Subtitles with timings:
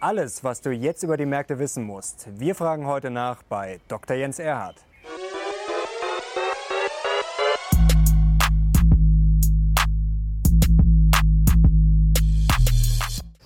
[0.00, 2.28] Alles, was du jetzt über die Märkte wissen musst.
[2.38, 4.16] Wir fragen heute nach bei Dr.
[4.16, 4.76] Jens Erhardt.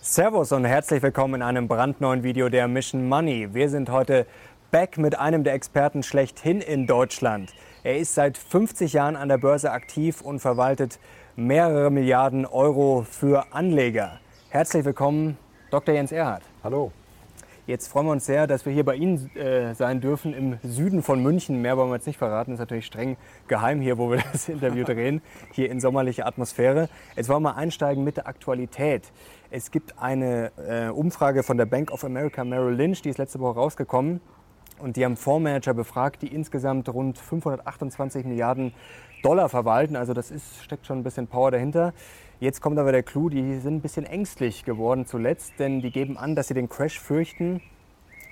[0.03, 3.55] Servus und herzlich willkommen in einem brandneuen Video der Mission Money.
[3.55, 4.27] Wir sind heute
[4.71, 7.55] back mit einem der Experten schlechthin in Deutschland.
[7.83, 10.99] Er ist seit 50 Jahren an der Börse aktiv und verwaltet
[11.35, 14.21] mehrere Milliarden Euro für Anleger.
[14.51, 15.39] Herzlich willkommen,
[15.73, 15.95] Dr.
[15.95, 16.43] Jens Erhardt.
[16.63, 16.93] Hallo.
[17.67, 21.03] Jetzt freuen wir uns sehr, dass wir hier bei Ihnen äh, sein dürfen, im Süden
[21.03, 21.63] von München.
[21.63, 23.17] Mehr wollen wir jetzt nicht verraten, ist natürlich streng
[23.49, 25.23] geheim hier, wo wir das Interview drehen,
[25.53, 26.91] hier in sommerlicher Atmosphäre.
[27.17, 29.13] Jetzt wollen wir einsteigen mit der Aktualität.
[29.51, 33.41] Es gibt eine äh, Umfrage von der Bank of America Merrill Lynch, die ist letzte
[33.41, 34.21] Woche rausgekommen.
[34.79, 38.75] Und die haben Fondsmanager befragt, die insgesamt rund 528 Milliarden
[39.23, 39.97] Dollar verwalten.
[39.97, 41.95] Also das ist, steckt schon ein bisschen Power dahinter.
[42.43, 46.19] Jetzt kommt aber der Clou, die sind ein bisschen ängstlich geworden zuletzt, denn die geben
[46.19, 47.63] an, dass sie den Crash fürchten.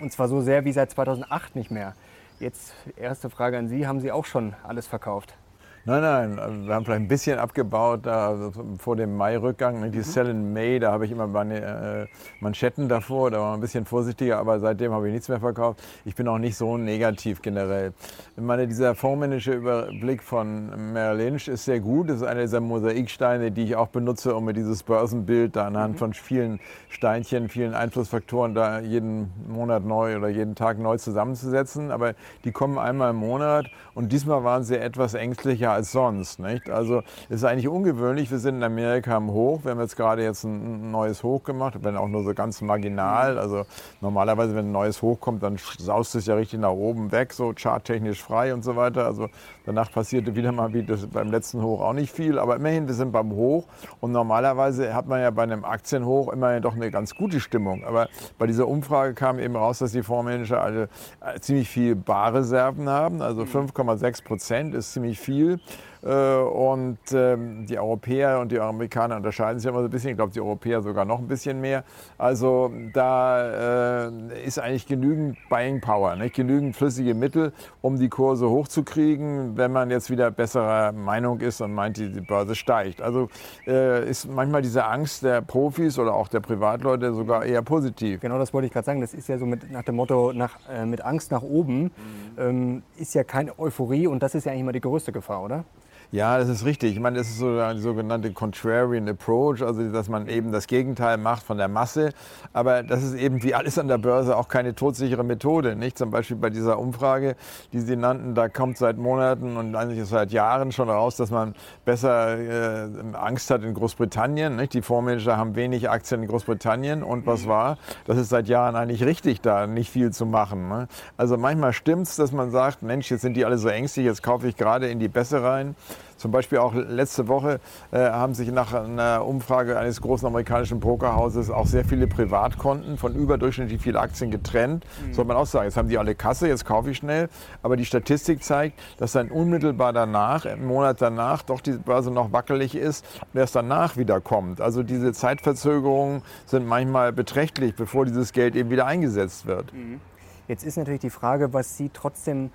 [0.00, 1.94] Und zwar so sehr wie seit 2008 nicht mehr.
[2.40, 5.36] Jetzt erste Frage an Sie, haben Sie auch schon alles verkauft?
[5.86, 9.80] Nein, nein, also wir haben vielleicht ein bisschen abgebaut da vor dem Mai-Rückgang.
[9.80, 10.02] Ne, die mhm.
[10.02, 12.06] Sell in May, da habe ich immer meine äh,
[12.40, 15.82] Manschetten davor, da war man ein bisschen vorsichtiger, aber seitdem habe ich nichts mehr verkauft.
[16.04, 17.94] Ich bin auch nicht so negativ generell.
[18.36, 22.10] Ich meine, dieser fondsmännische Überblick von Merrill Lynch ist sehr gut.
[22.10, 25.94] Das ist einer dieser Mosaiksteine, die ich auch benutze, um mir dieses Börsenbild da anhand
[25.94, 25.98] mhm.
[25.98, 31.90] von vielen Steinchen, vielen Einflussfaktoren da jeden Monat neu oder jeden Tag neu zusammenzusetzen.
[31.90, 32.12] Aber
[32.44, 36.38] die kommen einmal im Monat und diesmal waren sie etwas ängstlicher als sonst.
[36.38, 36.70] Nicht?
[36.70, 38.30] Also ist eigentlich ungewöhnlich.
[38.30, 39.60] Wir sind in Amerika am Hoch.
[39.64, 43.38] Wir haben jetzt gerade jetzt ein neues Hoch gemacht, wenn auch nur so ganz marginal.
[43.38, 43.64] Also
[44.00, 47.52] normalerweise, wenn ein neues Hoch kommt, dann saust es ja richtig nach oben weg, so
[47.54, 49.06] charttechnisch frei und so weiter.
[49.06, 49.28] Also
[49.70, 52.38] danach passierte wieder mal wie das beim letzten Hoch auch nicht viel.
[52.38, 53.66] Aber immerhin, wir sind beim Hoch.
[54.00, 57.84] Und normalerweise hat man ja bei einem Aktienhoch immerhin doch eine ganz gute Stimmung.
[57.84, 60.88] Aber bei dieser Umfrage kam eben raus, dass die Fondsmanager alle
[61.20, 63.22] äh, ziemlich viel Barreserven haben.
[63.22, 65.60] Also 5,6 Prozent ist ziemlich viel.
[66.02, 70.10] Äh, und ähm, die Europäer und die Amerikaner unterscheiden sich immer so ein bisschen.
[70.10, 71.84] Ich glaube, die Europäer sogar noch ein bisschen mehr.
[72.16, 76.34] Also da äh, ist eigentlich genügend Buying Power, nicht?
[76.34, 77.52] genügend flüssige Mittel,
[77.82, 82.54] um die Kurse hochzukriegen, wenn man jetzt wieder besserer Meinung ist und meint, die, Börse
[82.54, 83.00] steigt.
[83.02, 83.28] Also
[83.66, 88.20] äh, ist manchmal diese Angst der Profis oder auch der Privatleute sogar eher positiv.
[88.20, 89.00] Genau, das wollte ich gerade sagen.
[89.00, 91.90] Das ist ja so mit, nach dem Motto, nach, mit Angst nach oben mhm.
[92.38, 95.64] ähm, ist ja keine Euphorie und das ist ja eigentlich immer die größte Gefahr, oder?
[96.12, 96.94] Ja, das ist richtig.
[96.94, 101.18] Ich meine, das ist so eine sogenannte Contrarian Approach, also dass man eben das Gegenteil
[101.18, 102.10] macht von der Masse.
[102.52, 105.76] Aber das ist eben wie alles an der Börse auch keine todsichere Methode.
[105.76, 105.96] Nicht?
[105.96, 107.36] Zum Beispiel bei dieser Umfrage,
[107.72, 111.54] die Sie nannten, da kommt seit Monaten und eigentlich seit Jahren schon raus, dass man
[111.84, 114.56] besser äh, Angst hat in Großbritannien.
[114.56, 114.74] Nicht?
[114.74, 117.78] Die Fondsmanager haben wenig Aktien in Großbritannien und was war?
[118.06, 120.68] Das ist seit Jahren eigentlich richtig, da nicht viel zu machen.
[120.68, 120.88] Ne?
[121.16, 124.24] Also manchmal stimmt es, dass man sagt, Mensch, jetzt sind die alle so ängstlich, jetzt
[124.24, 125.76] kaufe ich gerade in die Bässe rein.
[126.20, 127.60] Zum Beispiel auch letzte Woche
[127.92, 133.14] äh, haben sich nach einer Umfrage eines großen amerikanischen Pokerhauses auch sehr viele Privatkonten von
[133.14, 134.84] überdurchschnittlich vielen Aktien getrennt.
[135.06, 135.14] Mhm.
[135.14, 137.30] Soll man auch sagen, jetzt haben die alle Kasse, jetzt kaufe ich schnell.
[137.62, 142.32] Aber die Statistik zeigt, dass dann unmittelbar danach, im Monat danach, doch die Börse noch
[142.32, 143.02] wackelig ist
[143.32, 144.60] und erst danach wieder kommt.
[144.60, 149.72] Also diese Zeitverzögerungen sind manchmal beträchtlich, bevor dieses Geld eben wieder eingesetzt wird.
[149.72, 150.02] Mhm.
[150.48, 152.50] Jetzt ist natürlich die Frage, was Sie trotzdem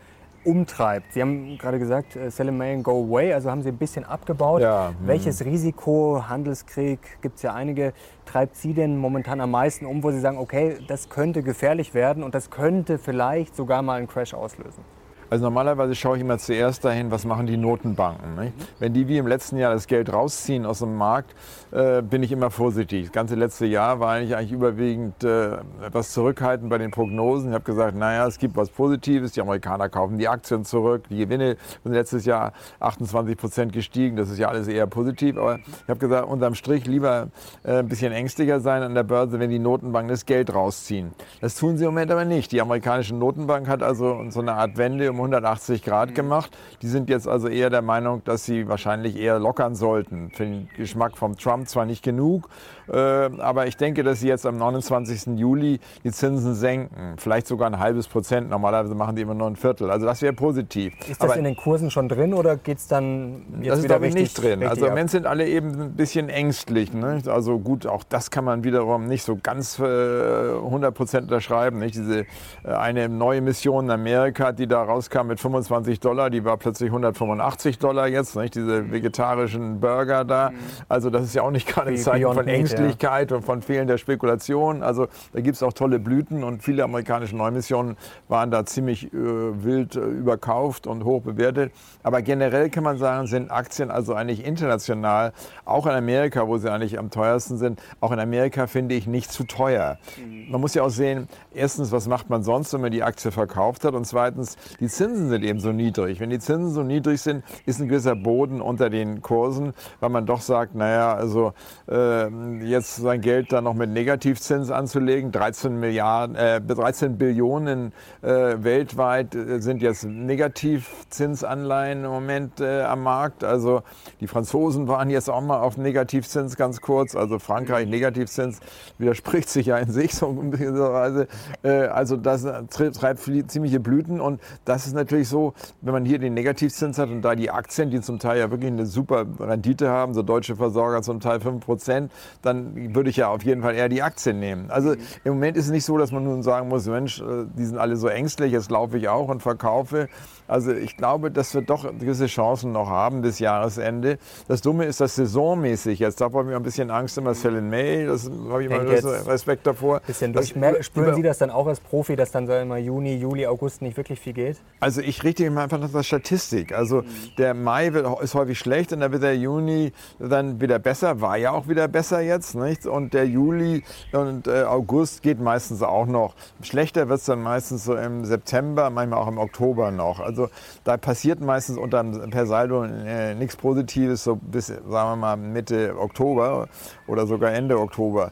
[0.45, 1.13] umtreibt.
[1.13, 4.05] Sie haben gerade gesagt, äh, sell May and go away, also haben Sie ein bisschen
[4.05, 4.61] abgebaut.
[4.61, 5.07] Ja, hm.
[5.07, 7.93] Welches Risiko, Handelskrieg, gibt es ja einige,
[8.25, 12.23] treibt Sie denn momentan am meisten um, wo Sie sagen, okay, das könnte gefährlich werden
[12.23, 14.83] und das könnte vielleicht sogar mal einen Crash auslösen?
[15.29, 18.35] Also normalerweise schaue ich immer zuerst dahin, was machen die Notenbanken.
[18.35, 18.53] Nicht?
[18.79, 21.33] Wenn die wie im letzten Jahr das Geld rausziehen aus dem Markt,
[21.71, 23.05] äh, bin ich immer vorsichtig.
[23.05, 27.49] Das ganze letzte Jahr war eigentlich, eigentlich überwiegend äh, etwas zurückhaltend bei den Prognosen.
[27.49, 29.31] Ich habe gesagt, naja, es gibt was Positives.
[29.31, 31.05] Die Amerikaner kaufen die Aktien zurück.
[31.09, 34.15] Die Gewinne sind letztes Jahr 28 Prozent gestiegen.
[34.15, 35.37] Das ist ja alles eher positiv.
[35.37, 37.29] Aber ich habe gesagt, unterm Strich lieber
[37.63, 41.13] äh, ein bisschen ängstlicher sein an der Börse, wenn die Notenbanken das Geld rausziehen.
[41.41, 42.51] Das tun sie im Moment aber nicht.
[42.51, 46.13] Die amerikanische Notenbank hat also so eine Art Wende um 180 Grad mhm.
[46.13, 46.57] gemacht.
[46.81, 50.29] Die sind jetzt also eher der Meinung, dass sie wahrscheinlich eher lockern sollten.
[50.31, 52.49] Für den Geschmack vom Trump zwar nicht genug,
[52.91, 55.37] aber ich denke, dass sie jetzt am 29.
[55.37, 57.15] Juli die Zinsen senken.
[57.17, 58.49] Vielleicht sogar ein halbes Prozent.
[58.49, 59.89] Normalerweise machen die immer nur ein Viertel.
[59.89, 60.93] Also das wäre positiv.
[61.01, 63.85] Ist das aber in den Kursen schon drin oder geht es dann jetzt Das ist
[63.85, 64.63] glaube ich nicht drin.
[64.63, 66.93] Also im Moment sind alle eben ein bisschen ängstlich.
[66.93, 67.21] Ne?
[67.27, 71.79] Also gut, auch das kann man wiederum nicht so ganz äh, 100 Prozent unterschreiben.
[71.79, 71.95] Nicht?
[71.95, 72.25] Diese äh,
[72.63, 76.89] eine neue Mission in Amerika, die da raus rauskam mit 25 Dollar, die war plötzlich
[76.89, 78.55] 185 Dollar jetzt, nicht?
[78.55, 80.49] diese vegetarischen Burger da.
[80.49, 80.55] Mhm.
[80.89, 83.37] Also das ist ja auch nicht gerade ein Zeichen von Ängstlichkeit ja.
[83.37, 84.83] und von fehlender Spekulation.
[84.83, 89.13] Also da gibt es auch tolle Blüten und viele amerikanische Neumissionen waren da ziemlich äh,
[89.13, 91.71] wild äh, überkauft und hoch bewertet.
[92.03, 95.33] Aber generell kann man sagen, sind Aktien also eigentlich international,
[95.65, 99.31] auch in Amerika, wo sie eigentlich am teuersten sind, auch in Amerika finde ich nicht
[99.31, 99.97] zu teuer.
[100.17, 100.51] Mhm.
[100.51, 103.83] Man muss ja auch sehen, erstens, was macht man sonst, wenn man die Aktie verkauft
[103.83, 103.93] hat?
[103.93, 106.19] Und zweitens, die Zinsen sind eben so niedrig.
[106.19, 110.25] Wenn die Zinsen so niedrig sind, ist ein gewisser Boden unter den Kursen, weil man
[110.25, 111.53] doch sagt, naja, also
[111.87, 112.29] äh,
[112.67, 118.27] jetzt sein Geld dann noch mit Negativzins anzulegen, 13 Milliarden, äh, 13 Billionen äh,
[118.63, 123.43] weltweit äh, sind jetzt Negativzinsanleihen im Moment äh, am Markt.
[123.43, 123.83] Also
[124.19, 128.59] die Franzosen waren jetzt auch mal auf Negativzins ganz kurz, also Frankreich Negativzins
[128.97, 131.27] widerspricht sich ja in sich so in gewisser Weise.
[131.63, 136.33] Äh, also das treibt ziemliche Blüten und das ist natürlich so, wenn man hier den
[136.33, 140.13] Negativzins hat und da die Aktien, die zum Teil ja wirklich eine super Rendite haben,
[140.13, 142.09] so deutsche Versorger zum Teil 5%,
[142.41, 142.54] dann
[142.93, 144.69] würde ich ja auf jeden Fall eher die Aktien nehmen.
[144.69, 144.93] Also
[145.23, 147.77] im Moment ist es nicht so, dass man nun sagen muss, Mensch, äh, die sind
[147.77, 150.09] alle so ängstlich, jetzt laufe ich auch und verkaufe.
[150.47, 154.17] Also ich glaube, dass wir doch gewisse Chancen noch haben bis Jahresende.
[154.47, 157.69] Das Dumme ist, dass saisonmäßig, jetzt da habe ich ein bisschen Angst immer Sell in
[157.69, 158.85] May, das habe ich immer
[159.27, 160.01] Respekt davor.
[160.01, 160.53] Bisschen durch.
[160.81, 163.97] Spüren Sie das dann auch als Profi, dass dann so immer Juni, Juli, August nicht
[163.97, 164.57] wirklich viel geht?
[164.79, 166.73] Also ich richte mich einfach nach der Statistik.
[166.73, 167.03] Also
[167.37, 171.37] der Mai wird, ist häufig schlecht und dann wird der Juni dann wieder besser, war
[171.37, 172.55] ja auch wieder besser jetzt.
[172.55, 172.85] Nicht?
[172.85, 176.35] Und der Juli und äh, August geht meistens auch noch.
[176.61, 180.19] Schlechter wird es dann meistens so im September, manchmal auch im Oktober noch.
[180.19, 180.34] Also
[180.83, 185.95] da passiert meistens unter per Saldo äh, nichts Positives, so bis, sagen wir mal, Mitte
[185.97, 186.67] Oktober
[187.07, 188.31] oder sogar Ende Oktober.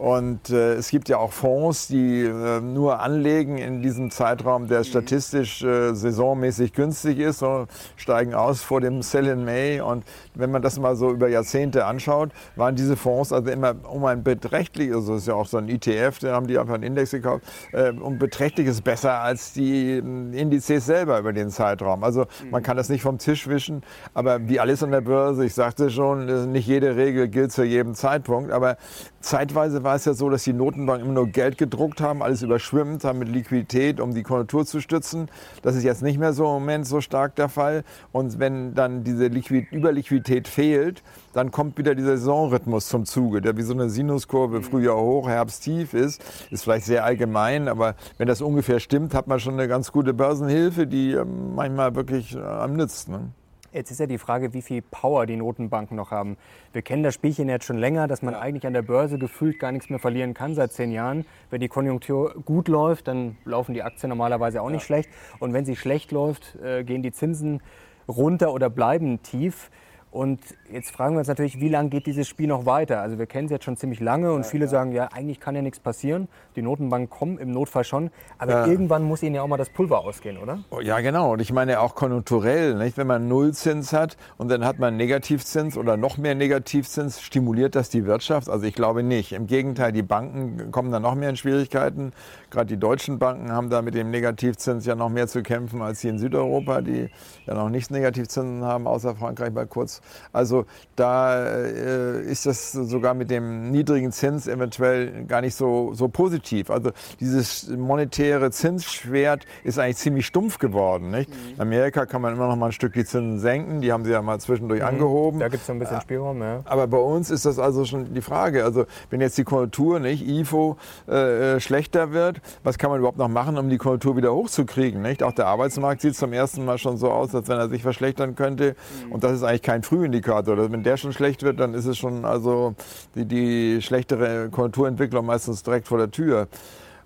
[0.00, 4.82] Und äh, es gibt ja auch Fonds, die äh, nur anlegen in diesem Zeitraum, der
[4.82, 9.82] statistisch äh, saisonmäßig günstig ist, und steigen aus vor dem Sell in May.
[9.82, 14.06] Und wenn man das mal so über Jahrzehnte anschaut, waren diese Fonds also immer um
[14.06, 17.10] ein beträchtliches, also ist ja auch so ein ETF, da haben die einfach einen Index
[17.10, 22.04] gekauft, äh, um beträchtliches besser als die äh, Indizes selber über den Zeitraum.
[22.04, 23.82] Also man kann das nicht vom Tisch wischen,
[24.14, 27.94] aber wie alles an der Börse, ich sagte schon, nicht jede Regel gilt zu jedem
[27.94, 28.78] Zeitpunkt, aber
[29.20, 33.04] zeitweise war es ja so, dass die Notenbanken immer nur Geld gedruckt haben, alles überschwimmt
[33.04, 35.28] haben mit Liquidität, um die Konjunktur zu stützen.
[35.62, 37.84] Das ist jetzt nicht mehr so im Moment so stark der Fall.
[38.12, 41.02] Und wenn dann diese Liquid Überliquidität fehlt,
[41.32, 44.62] dann kommt wieder dieser Saisonrhythmus zum Zuge, der wie so eine Sinuskurve mhm.
[44.62, 46.22] Frühjahr hoch, Herbst tief ist.
[46.50, 50.14] Ist vielleicht sehr allgemein, aber wenn das ungefähr stimmt, hat man schon eine ganz gute
[50.14, 53.08] Börsenhilfe, die ähm, manchmal wirklich äh, am nützt.
[53.08, 53.30] Ne?
[53.72, 56.36] Jetzt ist ja die Frage, wie viel Power die Notenbanken noch haben.
[56.72, 59.70] Wir kennen das Spielchen jetzt schon länger, dass man eigentlich an der Börse gefühlt gar
[59.70, 61.24] nichts mehr verlieren kann seit zehn Jahren.
[61.50, 65.08] Wenn die Konjunktur gut läuft, dann laufen die Aktien normalerweise auch nicht schlecht.
[65.38, 67.62] Und wenn sie schlecht läuft, äh, gehen die Zinsen
[68.08, 69.70] runter oder bleiben tief.
[70.12, 70.40] Und
[70.72, 73.00] jetzt fragen wir uns natürlich, wie lange geht dieses Spiel noch weiter?
[73.00, 74.70] Also wir kennen es jetzt schon ziemlich lange und ja, viele ja.
[74.70, 76.26] sagen, ja, eigentlich kann ja nichts passieren.
[76.56, 78.10] Die Notenbanken kommen im Notfall schon.
[78.36, 78.66] Aber ja.
[78.66, 80.64] irgendwann muss ihnen ja auch mal das Pulver ausgehen, oder?
[80.70, 81.34] Oh, ja, genau.
[81.34, 82.74] Und ich meine auch konjunkturell.
[82.74, 82.96] Nicht?
[82.96, 87.88] Wenn man Nullzins hat und dann hat man Negativzins oder noch mehr Negativzins, stimuliert das
[87.88, 88.48] die Wirtschaft?
[88.48, 89.32] Also ich glaube nicht.
[89.32, 92.12] Im Gegenteil, die Banken kommen dann noch mehr in Schwierigkeiten.
[92.50, 96.00] Gerade die deutschen Banken haben da mit dem Negativzins ja noch mehr zu kämpfen als
[96.00, 97.10] die in Südeuropa, die
[97.46, 100.00] ja noch nichts Negativzinsen haben, außer Frankreich mal kurz
[100.32, 100.66] also
[100.96, 106.70] da äh, ist das sogar mit dem niedrigen Zins eventuell gar nicht so, so positiv.
[106.70, 111.10] Also dieses monetäre Zinsschwert ist eigentlich ziemlich stumpf geworden.
[111.10, 111.30] Nicht?
[111.30, 111.54] Mhm.
[111.54, 113.80] In Amerika kann man immer noch mal ein Stück die Zinsen senken.
[113.80, 114.86] Die haben sie ja mal zwischendurch mhm.
[114.86, 115.40] angehoben.
[115.40, 116.40] Da gibt es ein bisschen Spielraum.
[116.42, 116.60] Ja.
[116.64, 118.64] Aber bei uns ist das also schon die Frage.
[118.64, 120.76] Also wenn jetzt die Konjunktur, nicht, IFO,
[121.08, 125.02] äh, äh, schlechter wird, was kann man überhaupt noch machen, um die Konjunktur wieder hochzukriegen?
[125.02, 125.22] Nicht?
[125.22, 128.34] Auch der Arbeitsmarkt sieht zum ersten Mal schon so aus, als wenn er sich verschlechtern
[128.34, 128.76] könnte.
[129.06, 129.12] Mhm.
[129.12, 130.56] Und das ist eigentlich kein Frühindikator.
[130.70, 132.74] Wenn der schon schlecht wird, dann ist es schon also
[133.14, 136.48] die, die schlechtere Konjunkturentwicklung meistens direkt vor der Tür.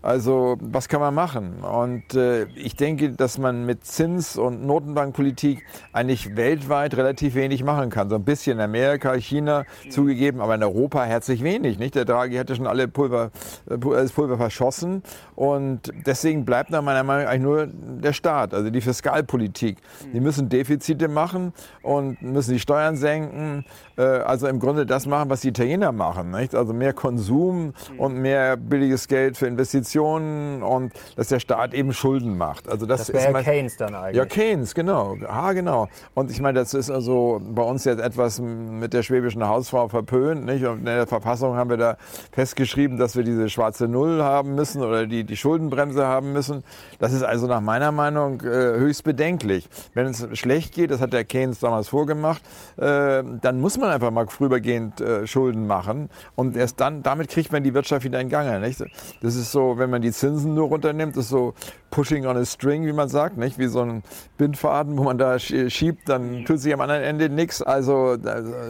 [0.04, 1.64] Also was kann man machen?
[1.64, 7.88] Und äh, ich denke, dass man mit Zins- und Notenbankpolitik eigentlich weltweit relativ wenig machen
[7.88, 8.10] kann.
[8.10, 11.78] So ein bisschen in Amerika, China zugegeben, aber in Europa herzlich wenig.
[11.78, 11.94] Nicht?
[11.94, 13.30] Der Draghi hätte schon alle Pulver,
[13.70, 15.02] äh, das Pulver verschossen.
[15.36, 19.78] Und deswegen bleibt nach meiner Meinung eigentlich nur der Staat, also die Fiskalpolitik.
[20.12, 23.64] Die müssen Defizite machen und müssen die Steuern senken.
[23.96, 26.30] Äh, also im Grunde das machen, was die Italiener machen.
[26.30, 26.54] Nicht?
[26.54, 31.92] Also mehr Konsum und mehr billiges Geld für Investitionen Investitionen und dass der Staat eben
[31.92, 32.68] Schulden macht.
[32.68, 34.16] Also das, das wäre Keynes dann eigentlich.
[34.16, 35.16] Ja, Keynes, genau.
[35.26, 35.88] Ah, genau.
[36.14, 40.44] Und ich meine, das ist also bei uns jetzt etwas mit der schwäbischen Hausfrau verpönt.
[40.44, 40.64] Nicht?
[40.64, 41.96] Und in der Verfassung haben wir da
[42.32, 46.64] festgeschrieben, dass wir diese schwarze Null haben müssen oder die, die Schuldenbremse haben müssen.
[46.98, 49.68] Das ist also nach meiner Meinung äh, höchst bedenklich.
[49.94, 52.42] Wenn es schlecht geht, das hat der Keynes damals vorgemacht,
[52.76, 57.52] äh, dann muss man einfach mal vorübergehend äh, Schulden machen und erst dann, damit kriegt
[57.52, 58.60] man die Wirtschaft wieder in Gange.
[58.60, 58.82] Nicht?
[59.22, 61.52] Das ist so, wenn man die Zinsen nur runternimmt, ist so
[61.94, 63.56] pushing on a string, wie man sagt, nicht?
[63.56, 64.02] Wie so ein
[64.36, 67.62] Bindfaden, wo man da schiebt, dann tut sich am anderen Ende nichts.
[67.62, 68.16] Also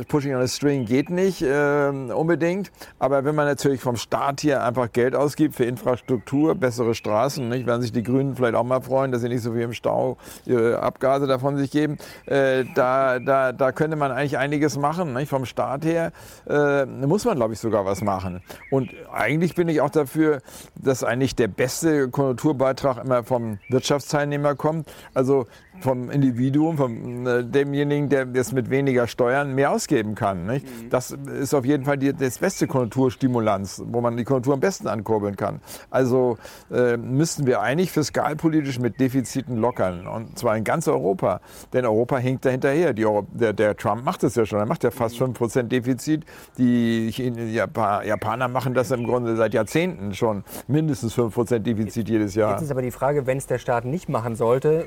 [0.08, 2.70] pushing on a string geht nicht äh, unbedingt.
[2.98, 7.66] Aber wenn man natürlich vom Staat hier einfach Geld ausgibt für Infrastruktur, bessere Straßen, nicht?
[7.66, 10.18] werden sich die Grünen vielleicht auch mal freuen, dass sie nicht so viel im Stau
[10.44, 11.96] ihre Abgase davon sich geben.
[12.26, 15.14] Äh, da, da, da könnte man eigentlich einiges machen.
[15.14, 15.30] Nicht?
[15.30, 16.12] Vom Staat her
[16.46, 18.42] äh, muss man, glaube ich, sogar was machen.
[18.70, 20.42] Und eigentlich bin ich auch dafür,
[20.74, 24.90] dass eigentlich der beste Konjunkturbeitrag immer immer vom Wirtschaftsteilnehmer kommt.
[25.14, 25.46] Also
[25.80, 30.46] vom Individuum, von äh, demjenigen, der es mit weniger Steuern mehr ausgeben kann.
[30.46, 30.66] Nicht?
[30.66, 30.90] Mhm.
[30.90, 34.88] Das ist auf jeden Fall die, das beste Konjunkturstimulanz, wo man die Konjunktur am besten
[34.88, 35.60] ankurbeln kann.
[35.90, 36.38] Also
[36.70, 41.40] äh, müssten wir eigentlich fiskalpolitisch mit Defiziten lockern und zwar in ganz Europa,
[41.72, 42.92] denn Europa hinkt da hinterher.
[42.94, 45.68] Der, der, Trump macht das ja schon, er macht ja fast 5% mhm.
[45.68, 46.24] Defizit.
[46.58, 52.52] Die Japaner machen das im Grunde seit Jahrzehnten schon, mindestens 5% Defizit jedes Jahr.
[52.52, 54.86] Jetzt ist aber die Frage, wenn es der Staat nicht machen sollte,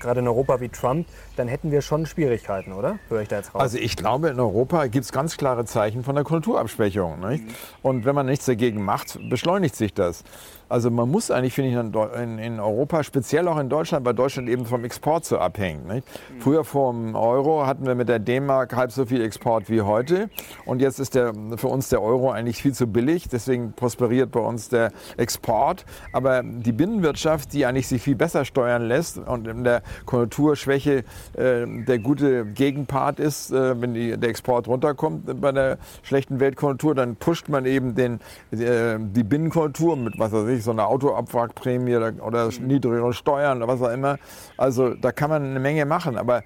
[0.00, 1.06] gerade in Europa wie Trump,
[1.36, 2.98] dann hätten wir schon Schwierigkeiten, oder?
[3.08, 3.62] Höre ich da jetzt raus?
[3.62, 7.20] Also ich glaube, in Europa gibt es ganz klare Zeichen von der Kulturabschwächung.
[7.20, 7.48] Mhm.
[7.82, 10.24] Und wenn man nichts dagegen macht, beschleunigt sich das.
[10.68, 14.48] Also man muss eigentlich, finde ich, in, in, Europa, speziell auch in Deutschland, weil Deutschland
[14.48, 15.88] eben vom Export so abhängt.
[15.88, 16.06] Nicht?
[16.06, 16.40] Mhm.
[16.40, 20.28] Früher vor dem Euro hatten wir mit der D-Mark halb so viel Export wie heute.
[20.66, 23.28] Und jetzt ist der, für uns der Euro eigentlich viel zu billig.
[23.28, 25.86] Deswegen prosperiert bei uns der Export.
[26.12, 31.66] Aber die Binnenwirtschaft, die eigentlich sich viel besser steuern lässt und in der Konjunkturschwäche äh,
[31.66, 37.16] der gute Gegenpart ist, äh, wenn die, der Export runterkommt bei der schlechten Weltkonjunktur, dann
[37.16, 38.20] pusht man eben den,
[38.50, 43.68] äh, die Binnenkonjunktur mit, was weiß ich, so einer Autoabwrackprämie oder, oder niedrigere Steuern oder
[43.68, 44.18] was auch immer.
[44.56, 46.16] Also da kann man eine Menge machen.
[46.16, 46.42] Aber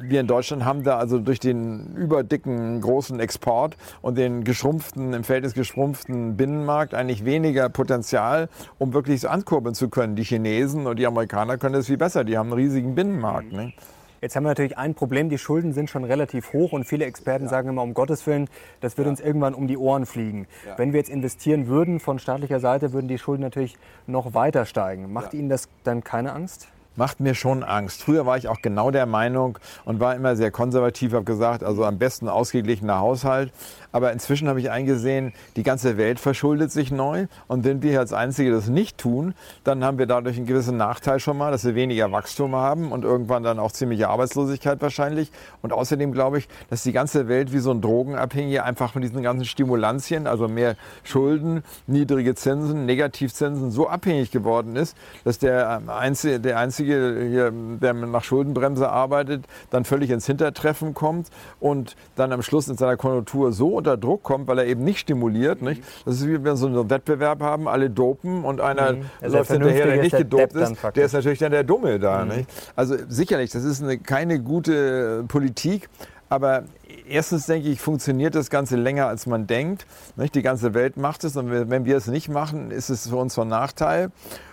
[0.00, 5.24] wir in Deutschland haben da also durch den überdicken großen Export und den geschrumpften, im
[5.24, 10.16] Verhältnis geschrumpften Binnenmarkt eigentlich weniger Potenzial, um wirklich so ankurbeln zu können.
[10.16, 12.24] Die Chinesen und die Amerikaner können das viel besser.
[12.24, 13.52] Die haben einen riesigen Binnenmarkt.
[13.52, 13.72] Ne?
[14.22, 17.46] Jetzt haben wir natürlich ein Problem, die Schulden sind schon relativ hoch und viele Experten
[17.46, 17.50] ja.
[17.50, 18.48] sagen immer, um Gottes Willen,
[18.80, 19.10] das wird ja.
[19.10, 20.46] uns irgendwann um die Ohren fliegen.
[20.64, 20.78] Ja.
[20.78, 23.76] Wenn wir jetzt investieren würden von staatlicher Seite, würden die Schulden natürlich
[24.06, 25.12] noch weiter steigen.
[25.12, 26.68] Macht Ihnen das dann keine Angst?
[26.94, 28.02] macht mir schon Angst.
[28.02, 31.84] Früher war ich auch genau der Meinung und war immer sehr konservativ, habe gesagt, also
[31.84, 33.52] am besten ausgeglichener Haushalt.
[33.92, 37.26] Aber inzwischen habe ich eingesehen, die ganze Welt verschuldet sich neu.
[37.46, 39.34] Und wenn wir als Einzige das nicht tun,
[39.64, 43.04] dann haben wir dadurch einen gewissen Nachteil schon mal, dass wir weniger Wachstum haben und
[43.04, 45.30] irgendwann dann auch ziemliche Arbeitslosigkeit wahrscheinlich.
[45.60, 49.22] Und außerdem glaube ich, dass die ganze Welt wie so ein Drogenabhängiger einfach von diesen
[49.22, 56.40] ganzen Stimulantien, also mehr Schulden, niedrige Zinsen, Negativzinsen, so abhängig geworden ist, dass der Einzige,
[56.40, 61.28] der Einzige hier, der nach Schuldenbremse arbeitet, dann völlig ins Hintertreffen kommt
[61.60, 65.00] und dann am Schluss in seiner Konjunktur so unter Druck kommt, weil er eben nicht
[65.00, 65.60] stimuliert.
[65.60, 65.68] Mhm.
[65.68, 65.82] Nicht?
[66.04, 69.04] Das ist wie wenn wir so einen Wettbewerb haben, alle dopen und einer mhm.
[69.20, 70.76] also läuft hinterher, der nicht gedopt ist.
[70.94, 72.24] Der ist natürlich dann der Dumme da.
[72.24, 72.46] Mhm.
[72.76, 75.88] Also sicherlich, das ist eine, keine gute Politik.
[76.28, 76.62] Aber
[77.08, 79.84] erstens denke ich, funktioniert das Ganze länger, als man denkt.
[80.16, 80.34] Nicht?
[80.34, 83.34] Die ganze Welt macht es und wenn wir es nicht machen, ist es für uns
[83.34, 84.10] von Nachteil.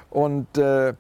[0.10, 0.94] Und äh,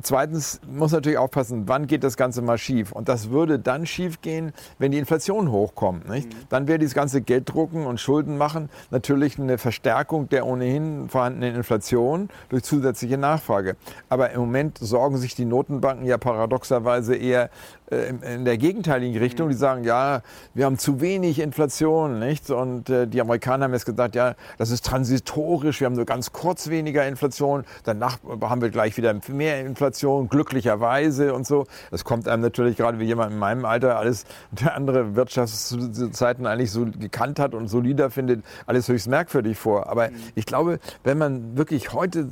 [0.00, 2.92] Zweitens muss natürlich aufpassen, wann geht das Ganze mal schief.
[2.92, 6.08] Und das würde dann schief gehen, wenn die Inflation hochkommt.
[6.08, 6.28] Nicht?
[6.28, 6.38] Mhm.
[6.48, 12.28] Dann wäre dieses ganze Gelddrucken und Schulden machen natürlich eine Verstärkung der ohnehin vorhandenen Inflation
[12.48, 13.76] durch zusätzliche Nachfrage.
[14.08, 17.50] Aber im Moment sorgen sich die Notenbanken ja paradoxerweise eher
[17.92, 19.48] in der gegenteiligen Richtung.
[19.48, 20.22] Die sagen, ja,
[20.54, 22.50] wir haben zu wenig Inflation, nicht?
[22.50, 26.32] Und äh, die Amerikaner haben jetzt gesagt, ja, das ist transitorisch, wir haben nur ganz
[26.32, 31.66] kurz weniger Inflation, danach haben wir gleich wieder mehr Inflation, glücklicherweise und so.
[31.90, 36.70] Das kommt einem natürlich gerade wie jemand in meinem Alter alles, der andere Wirtschaftszeiten eigentlich
[36.70, 39.88] so gekannt hat und solider findet, alles höchst merkwürdig vor.
[39.88, 42.28] Aber ich glaube, wenn man wirklich heute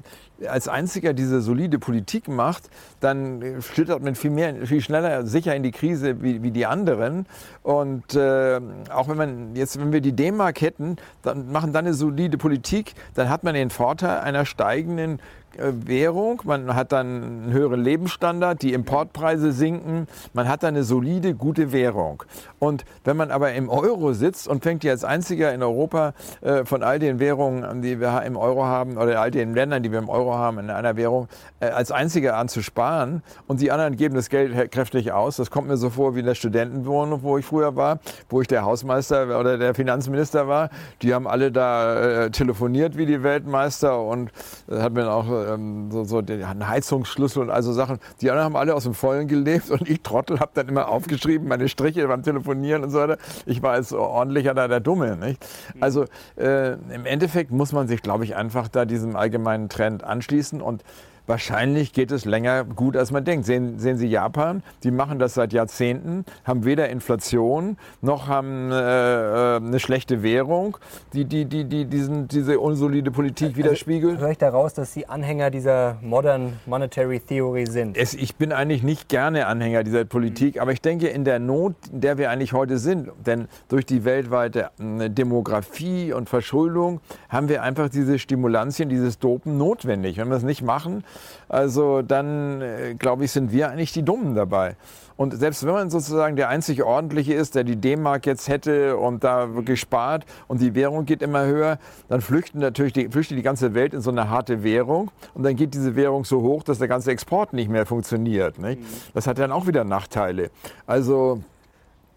[0.48, 2.70] als einziger diese solide Politik macht,
[3.00, 7.26] dann schlittert man viel mehr, viel schneller sicher in die Krise wie, wie die anderen.
[7.62, 8.60] Und äh,
[8.92, 12.94] auch wenn man jetzt, wenn wir die D-Mark hätten, dann machen dann eine solide Politik,
[13.14, 15.20] dann hat man den Vorteil einer steigenden
[15.60, 21.34] Währung, man hat dann einen höheren Lebensstandard, die Importpreise sinken, man hat dann eine solide,
[21.34, 22.22] gute Währung.
[22.58, 26.64] Und wenn man aber im Euro sitzt und fängt hier als einziger in Europa äh,
[26.64, 29.98] von all den Währungen, die wir im Euro haben, oder all den Ländern, die wir
[29.98, 31.28] im Euro haben, in einer Währung,
[31.60, 35.36] äh, als einziger an zu sparen und die anderen geben das Geld kräftig aus.
[35.36, 38.48] Das kommt mir so vor wie in der Studentenwohnung, wo ich früher war, wo ich
[38.48, 40.70] der Hausmeister oder der Finanzminister war.
[41.02, 44.30] Die haben alle da äh, telefoniert wie die Weltmeister und
[44.70, 47.98] äh, hat mir auch ähm, so, so den Heizungsschlüssel und also Sachen.
[48.20, 51.48] Die anderen haben alle aus dem Vollen gelebt und ich Trottel habe dann immer aufgeschrieben,
[51.48, 53.18] meine Striche beim Telefonieren und so weiter.
[53.46, 55.16] Ich war als ordentlicher da der Dumme.
[55.16, 55.44] Nicht?
[55.80, 56.04] Also
[56.36, 60.84] äh, im Endeffekt muss man sich, glaube ich, einfach da diesem allgemeinen Trend anschließen und
[61.30, 63.46] Wahrscheinlich geht es länger gut, als man denkt.
[63.46, 68.74] Sehen, sehen Sie Japan, die machen das seit Jahrzehnten, haben weder Inflation noch haben äh,
[68.74, 70.76] äh eine schlechte Währung,
[71.12, 74.18] die, die, die, die diesen, diese unsolide Politik also widerspiegelt.
[74.18, 77.96] Höre ich daraus, dass Sie Anhänger dieser Modern Monetary Theory sind?
[77.96, 80.62] Es, ich bin eigentlich nicht gerne Anhänger dieser Politik, mhm.
[80.62, 84.04] aber ich denke, in der Not, in der wir eigentlich heute sind, denn durch die
[84.04, 90.16] weltweite äh, Demografie und Verschuldung haben wir einfach diese Stimulantien, dieses Dopen notwendig.
[90.16, 91.04] Wenn wir es nicht machen,
[91.48, 94.76] also dann, äh, glaube ich, sind wir eigentlich die Dummen dabei.
[95.20, 99.22] Und selbst wenn man sozusagen der einzig Ordentliche ist, der die D-Mark jetzt hätte und
[99.22, 103.42] da wirklich spart und die Währung geht immer höher, dann flüchten natürlich die, flüchtet die
[103.42, 106.78] ganze Welt in so eine harte Währung und dann geht diese Währung so hoch, dass
[106.78, 108.58] der ganze Export nicht mehr funktioniert.
[108.58, 108.80] Nicht?
[108.80, 108.86] Mhm.
[109.12, 110.50] Das hat dann auch wieder Nachteile.
[110.86, 111.42] Also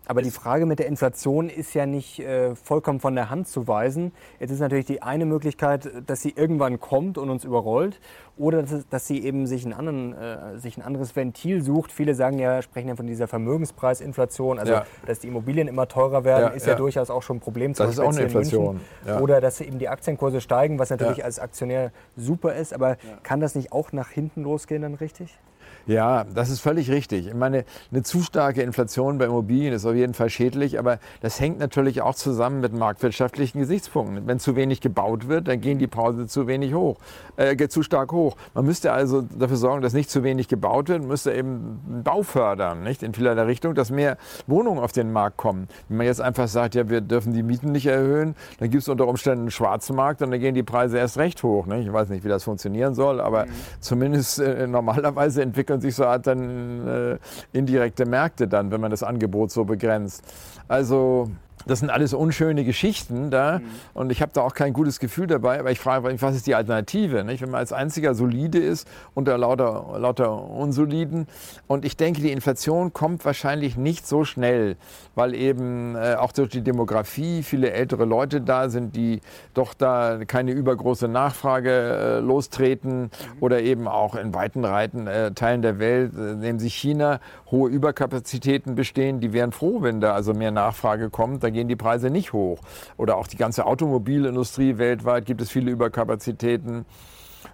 [0.05, 3.67] aber die Frage mit der Inflation ist ja nicht äh, vollkommen von der Hand zu
[3.67, 4.12] weisen.
[4.39, 8.00] Jetzt ist natürlich die eine Möglichkeit, dass sie irgendwann kommt und uns überrollt,
[8.38, 11.91] oder dass, dass sie eben sich ein, anderen, äh, sich ein anderes Ventil sucht.
[11.91, 14.86] Viele sagen ja, sprechen ja von dieser Vermögenspreisinflation, also ja.
[15.05, 17.74] dass die Immobilien immer teurer werden, ja, ist ja, ja, durchaus auch schon ein Problem.
[17.74, 18.81] Das ist auch eine Inflation.
[19.22, 22.74] Oder dass eben die Aktienkurse steigen, was natürlich als Aktionär super ist.
[22.74, 25.38] Aber kann das nicht auch nach hinten losgehen dann richtig?
[25.85, 27.27] Ja, das ist völlig richtig.
[27.27, 31.39] Ich meine, eine zu starke Inflation bei Immobilien ist auf jeden Fall schädlich, aber das
[31.41, 34.25] hängt natürlich auch zusammen mit marktwirtschaftlichen Gesichtspunkten.
[34.25, 36.97] Wenn zu wenig gebaut wird, dann gehen die Preise zu wenig hoch,
[37.35, 38.37] äh, zu stark hoch.
[38.53, 42.83] Man müsste also dafür sorgen, dass nicht zu wenig gebaut wird, müsste eben Bau fördern,
[42.83, 45.67] nicht in vielerlei Richtung, dass mehr Wohnungen auf den Markt kommen.
[45.89, 48.89] Wenn man jetzt einfach sagt, ja, wir dürfen die Mieten nicht erhöhen, dann gibt es
[48.89, 51.65] unter Umständen einen Schwarzmarkt und dann gehen die Preise erst recht hoch.
[51.65, 51.87] Nicht?
[51.87, 53.49] Ich weiß nicht, wie das funktionieren soll, aber mhm.
[53.81, 57.17] zumindest äh, normalerweise entwickelt entwickeln sich so Art dann äh,
[57.51, 60.23] indirekte Märkte dann, wenn man das Angebot so begrenzt.
[60.67, 61.29] Also
[61.65, 63.65] das sind alles unschöne Geschichten da mhm.
[63.93, 66.48] und ich habe da auch kein gutes Gefühl dabei, aber ich frage mich, was ist
[66.48, 67.24] die Alternative?
[67.24, 67.41] Nicht?
[67.41, 71.27] Wenn man als einziger solide ist unter lauter, lauter Unsoliden
[71.67, 74.75] und ich denke, die Inflation kommt wahrscheinlich nicht so schnell,
[75.15, 79.21] weil eben äh, auch durch die Demografie viele ältere Leute da sind, die
[79.54, 83.10] doch da keine übergroße Nachfrage äh, lostreten mhm.
[83.39, 87.19] oder eben auch in weiten Reiten, äh, Teilen der Welt, äh, nehmen sich China,
[87.51, 91.42] hohe Überkapazitäten bestehen, die wären froh, wenn da also mehr Nachfrage kommt.
[91.43, 92.60] Da gehen die Preise nicht hoch.
[92.97, 96.86] Oder auch die ganze Automobilindustrie weltweit gibt es viele Überkapazitäten.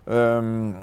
[0.07, 0.75] Ähm,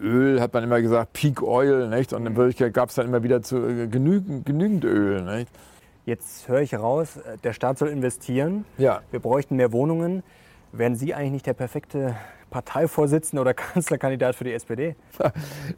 [0.00, 2.12] Öl hat man immer gesagt, Peak Oil, nicht?
[2.12, 5.22] Und in Wirklichkeit gab es dann immer wieder zu, äh, genügend, genügend Öl.
[5.22, 5.50] Nicht?
[6.06, 8.64] Jetzt höre ich heraus, äh, der Staat soll investieren.
[8.78, 9.00] Ja.
[9.10, 10.22] Wir bräuchten mehr Wohnungen.
[10.72, 12.16] Wären Sie eigentlich nicht der perfekte
[12.50, 14.96] Parteivorsitzender oder Kanzlerkandidat für die SPD?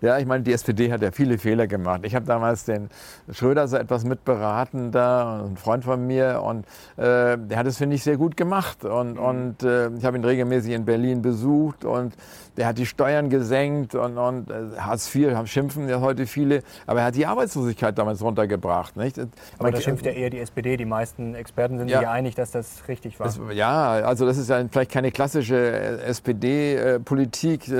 [0.01, 2.01] Ja, ich meine, die SPD hat ja viele Fehler gemacht.
[2.05, 2.89] Ich habe damals den
[3.31, 7.97] Schröder so etwas mitberaten da, ein Freund von mir, und äh, der hat es, finde
[7.97, 8.85] ich, sehr gut gemacht.
[8.85, 9.19] Und, mhm.
[9.19, 12.15] und äh, ich habe ihn regelmäßig in Berlin besucht und
[12.57, 16.62] der hat die Steuern gesenkt und, und äh, Hartz IV haben schimpfen ja heute viele,
[16.87, 18.97] aber er hat die Arbeitslosigkeit damals runtergebracht.
[18.97, 19.19] Nicht?
[19.59, 20.77] Aber da schimpft ja eher die SPD.
[20.77, 22.01] Die meisten Experten sind ja.
[22.01, 23.27] sich einig, dass das richtig war.
[23.27, 27.71] Das, ja, also das ist ja vielleicht keine klassische äh, SPD-Politik.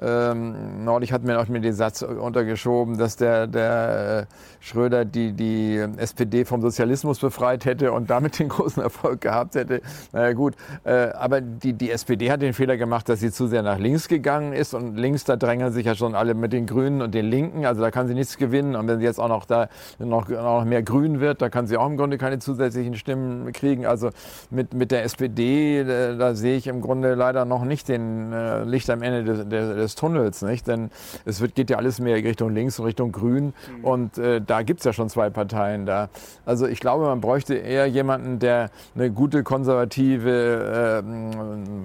[0.00, 5.04] Äh, ähm, neulich hat mir auch mir den Satz untergeschoben, dass der, der äh, Schröder
[5.04, 9.80] die, die SPD vom Sozialismus befreit hätte und damit den großen Erfolg gehabt hätte.
[10.12, 10.54] Naja gut,
[10.84, 14.08] äh, aber die, die SPD hat den Fehler gemacht, dass sie zu sehr nach links
[14.08, 17.26] gegangen ist und links, da drängen sich ja schon alle mit den Grünen und den
[17.26, 20.28] Linken, also da kann sie nichts gewinnen und wenn sie jetzt auch noch da noch,
[20.28, 23.86] noch mehr grün wird, da kann sie auch im Grunde keine zusätzlichen Stimmen kriegen.
[23.86, 24.10] Also
[24.50, 28.64] mit, mit der SPD, da, da sehe ich im Grunde leider noch nicht den äh,
[28.64, 30.66] Licht am Ende des, des des Tunnels, nicht?
[30.66, 30.90] Denn
[31.24, 33.84] es wird, geht ja alles mehr Richtung links und Richtung grün mhm.
[33.84, 36.08] und äh, da gibt es ja schon zwei Parteien da.
[36.44, 41.02] Also ich glaube, man bräuchte eher jemanden, der eine gute konservative,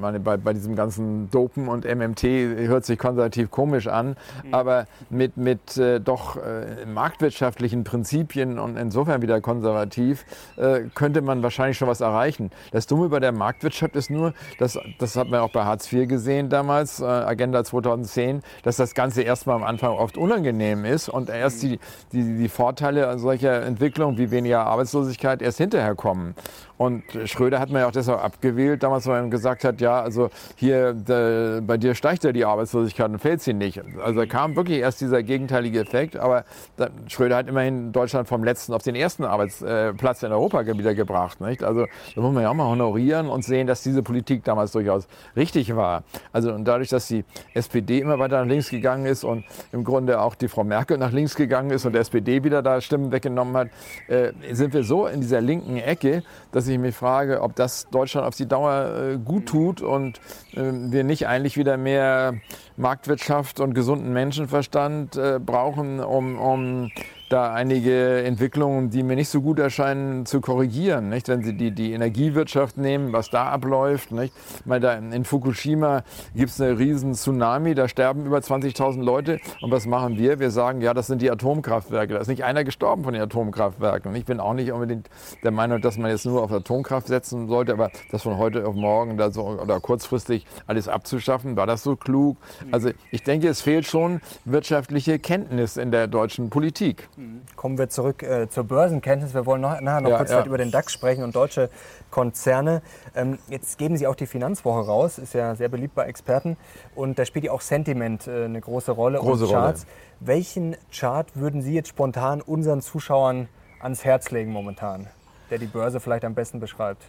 [0.01, 4.53] äh, bei, bei diesem ganzen Dopen und MMT hört sich konservativ komisch an, mhm.
[4.53, 10.25] aber mit, mit äh, doch äh, marktwirtschaftlichen Prinzipien und insofern wieder konservativ,
[10.57, 12.51] äh, könnte man wahrscheinlich schon was erreichen.
[12.71, 16.07] Das Dumme bei der Marktwirtschaft ist nur, dass, das hat man auch bei Hartz IV
[16.07, 21.09] gesehen damals, äh, Agenda 2000 2010, dass das Ganze erstmal am Anfang oft unangenehm ist
[21.09, 21.79] und erst die,
[22.11, 26.35] die, die Vorteile solcher Entwicklungen wie weniger Arbeitslosigkeit erst hinterher kommen.
[26.79, 30.29] Und Schröder hat man ja auch deshalb abgewählt, damals, weil man gesagt hat, ja, also
[30.55, 33.81] hier de, bei dir steigt ja die Arbeitslosigkeit und fällt sie nicht.
[34.01, 36.45] Also da kam wirklich erst dieser gegenteilige Effekt, aber
[36.77, 41.41] da, Schröder hat immerhin Deutschland vom letzten auf den ersten Arbeitsplatz in Europa wieder gebracht.
[41.41, 41.63] Nicht?
[41.63, 45.09] Also da muss man ja auch mal honorieren und sehen, dass diese Politik damals durchaus
[45.35, 46.03] richtig war.
[46.31, 50.21] Also und dadurch, dass die SPD immer weiter nach links gegangen ist und im Grunde
[50.21, 53.55] auch die Frau Merkel nach links gegangen ist und der SPD wieder da Stimmen weggenommen
[53.55, 53.69] hat,
[54.07, 58.27] äh, sind wir so in dieser linken Ecke, dass ich mich frage, ob das Deutschland
[58.27, 60.19] auf die Dauer äh, gut tut und
[60.53, 62.35] äh, wir nicht eigentlich wieder mehr
[62.77, 66.91] Marktwirtschaft und gesunden Menschenverstand äh, brauchen, um, um
[67.29, 71.09] da einige Entwicklungen, die mir nicht so gut erscheinen, zu korrigieren.
[71.09, 71.27] Nicht?
[71.27, 74.11] Wenn Sie die, die Energiewirtschaft nehmen, was da abläuft.
[74.11, 74.33] Nicht?
[74.65, 76.03] Mal da in Fukushima
[76.35, 79.39] gibt es eine riesen Tsunami, da sterben über 20.000 Leute.
[79.61, 80.39] Und was machen wir?
[80.39, 82.15] Wir sagen, ja, das sind die Atomkraftwerke.
[82.15, 84.11] Da ist nicht einer gestorben von den Atomkraftwerken.
[84.11, 85.09] Und ich bin auch nicht unbedingt
[85.43, 88.75] der Meinung, dass man jetzt nur auf Atomkraft setzen sollte, aber das von heute auf
[88.75, 92.37] morgen da so, oder kurzfristig alles abzuschaffen, war das so klug?
[92.71, 97.07] Also ich denke, es fehlt schon wirtschaftliche Kenntnis in der deutschen Politik.
[97.55, 99.33] Kommen wir zurück äh, zur Börsenkenntnis.
[99.33, 100.45] Wir wollen noch, nachher noch Ja, kurz ja.
[100.45, 101.69] über den DAX sprechen und deutsche
[102.11, 102.81] Konzerne.
[103.15, 106.55] Ähm, jetzt geben Sie auch die Finanzwoche raus, ist ja sehr beliebt bei Experten.
[106.95, 109.85] Und da spielt ja auch Sentiment äh, eine große Rolle Große und Charts.
[110.19, 113.49] Welchen Chart würden Sie jetzt spontan unseren Zuschauern
[113.81, 115.07] ans Herz legen momentan,
[115.49, 117.03] der die Börse vielleicht am besten beschreibt?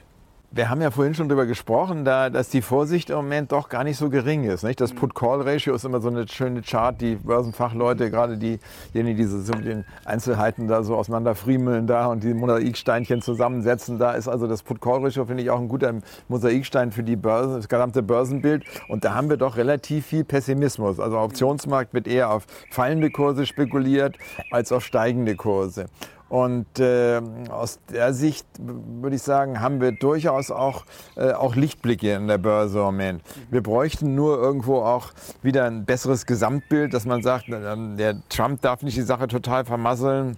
[0.52, 3.84] Wir haben ja vorhin schon darüber gesprochen, da, dass die Vorsicht im Moment doch gar
[3.84, 4.64] nicht so gering ist.
[4.64, 4.80] Nicht?
[4.80, 8.58] Das Put-Call-Ratio ist immer so eine schöne Chart, die Börsenfachleute, gerade die,
[8.92, 14.10] diejenigen, die so mit den Einzelheiten da so auseinanderfriemeln da und die Mosaiksteinchen zusammensetzen, da
[14.14, 15.94] ist also das Put-Call-Ratio, finde ich, auch ein guter
[16.26, 18.64] Mosaikstein für die Börse, das gesamte Börsenbild.
[18.88, 20.98] Und da haben wir doch relativ viel Pessimismus.
[20.98, 24.18] Also Optionsmarkt wird eher auf fallende Kurse spekuliert
[24.50, 25.86] als auf steigende Kurse.
[26.30, 30.84] Und äh, aus der Sicht würde ich sagen, haben wir durchaus auch,
[31.16, 33.22] äh, auch Lichtblicke in der Börse im Moment.
[33.50, 35.10] Wir bräuchten nur irgendwo auch
[35.42, 40.36] wieder ein besseres Gesamtbild, dass man sagt, der Trump darf nicht die Sache total vermasseln.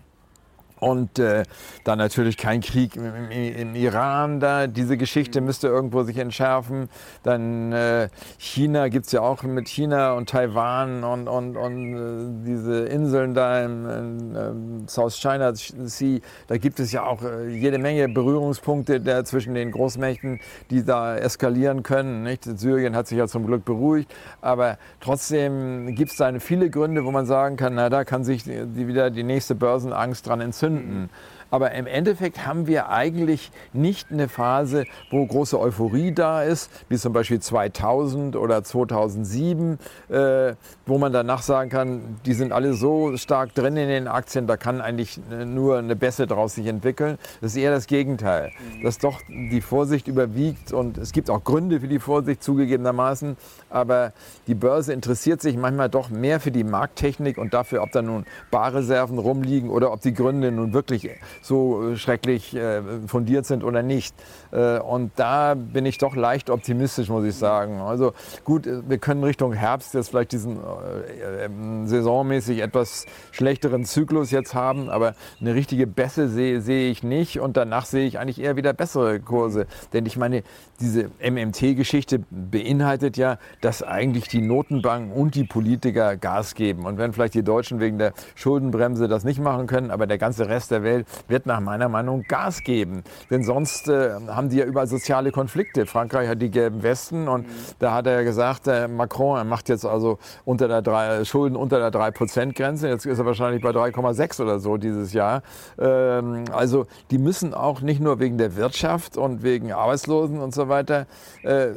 [0.83, 1.45] Und äh,
[1.85, 4.66] dann natürlich kein Krieg im, im, Iran da.
[4.66, 6.88] Diese Geschichte müsste irgendwo sich entschärfen.
[7.23, 12.87] Dann äh, China gibt's ja auch mit China und Taiwan und, und, und äh, diese
[12.87, 16.18] Inseln da im, im ähm, South China Sea.
[16.49, 20.40] Da gibt es ja auch äh, jede Menge Berührungspunkte der, zwischen den Großmächten,
[20.71, 22.25] die da eskalieren können.
[22.25, 22.42] Nicht?
[22.42, 24.12] Syrien hat sich ja zum Glück beruhigt.
[24.40, 28.88] Aber trotzdem gibt's da viele Gründe, wo man sagen kann, na, da kann sich die
[28.88, 30.71] wieder die nächste Börsenangst dran entzünden.
[30.72, 31.08] 嗯嗯。
[31.52, 37.12] Aber im Endeffekt haben wir eigentlich nicht eine Phase, wo große Euphorie da ist, wie zum
[37.12, 40.54] Beispiel 2000 oder 2007, äh,
[40.86, 44.56] wo man danach sagen kann, die sind alle so stark drin in den Aktien, da
[44.56, 47.18] kann eigentlich nur eine Bässe draus sich entwickeln.
[47.42, 51.80] Das ist eher das Gegenteil, dass doch die Vorsicht überwiegt und es gibt auch Gründe
[51.80, 53.36] für die Vorsicht zugegebenermaßen,
[53.68, 54.14] aber
[54.46, 58.24] die Börse interessiert sich manchmal doch mehr für die Markttechnik und dafür, ob da nun
[58.50, 61.10] Barreserven rumliegen oder ob die Gründe nun wirklich
[61.42, 64.14] so schrecklich äh, fundiert sind oder nicht.
[64.52, 67.81] Äh, und da bin ich doch leicht optimistisch, muss ich sagen.
[67.81, 68.12] Also
[68.44, 71.48] gut, äh, wir können Richtung Herbst jetzt vielleicht diesen äh, äh,
[71.85, 77.57] saisonmäßig etwas schlechteren Zyklus jetzt haben, aber eine richtige Bässe sehe sehe ich nicht und
[77.57, 79.66] danach sehe ich eigentlich eher wieder bessere Kurse.
[79.92, 80.42] Denn ich meine,
[80.81, 86.87] diese MMT-Geschichte beinhaltet ja, dass eigentlich die Notenbanken und die Politiker Gas geben.
[86.87, 90.48] Und wenn vielleicht die Deutschen wegen der Schuldenbremse das nicht machen können, aber der ganze
[90.48, 93.03] Rest der Welt wird nach meiner Meinung Gas geben.
[93.31, 95.87] Denn sonst äh, haben die ja überall soziale Konflikte.
[95.87, 97.47] Frankreich hat die gelben Westen und
[97.79, 101.57] da hat er ja gesagt, äh, Macron, er macht jetzt also unter der drei, Schulden
[101.57, 102.88] unter der 3%-Grenze.
[102.88, 105.42] Jetzt ist er wahrscheinlich bei 3,6 oder so dieses Jahr.
[105.79, 110.68] Ähm, also die müssen auch nicht nur wegen der Wirtschaft und wegen Arbeitslosen und so
[110.68, 111.07] weiter,
[111.42, 111.68] äh,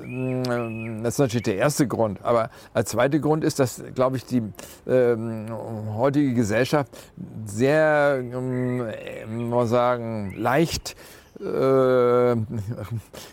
[1.02, 2.20] das ist natürlich der erste Grund.
[2.24, 4.44] Aber als zweiter Grund ist, dass, glaube ich, die
[4.88, 5.48] ähm,
[5.96, 6.91] heutige Gesellschaft
[7.46, 8.84] sehr, ähm,
[9.49, 10.95] man sagen, leicht
[11.39, 12.36] äh,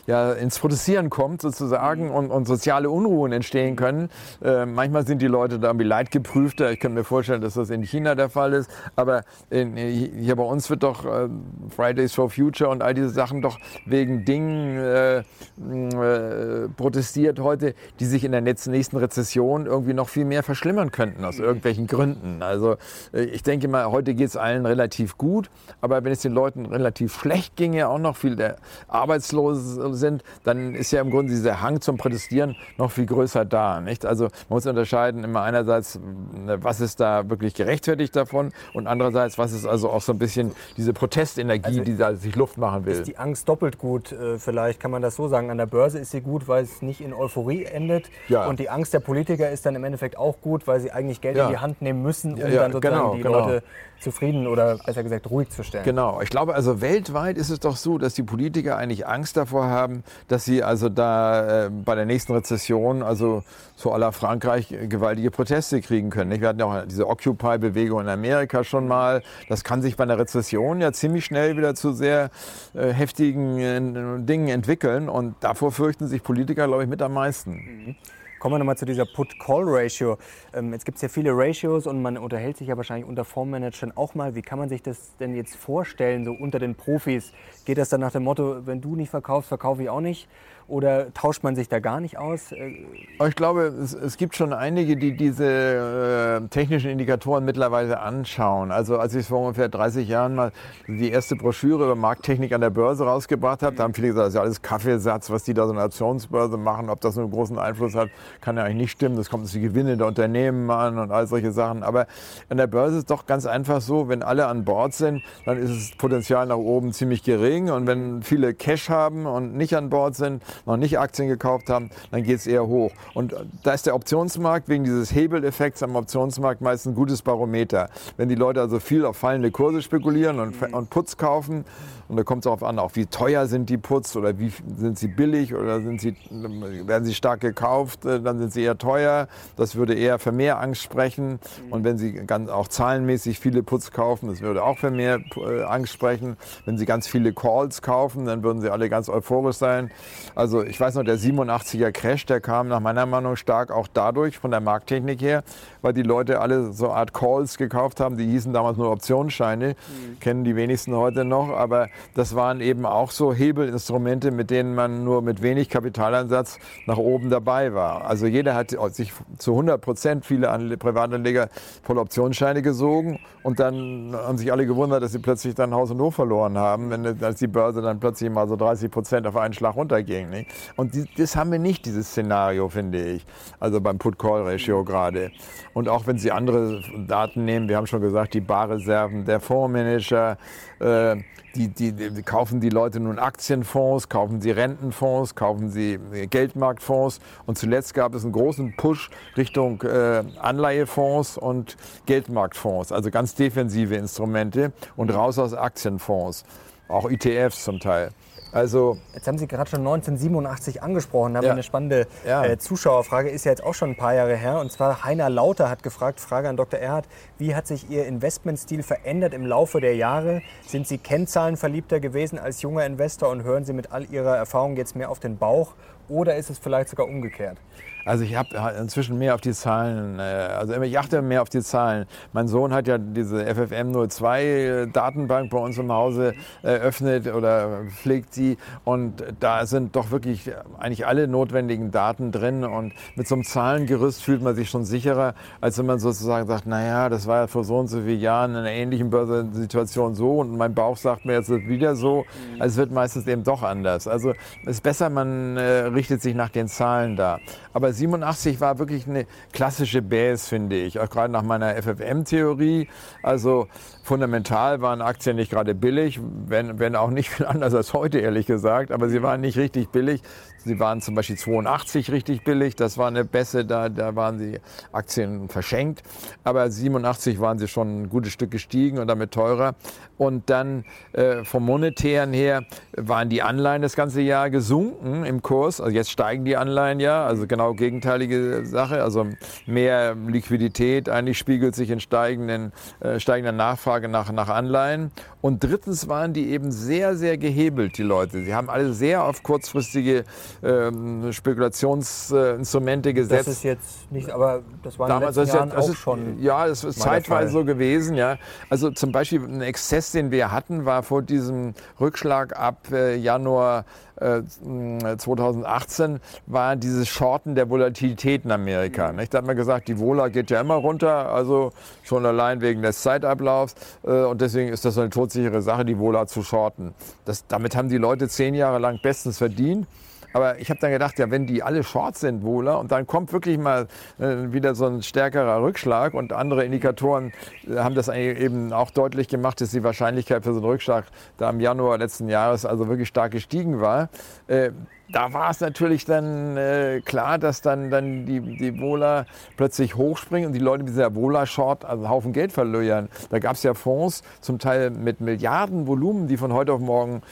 [0.07, 4.09] ja, ins Protestieren kommt sozusagen und, und soziale Unruhen entstehen können.
[4.43, 6.73] Äh, manchmal sind die Leute da irgendwie leidgeprüfter.
[6.73, 8.71] Ich kann mir vorstellen, dass das in China der Fall ist.
[8.97, 11.29] Aber in, hier bei uns wird doch äh,
[11.75, 18.07] Fridays for Future und all diese Sachen doch wegen Dingen äh, äh, protestiert heute, die
[18.07, 22.43] sich in der nächsten Rezession irgendwie noch viel mehr verschlimmern könnten aus irgendwelchen Gründen.
[22.43, 22.77] Also
[23.13, 25.51] äh, ich denke mal, heute geht es allen relativ gut.
[25.81, 28.57] Aber wenn es den Leuten relativ schlecht ginge auch noch viele
[28.89, 33.81] Arbeitslose sind, dann ist ja im Grunde dieser Hang zum Protestieren noch viel größer da.
[33.81, 34.07] Nicht?
[34.07, 35.99] Also man muss unterscheiden immer einerseits,
[36.47, 40.53] was ist da wirklich gerechtfertigt davon und andererseits, was ist also auch so ein bisschen
[40.77, 42.95] diese Protestenergie, also die da sich Luft machen will.
[42.95, 44.13] Ist die Angst doppelt gut?
[44.13, 45.51] Äh, vielleicht kann man das so sagen.
[45.51, 48.11] An der Börse ist sie gut, weil es nicht in Euphorie endet.
[48.29, 48.47] Ja.
[48.47, 51.37] Und die Angst der Politiker ist dann im Endeffekt auch gut, weil sie eigentlich Geld
[51.37, 51.47] ja.
[51.47, 53.41] in die Hand nehmen müssen, um ja, dann sozusagen genau, die genau.
[53.41, 53.63] Leute
[54.03, 55.85] zufrieden oder besser gesagt ruhig zu stellen.
[55.85, 56.21] Genau.
[56.21, 60.03] Ich glaube also weltweit ist es doch so, dass die Politiker eigentlich Angst davor haben,
[60.29, 63.43] dass sie also da äh, bei der nächsten Rezession, also
[63.77, 66.41] so aller Frankreich, gewaltige Proteste kriegen können.
[66.41, 69.23] Wir hatten ja auch diese Occupy-Bewegung in Amerika schon mal.
[69.49, 72.31] Das kann sich bei einer Rezession ja ziemlich schnell wieder zu sehr
[72.75, 75.09] äh, heftigen äh, Dingen entwickeln.
[75.09, 77.53] Und davor fürchten sich Politiker, glaube ich, mit am meisten.
[77.53, 77.97] Mhm.
[78.43, 80.19] Kommen wir nochmal zu dieser Put-Call-Ratio.
[80.53, 83.93] Ähm, jetzt gibt es ja viele Ratios und man unterhält sich ja wahrscheinlich unter Fondsmanagern
[83.95, 84.35] auch mal.
[84.35, 87.33] Wie kann man sich das denn jetzt vorstellen, so unter den Profis?
[87.67, 90.29] Geht das dann nach dem Motto, wenn du nicht verkaufst, verkaufe ich auch nicht?
[90.69, 92.53] Oder tauscht man sich da gar nicht aus?
[92.53, 98.71] Ich glaube, es, es gibt schon einige, die diese äh, technischen Indikatoren mittlerweile anschauen.
[98.71, 100.53] Also als ich vor ungefähr 30 Jahren mal
[100.87, 104.35] die erste Broschüre über Markttechnik an der Börse rausgebracht habe, da haben viele gesagt, das
[104.35, 106.89] ist ja alles Kaffeesatz, was die da so eine Aktionsbörse machen.
[106.91, 109.17] Ob das einen großen Einfluss hat, kann ja eigentlich nicht stimmen.
[109.17, 111.83] Das kommt auf die Gewinne der Unternehmen an und all solche Sachen.
[111.83, 112.07] Aber
[112.49, 115.91] an der Börse ist doch ganz einfach so, wenn alle an Bord sind, dann ist
[115.91, 117.71] das Potenzial nach oben ziemlich gering.
[117.71, 121.91] Und wenn viele Cash haben und nicht an Bord sind, noch nicht Aktien gekauft haben,
[122.11, 122.93] dann geht es eher hoch.
[123.15, 127.89] Und da ist der Optionsmarkt wegen dieses Hebeleffekts am Optionsmarkt meist ein gutes Barometer.
[128.17, 131.65] Wenn die Leute also viel auf fallende Kurse spekulieren und, und Putz kaufen,
[132.13, 134.99] und da kommt es darauf an, auch wie teuer sind die Putz oder wie sind
[134.99, 139.29] sie billig oder sind sie, werden sie stark gekauft, äh, dann sind sie eher teuer.
[139.57, 141.41] Das würde eher für mehr Angst sprechen.
[141.65, 141.73] Mhm.
[141.73, 145.63] Und wenn sie ganz auch zahlenmäßig viele Putz kaufen, das würde auch für mehr äh,
[145.63, 146.37] Angst sprechen.
[146.67, 149.91] Wenn sie ganz viele Calls kaufen, dann würden sie alle ganz euphorisch sein.
[150.35, 154.39] Also ich weiß noch, der 87er Crash, der kam nach meiner Meinung stark auch dadurch
[154.39, 155.45] von der Markttechnik her,
[155.83, 158.17] weil die Leute alle so Art Calls gekauft haben.
[158.17, 160.21] Die hießen damals nur Optionsscheine, mhm.
[160.21, 165.05] kennen die wenigsten heute noch, aber das waren eben auch so Hebelinstrumente, mit denen man
[165.05, 168.07] nur mit wenig Kapitaleinsatz nach oben dabei war.
[168.07, 171.49] Also jeder hat sich zu 100 Prozent, viele Privatanleger,
[171.83, 176.01] voll Optionsscheine gesogen und dann haben sich alle gewundert, dass sie plötzlich dann Haus und
[176.01, 179.55] Hof verloren haben, wenn als die Börse dann plötzlich mal so 30 Prozent auf einen
[179.55, 180.32] Schlag runterging.
[180.33, 180.51] Nicht?
[180.77, 183.25] Und die, das haben wir nicht, dieses Szenario, finde ich.
[183.61, 185.31] Also beim Put-Call-Ratio gerade.
[185.75, 190.39] Und auch wenn Sie andere Daten nehmen, wir haben schon gesagt, die Barreserven der Fondsmanager,
[190.81, 191.17] äh,
[191.55, 195.99] die, die, die, kaufen die Leute nun Aktienfonds, kaufen sie Rentenfonds, kaufen sie
[196.31, 203.35] Geldmarktfonds und zuletzt gab es einen großen Push Richtung äh, Anleihefonds und Geldmarktfonds, also ganz
[203.35, 206.45] defensive Instrumente und raus aus Aktienfonds,
[206.89, 208.11] auch ETFs zum Teil.
[208.53, 211.33] Also jetzt haben Sie gerade schon 1987 angesprochen.
[211.33, 211.51] Da haben ja.
[211.51, 212.45] wir eine spannende ja.
[212.45, 213.31] äh, Zuschauerfrage.
[213.31, 214.61] Ist ja jetzt auch schon ein paar Jahre her.
[214.61, 216.79] Und zwar Heiner Lauter hat gefragt, Frage an Dr.
[216.79, 220.43] Erhard, wie hat sich Ihr Investmentstil verändert im Laufe der Jahre?
[220.67, 224.97] Sind Sie Kennzahlenverliebter gewesen als junger Investor und hören Sie mit all Ihrer Erfahrung jetzt
[224.97, 225.75] mehr auf den Bauch?
[226.09, 227.57] Oder ist es vielleicht sogar umgekehrt?
[228.05, 231.61] Also ich habe inzwischen mehr auf die Zahlen, äh, also ich achte mehr auf die
[231.61, 232.07] Zahlen.
[232.33, 238.57] Mein Sohn hat ja diese FFM02 äh, bei uns im Hause eröffnet oder pflegt sie
[238.85, 244.23] und da sind doch wirklich eigentlich alle notwendigen Daten drin und mit so einem Zahlengerüst
[244.23, 247.65] fühlt man sich schon sicherer, als wenn man sozusagen sagt, naja, das war ja vor
[247.65, 251.35] so und so vielen Jahren in einer ähnlichen Börsensituation so und mein Bauch sagt mir,
[251.35, 252.25] jetzt wieder so.
[252.59, 254.09] Also es wird meistens eben doch anders.
[254.09, 254.33] Also
[254.65, 257.39] es ist besser, man äh, richtet sich nach den Zahlen da.
[257.73, 262.89] Aber 87 war wirklich eine klassische Base, finde ich, auch gerade nach meiner FFM-Theorie.
[263.23, 263.69] Also
[264.03, 268.47] fundamental waren Aktien nicht gerade billig, wenn, wenn auch nicht viel anders als heute, ehrlich
[268.47, 270.23] gesagt, aber sie waren nicht richtig billig.
[270.65, 274.61] Sie waren zum Beispiel 82 richtig billig, das war eine Bässe, da, da waren die
[274.93, 276.03] Aktien verschenkt.
[276.45, 279.75] Aber 87 waren sie schon ein gutes Stück gestiegen und damit teurer.
[280.19, 282.65] Und dann äh, vom monetären her
[282.97, 285.81] waren die Anleihen das ganze Jahr gesunken im Kurs.
[285.81, 289.03] Also jetzt steigen die Anleihen ja, also genau gegenteilige Sache.
[289.03, 289.27] Also
[289.67, 295.11] mehr Liquidität eigentlich spiegelt sich in steigenden, äh, steigender Nachfrage nach, nach Anleihen.
[295.41, 298.45] Und drittens waren die eben sehr, sehr gehebelt, die Leute.
[298.45, 300.25] Sie haben alle sehr auf kurzfristige
[300.63, 303.49] ähm, Spekulationsinstrumente gesetzt.
[303.49, 306.43] Das ist jetzt nicht, aber das war in Damals, den letzten Jahren auch ist, schon.
[306.43, 308.17] Ja, das ist zeitweise so gewesen.
[308.17, 308.39] Ja.
[308.71, 313.85] Also zum Beispiel ein Exzess, den wir hatten, war vor diesem Rückschlag ab äh, Januar
[314.23, 319.13] 2008 2018 war dieses Shorten der Volatilität in Amerika.
[319.13, 319.35] Nicht?
[319.35, 323.03] Da hat man gesagt, die Vola geht ja immer runter, also schon allein wegen des
[323.03, 323.75] Zeitablaufs.
[324.05, 326.95] Äh, und deswegen ist das eine todsichere Sache, die Vola zu shorten.
[327.25, 329.87] Das, damit haben die Leute zehn Jahre lang bestens verdient.
[330.33, 333.33] Aber ich habe dann gedacht, ja, wenn die alle short sind, wohler, und dann kommt
[333.33, 333.87] wirklich mal
[334.19, 337.33] äh, wieder so ein stärkerer Rückschlag und andere Indikatoren
[337.69, 341.05] äh, haben das eben auch deutlich gemacht, dass die Wahrscheinlichkeit für so einen Rückschlag
[341.37, 344.09] da im Januar letzten Jahres also wirklich stark gestiegen war.
[344.47, 344.71] Äh,
[345.13, 350.49] da war es natürlich dann äh, klar, dass dann, dann die, die Wohler plötzlich hochspringen
[350.49, 353.09] und die Leute mit dieser Wohler-Short also einen Haufen Geld verlöjern.
[353.31, 357.23] Da gab es ja Fonds, zum Teil mit Milliardenvolumen, die von heute auf morgen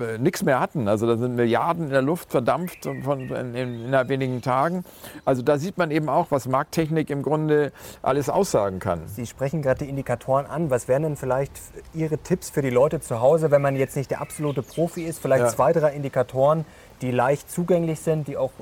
[0.00, 0.88] äh, nichts mehr hatten.
[0.88, 4.84] Also da sind Milliarden in der Luft verdampft von, in, in, innerhalb wenigen Tagen.
[5.24, 7.72] Also da sieht man eben auch, was Markttechnik im Grunde
[8.02, 9.02] alles aussagen kann.
[9.06, 10.70] Sie sprechen gerade die Indikatoren an.
[10.70, 11.52] Was wären denn vielleicht
[11.94, 15.20] Ihre Tipps für die Leute zu Hause, wenn man jetzt nicht der absolute Profi ist?
[15.20, 15.48] Vielleicht ja.
[15.48, 16.64] zwei, drei Indikatoren,
[17.02, 18.52] die leicht zugänglich sind, die auch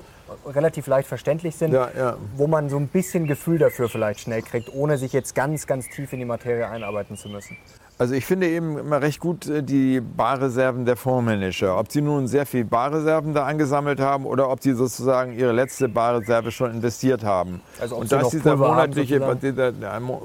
[0.46, 2.16] relativ leicht verständlich sind, ja, ja.
[2.36, 5.88] wo man so ein bisschen Gefühl dafür vielleicht schnell kriegt, ohne sich jetzt ganz, ganz
[5.88, 7.56] tief in die Materie einarbeiten zu müssen.
[7.98, 11.78] Also ich finde eben immer recht gut äh, die Barreserven der Fondsmanager.
[11.78, 15.88] Ob sie nun sehr viel Barreserven da angesammelt haben oder ob sie sozusagen ihre letzte
[15.88, 17.62] Barreserve schon investiert haben.
[17.80, 19.72] Also Und das ist dieser monatliche dieser,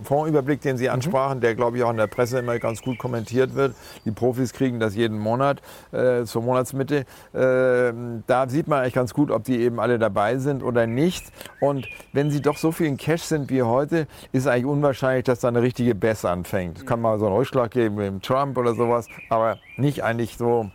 [0.04, 0.96] Fondsüberblick, den Sie mhm.
[0.96, 1.42] ansprachen, mhm.
[1.42, 3.74] der glaube ich auch in der Presse immer ganz gut kommentiert wird.
[4.04, 5.62] Die Profis kriegen das jeden Monat
[5.94, 7.06] äh, zur Monatsmitte.
[7.34, 7.94] Äh,
[8.28, 11.24] da sieht man eigentlich ganz gut, ob die eben alle dabei sind oder nicht.
[11.62, 15.24] Und wenn sie doch so viel in Cash sind wie heute, ist es eigentlich unwahrscheinlich,
[15.24, 16.86] dass da eine richtige Bess anfängt.
[16.86, 20.72] Kann mal so ein Rückschlag Vorschlag geben mit Trump oder sowas, aber nicht eigentlich so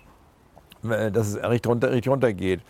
[0.88, 2.60] dass es richtig runter, richtig runter geht.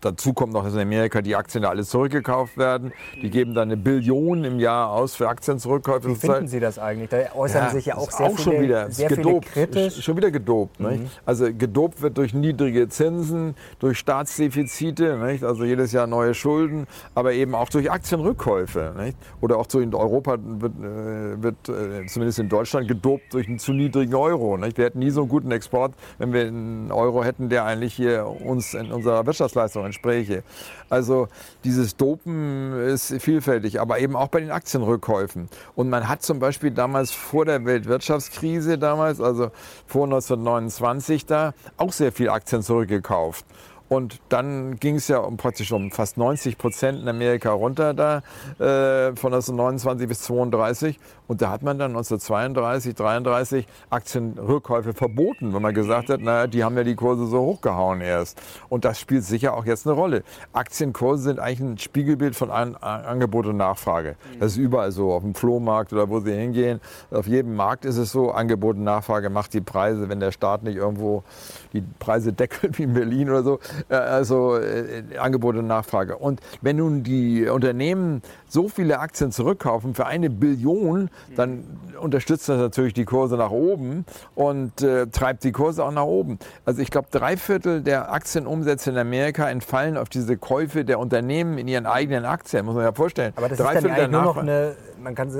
[0.00, 2.92] dazu kommt noch, dass in Amerika die Aktien da alles zurückgekauft werden.
[3.20, 6.08] Die geben dann eine Billion im Jahr aus für Aktienzurückkäufe.
[6.08, 7.10] Wie finden Sie das eigentlich?
[7.10, 10.02] Da äußern ja, sich ja auch sehr auch viele, schon wieder, sehr gedopt, kritisch.
[10.02, 10.80] Schon wieder gedopt.
[10.80, 11.08] Mhm.
[11.26, 15.44] Also gedopt wird durch niedrige Zinsen, durch Staatsdefizite, nicht?
[15.44, 18.94] also jedes Jahr neue Schulden, aber eben auch durch Aktienrückkäufe.
[18.98, 19.16] Nicht?
[19.40, 23.58] Oder auch so in Europa wird, äh, wird äh, zumindest in Deutschland gedopt durch einen
[23.58, 24.56] zu niedrigen Euro.
[24.56, 24.78] Nicht?
[24.78, 28.26] Wir hätten nie so einen guten Export, wenn wir einen Euro hätten, der eigentlich hier
[28.26, 30.42] uns in unserer Wirtschaftsleistung entspräche.
[30.90, 31.28] Also
[31.64, 35.48] dieses Dopen ist vielfältig, aber eben auch bei den Aktienrückkäufen.
[35.74, 39.50] Und man hat zum Beispiel damals vor der Weltwirtschaftskrise damals, also
[39.86, 43.44] vor 1929 da, auch sehr viel Aktien zurückgekauft.
[43.88, 48.18] Und dann ging es ja um praktisch um fast 90 Prozent in Amerika runter da,
[48.58, 50.98] äh, von 1929 bis 32.
[51.26, 56.64] Und da hat man dann 1932, 33 Aktienrückkäufe verboten, weil man gesagt hat, naja, die
[56.64, 58.40] haben ja die Kurse so hochgehauen erst.
[58.68, 60.22] Und das spielt sicher auch jetzt eine Rolle.
[60.52, 64.16] Aktienkurse sind eigentlich ein Spiegelbild von An Angebot und Nachfrage.
[64.38, 66.80] Das ist überall so, auf dem Flohmarkt oder wo sie hingehen.
[67.10, 70.62] Auf jedem Markt ist es so, Angebot und Nachfrage macht die Preise, wenn der Staat
[70.62, 71.24] nicht irgendwo
[71.72, 73.58] die Preise deckelt, wie in Berlin oder so.
[73.88, 76.16] Äh, also äh, Angebot und Nachfrage.
[76.16, 81.64] Und wenn nun die Unternehmen so viele Aktien zurückkaufen für eine Billion, dann
[82.00, 86.38] unterstützt das natürlich die Kurse nach oben und äh, treibt die Kurse auch nach oben.
[86.64, 91.58] Also ich glaube, drei Viertel der Aktienumsätze in Amerika entfallen auf diese Käufe der Unternehmen
[91.58, 93.32] in ihren eigenen Aktien, muss man ja vorstellen.
[93.36, 95.30] Aber das drei ist dann ja nur noch eine, man kann,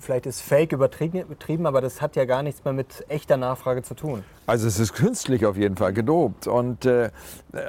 [0.00, 3.94] vielleicht ist Fake übertrieben, aber das hat ja gar nichts mehr mit echter Nachfrage zu
[3.94, 4.24] tun.
[4.44, 6.48] Also es ist künstlich auf jeden Fall gedopt.
[6.48, 7.10] Und, äh,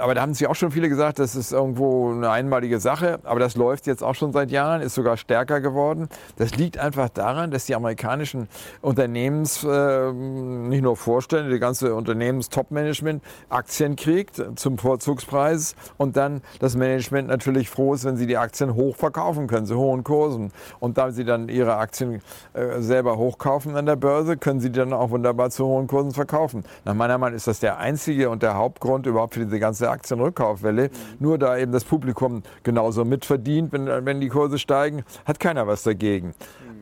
[0.02, 3.20] aber da haben sich auch schon viele gesagt, das ist irgendwo eine einmalige Sache.
[3.24, 6.10] Aber das läuft jetzt auch schon seit Jahren, ist sogar stärker geworden.
[6.38, 8.48] Das liegt einfach daran, dass die amerikanischen
[8.82, 16.76] Unternehmens, äh, nicht nur Vorstände, die ganze Unternehmens-Top-Management Aktien kriegt zum Vorzugspreis und dann das
[16.76, 20.52] Management natürlich froh ist, wenn sie die Aktien hoch verkaufen können, zu hohen Kursen.
[20.80, 22.22] Und da sie dann ihre Aktien
[22.54, 26.12] äh, selber hochkaufen an der Börse, können sie die dann auch wunderbar zu hohen Kursen
[26.12, 26.64] verkaufen.
[26.86, 30.90] Nach meiner Meinung ist das der einzige und der Hauptgrund überhaupt für diese ganze Aktienrückkaufwelle.
[31.20, 35.84] Nur da eben das Publikum genauso mitverdient, wenn, wenn die Kurse steigen, hat keiner was
[35.84, 36.34] dagegen.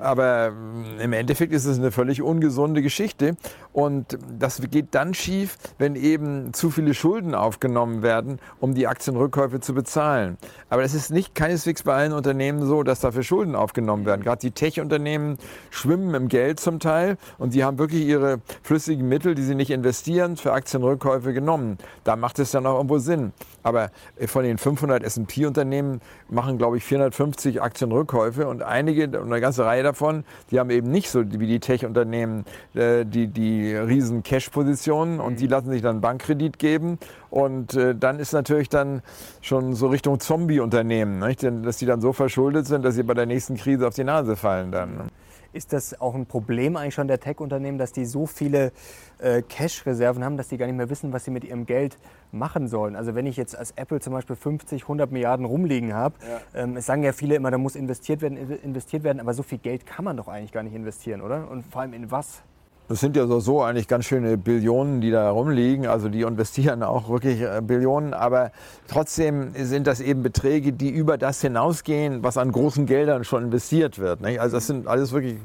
[0.02, 3.36] Aber ähm, im Endeffekt ist es eine völlig ungesunde Geschichte.
[3.72, 9.60] Und das geht dann schief, wenn eben zu viele Schulden aufgenommen werden, um die Aktienrückkäufe
[9.60, 10.38] zu bezahlen.
[10.70, 14.24] Aber das ist nicht keineswegs bei allen Unternehmen so, dass dafür Schulden aufgenommen werden.
[14.24, 15.38] Gerade die Tech-Unternehmen
[15.70, 19.72] schwimmen im Geld zum Teil und die haben wirklich ihre flüssigen Mittel, die sie nicht
[19.72, 21.78] investieren, für Aktienrückkäufe genommen.
[22.04, 23.34] Da macht es dann auch irgendwo Sinn.
[23.64, 23.92] Aber
[24.26, 30.24] von den 500 S&P-Unternehmen machen, glaube ich, 450 Aktienrückkäufe und einige, eine ganze Reihe davon,
[30.50, 35.48] die haben eben nicht so wie die Tech-Unternehmen äh, die, die riesen Cash-Positionen und die
[35.48, 36.98] lassen sich dann Bankkredit geben.
[37.30, 39.02] Und äh, dann ist natürlich dann
[39.42, 41.22] schon so Richtung Zombie-Unternehmen,
[41.64, 44.36] dass die dann so verschuldet sind, dass sie bei der nächsten Krise auf die Nase
[44.36, 45.10] fallen dann.
[45.54, 48.72] Ist das auch ein Problem eigentlich schon der Tech-Unternehmen, dass die so viele
[49.20, 51.98] äh, Cash-Reserven haben, dass die gar nicht mehr wissen, was sie mit ihrem Geld
[52.32, 52.96] machen sollen?
[52.96, 56.64] Also wenn ich jetzt als Apple zum Beispiel 50, 100 Milliarden rumliegen habe, ja.
[56.64, 59.58] ähm, es sagen ja viele immer, da muss investiert werden, investiert werden, aber so viel
[59.58, 61.50] Geld kann man doch eigentlich gar nicht investieren, oder?
[61.50, 62.44] Und vor allem in was?
[62.92, 65.88] Das sind ja so eigentlich ganz schöne Billionen, die da rumliegen.
[65.88, 68.14] Also die investieren auch wirklich äh, Billionen.
[68.14, 68.52] Aber
[68.90, 73.98] trotzdem sind das eben Beträge, die über das hinausgehen, was an großen Geldern schon investiert
[73.98, 74.26] wird.
[74.26, 75.38] Also das sind alles wirklich äh,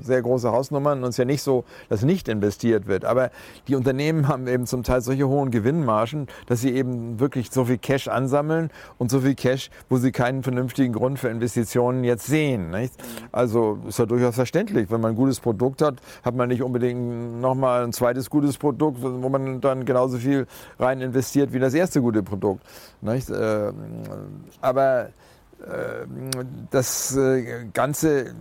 [0.00, 0.98] sehr große Hausnummern.
[0.98, 3.04] Und es ist ja nicht so, dass nicht investiert wird.
[3.04, 3.30] Aber
[3.68, 7.78] die Unternehmen haben eben zum Teil solche hohen Gewinnmargen, dass sie eben wirklich so viel
[7.78, 12.74] Cash ansammeln und so viel Cash, wo sie keinen vernünftigen Grund für Investitionen jetzt sehen.
[13.30, 14.90] Also ist ja durchaus verständlich.
[14.90, 18.58] Wenn man ein gutes Produkt hat, hat man nicht unbedingt unbedingt nochmal ein zweites gutes
[18.58, 20.46] Produkt, wo man dann genauso viel
[20.78, 22.62] rein investiert wie das erste gute Produkt.
[23.00, 23.30] Nicht?
[23.30, 23.74] Ähm,
[24.60, 25.08] aber
[25.66, 26.30] ähm,
[26.70, 28.34] das äh, Ganze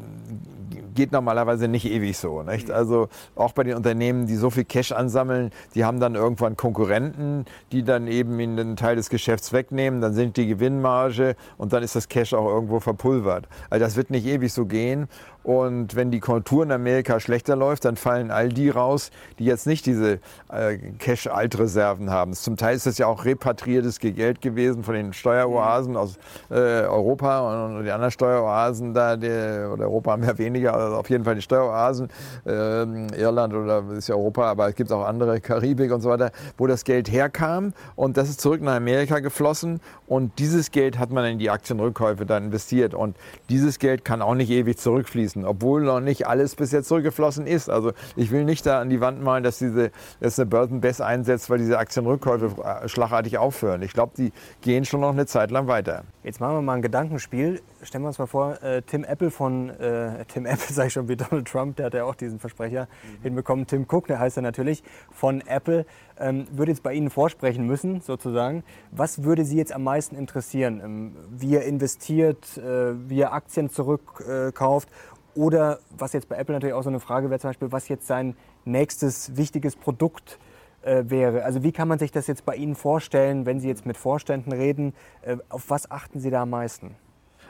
[0.93, 2.41] geht normalerweise nicht ewig so.
[2.41, 2.72] Nicht?
[2.72, 7.45] Also auch bei den Unternehmen, die so viel Cash ansammeln, die haben dann irgendwann Konkurrenten,
[7.72, 11.84] die dann eben ihnen einen Teil des Geschäfts wegnehmen, dann sinkt die Gewinnmarge und dann
[11.84, 13.48] ist das Cash auch irgendwo verpulvert.
[13.70, 15.08] Also das wird nicht ewig so gehen.
[15.48, 19.66] Und wenn die Konjunktur in Amerika schlechter läuft, dann fallen all die raus, die jetzt
[19.66, 20.20] nicht diese
[20.52, 22.34] äh, Cash-Altreserven haben.
[22.34, 26.18] Zum Teil ist das ja auch repatriertes Geld gewesen von den Steueroasen aus
[26.50, 31.10] äh, Europa und, die anderen Steueroasen da, die, oder Europa haben ja weniger, also auf
[31.10, 32.10] jeden Fall die Steueroasen,
[32.45, 32.82] äh,
[33.18, 36.68] Irland oder ist ja Europa, aber es gibt auch andere, Karibik und so weiter, wo
[36.68, 41.24] das Geld herkam und das ist zurück nach Amerika geflossen und dieses Geld hat man
[41.24, 43.16] in die Aktienrückkäufe dann investiert und
[43.48, 47.47] dieses Geld kann auch nicht ewig zurückfließen fließen, obwohl noch nicht alles bis jetzt zurückgeflossen
[47.47, 47.69] ist.
[47.69, 51.49] Also ich will nicht da an die Wand malen, dass diese dass eine Börsenbest einsetzt,
[51.49, 53.81] weil diese Aktienrückkäufe äh, schlagartig aufhören.
[53.81, 54.31] Ich glaube, die
[54.61, 56.03] gehen schon noch eine Zeit lang weiter.
[56.23, 57.61] Jetzt machen wir mal ein Gedankenspiel.
[57.83, 61.07] Stellen wir uns mal vor, äh, Tim Apple von, äh, Tim Apple sage ich schon
[61.07, 63.23] wie Donald Trump, der hat ja auch diesen Versprecher mhm.
[63.23, 63.67] hinbekommen.
[63.67, 65.85] Tim Cook, der heißt er natürlich, von Apple,
[66.19, 68.63] ähm, würde jetzt bei Ihnen vorsprechen müssen, sozusagen.
[68.91, 70.81] Was würde Sie jetzt am meisten interessieren?
[70.83, 74.89] Ähm, wie er investiert, äh, wie er Aktien zurückkauft
[75.38, 78.07] oder was jetzt bei Apple natürlich auch so eine Frage wäre, zum Beispiel, was jetzt
[78.07, 78.35] sein
[78.65, 80.39] nächstes wichtiges Produkt
[80.81, 81.43] äh, wäre.
[81.43, 84.51] Also wie kann man sich das jetzt bei Ihnen vorstellen, wenn Sie jetzt mit Vorständen
[84.51, 84.93] reden?
[85.21, 86.95] Äh, auf was achten Sie da am meisten?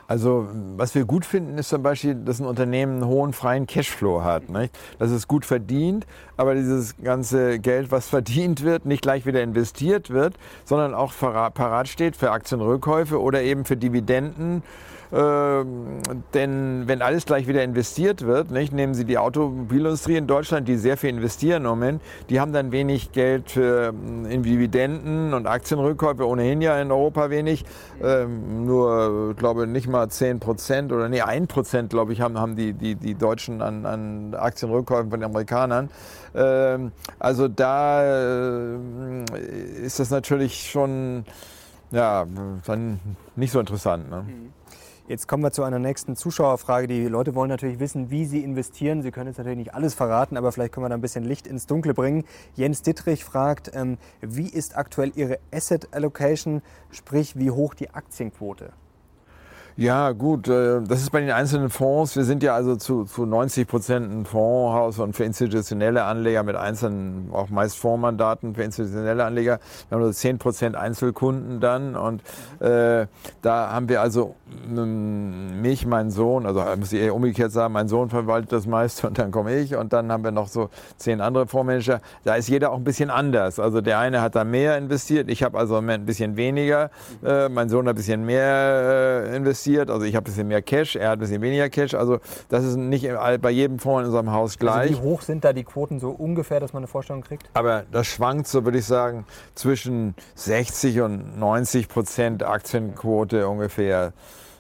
[0.08, 4.24] Also was wir gut finden, ist zum Beispiel, dass ein Unternehmen einen hohen freien Cashflow
[4.24, 4.50] hat.
[4.50, 4.78] Nicht?
[5.00, 6.08] Dass es gut verdient,
[6.38, 11.88] aber dieses ganze Geld, was verdient wird, nicht gleich wieder investiert wird, sondern auch parat
[11.90, 14.64] steht für Aktienrückkäufe oder eben für Dividenden
[15.12, 20.76] denn wenn alles gleich wieder investiert wird, nicht, nehmen Sie die Automobilindustrie in Deutschland, die
[20.76, 25.48] sehr viel investieren im Moment, die haben dann wenig Geld für ähm, in Dividenden und
[25.48, 27.64] Aktienrückkäufe, ohnehin ja in Europa wenig,
[28.04, 32.56] ähm, nur, glaube nicht mal 10 Prozent oder nee, 1 Prozent, glaube ich, haben, haben
[32.56, 35.90] die, die, die Deutschen an, an Aktienrückkäufen von den Amerikanern.
[36.36, 38.78] Ähm, also da äh,
[39.84, 41.24] ist das natürlich schon
[41.92, 42.26] ja,
[42.66, 43.00] dann
[43.36, 44.10] nicht so interessant.
[44.10, 44.26] Ne?
[44.28, 44.57] Mhm.
[45.08, 46.88] Jetzt kommen wir zu einer nächsten Zuschauerfrage.
[46.88, 49.02] Die Leute wollen natürlich wissen, wie sie investieren.
[49.02, 51.48] Sie können jetzt natürlich nicht alles verraten, aber vielleicht können wir da ein bisschen Licht
[51.48, 52.26] ins Dunkle bringen.
[52.56, 58.74] Jens Dittrich fragt, ähm, wie ist aktuell Ihre Asset Allocation, sprich wie hoch die Aktienquote?
[59.80, 62.16] Ja, gut, äh, das ist bei den einzelnen Fonds.
[62.16, 66.56] Wir sind ja also zu, zu 90 Prozent ein Fondshaus und für institutionelle Anleger mit
[66.56, 69.60] einzelnen, auch meist Fondsmandaten für institutionelle Anleger.
[69.88, 72.24] Wir haben nur 10 Prozent Einzelkunden dann und
[72.60, 73.06] äh,
[73.44, 74.34] da haben wir also
[74.68, 79.06] ähm, mich, meinen Sohn, also muss ich eher umgekehrt sagen, mein Sohn verwaltet das meiste
[79.06, 82.02] und dann komme ich und dann haben wir noch so zehn andere Fondsmanager.
[82.24, 83.60] Da ist jeder auch ein bisschen anders.
[83.60, 86.90] Also der eine hat da mehr investiert, ich habe also ein bisschen weniger,
[87.24, 89.90] äh, mein Sohn hat ein bisschen mehr äh, investiert investiert.
[89.90, 91.94] Also ich habe ein bisschen mehr Cash, er hat ein bisschen weniger Cash.
[91.94, 93.08] Also das ist nicht
[93.42, 94.92] bei jedem Fonds in unserem Haus gleich.
[94.92, 97.50] Also wie hoch sind da die Quoten so ungefähr, dass man eine Vorstellung kriegt?
[97.54, 104.14] Aber das schwankt so, würde ich sagen, zwischen 60 und 90 Prozent Aktienquote ungefähr.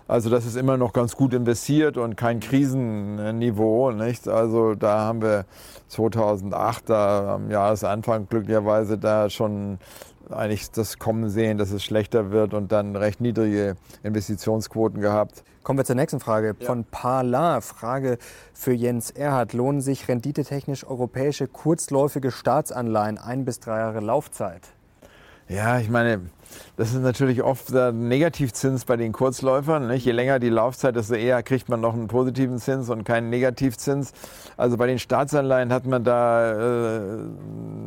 [0.10, 3.92] Also das ist immer noch ganz gut investiert und kein Krisenniveau.
[3.92, 4.30] Nicht?
[4.30, 5.44] Also da haben wir
[5.90, 9.80] 2008 da am Jahresanfang glücklicherweise da schon
[10.32, 15.44] eigentlich das Kommen sehen, dass es schlechter wird und dann recht niedrige Investitionsquoten gehabt.
[15.64, 16.66] Kommen wir zur nächsten Frage ja.
[16.66, 17.62] von Parla.
[17.62, 18.18] Frage
[18.54, 19.54] für Jens Erhard.
[19.54, 24.62] Lohnen sich renditetechnisch europäische kurzläufige Staatsanleihen ein bis drei Jahre Laufzeit?
[25.50, 26.22] Ja, ich meine,
[26.78, 29.88] das ist natürlich oft der Negativzins bei den Kurzläufern.
[29.88, 30.06] Nicht?
[30.06, 34.14] Je länger die Laufzeit, desto eher kriegt man noch einen positiven Zins und keinen Negativzins.
[34.58, 37.20] Also bei den Staatsanleihen hat man da äh,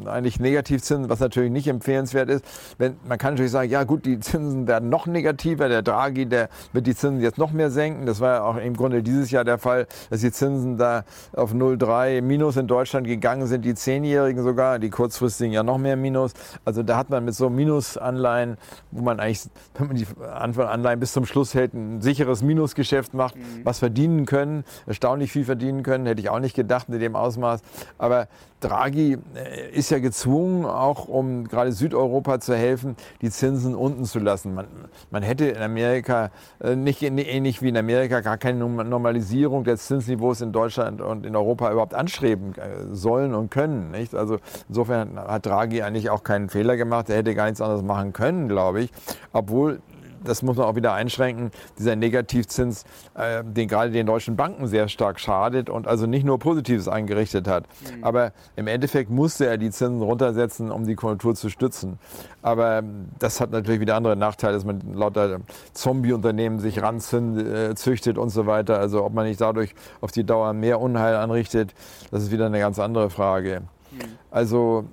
[0.07, 2.45] eigentlich Negativzinsen, was natürlich nicht empfehlenswert ist.
[2.79, 5.69] Wenn, man kann natürlich sagen, ja gut, die Zinsen werden noch negativer.
[5.69, 8.07] Der Draghi, der wird die Zinsen jetzt noch mehr senken.
[8.07, 11.05] Das war ja auch im Grunde dieses Jahr der Fall, dass die Zinsen da
[11.35, 15.97] auf 0,3 minus in Deutschland gegangen sind, die Zehnjährigen sogar, die kurzfristigen ja noch mehr
[15.97, 16.33] minus.
[16.65, 18.50] Also da hat man mit so Minusanleihen,
[18.91, 23.37] wo man eigentlich, wenn man die Anleihen bis zum Schluss hält, ein sicheres Minusgeschäft macht,
[23.37, 23.65] mhm.
[23.65, 27.63] was verdienen können, erstaunlich viel verdienen können, hätte ich auch nicht gedacht in dem Ausmaß.
[27.99, 28.29] Aber
[28.61, 34.19] Draghi äh, ist ja gezwungen, auch um gerade Südeuropa zu helfen, die Zinsen unten zu
[34.19, 34.55] lassen.
[34.55, 34.67] Man,
[35.11, 36.31] man hätte in Amerika,
[36.63, 41.35] äh, nicht ähnlich wie in Amerika, gar keine Normalisierung des Zinsniveaus in Deutschland und in
[41.35, 43.91] Europa überhaupt anstreben äh, sollen und können.
[43.91, 44.15] Nicht?
[44.15, 44.39] Also
[44.69, 47.09] insofern hat Draghi eigentlich auch keinen Fehler gemacht.
[47.11, 48.91] Er hätte gar nichts anderes machen können, glaube ich.
[49.33, 49.81] Obwohl
[50.25, 54.89] das muss man auch wieder einschränken, dieser Negativzins, äh, den gerade den deutschen Banken sehr
[54.89, 57.65] stark schadet und also nicht nur Positives eingerichtet hat.
[57.65, 58.05] Mhm.
[58.05, 61.99] Aber im Endeffekt musste er die Zinsen runtersetzen, um die Konjunktur zu stützen.
[62.43, 62.83] Aber
[63.19, 65.41] das hat natürlich wieder andere Nachteile, dass man lauter
[65.73, 68.79] Zombie-Unternehmen sich ranzüchtet äh, und so weiter.
[68.79, 71.75] Also ob man nicht dadurch auf die Dauer mehr Unheil anrichtet,
[72.11, 73.63] das ist wieder eine ganz andere Frage.
[73.91, 73.99] Mhm.
[74.31, 74.85] Also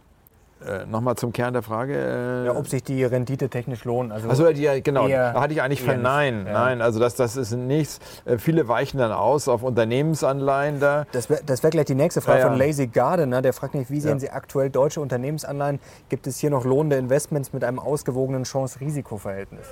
[0.65, 1.93] äh, Nochmal zum Kern der Frage.
[1.93, 4.11] Äh, ja, ob sich die Rendite technisch lohnt.
[4.11, 6.45] Also, also die, genau, da hatte ich eigentlich vernein.
[6.47, 6.53] Ja.
[6.53, 7.99] Nein, also das, das ist nichts.
[8.25, 11.05] Äh, viele weichen dann aus auf Unternehmensanleihen da.
[11.11, 13.41] Das wäre wär gleich die nächste Frage ja, von Lazy Gardener.
[13.41, 15.79] Der fragt mich, wie sehen Sie aktuell deutsche Unternehmensanleihen?
[16.09, 19.67] Gibt es hier noch lohnende Investments mit einem ausgewogenen Chance-Risiko-Verhältnis?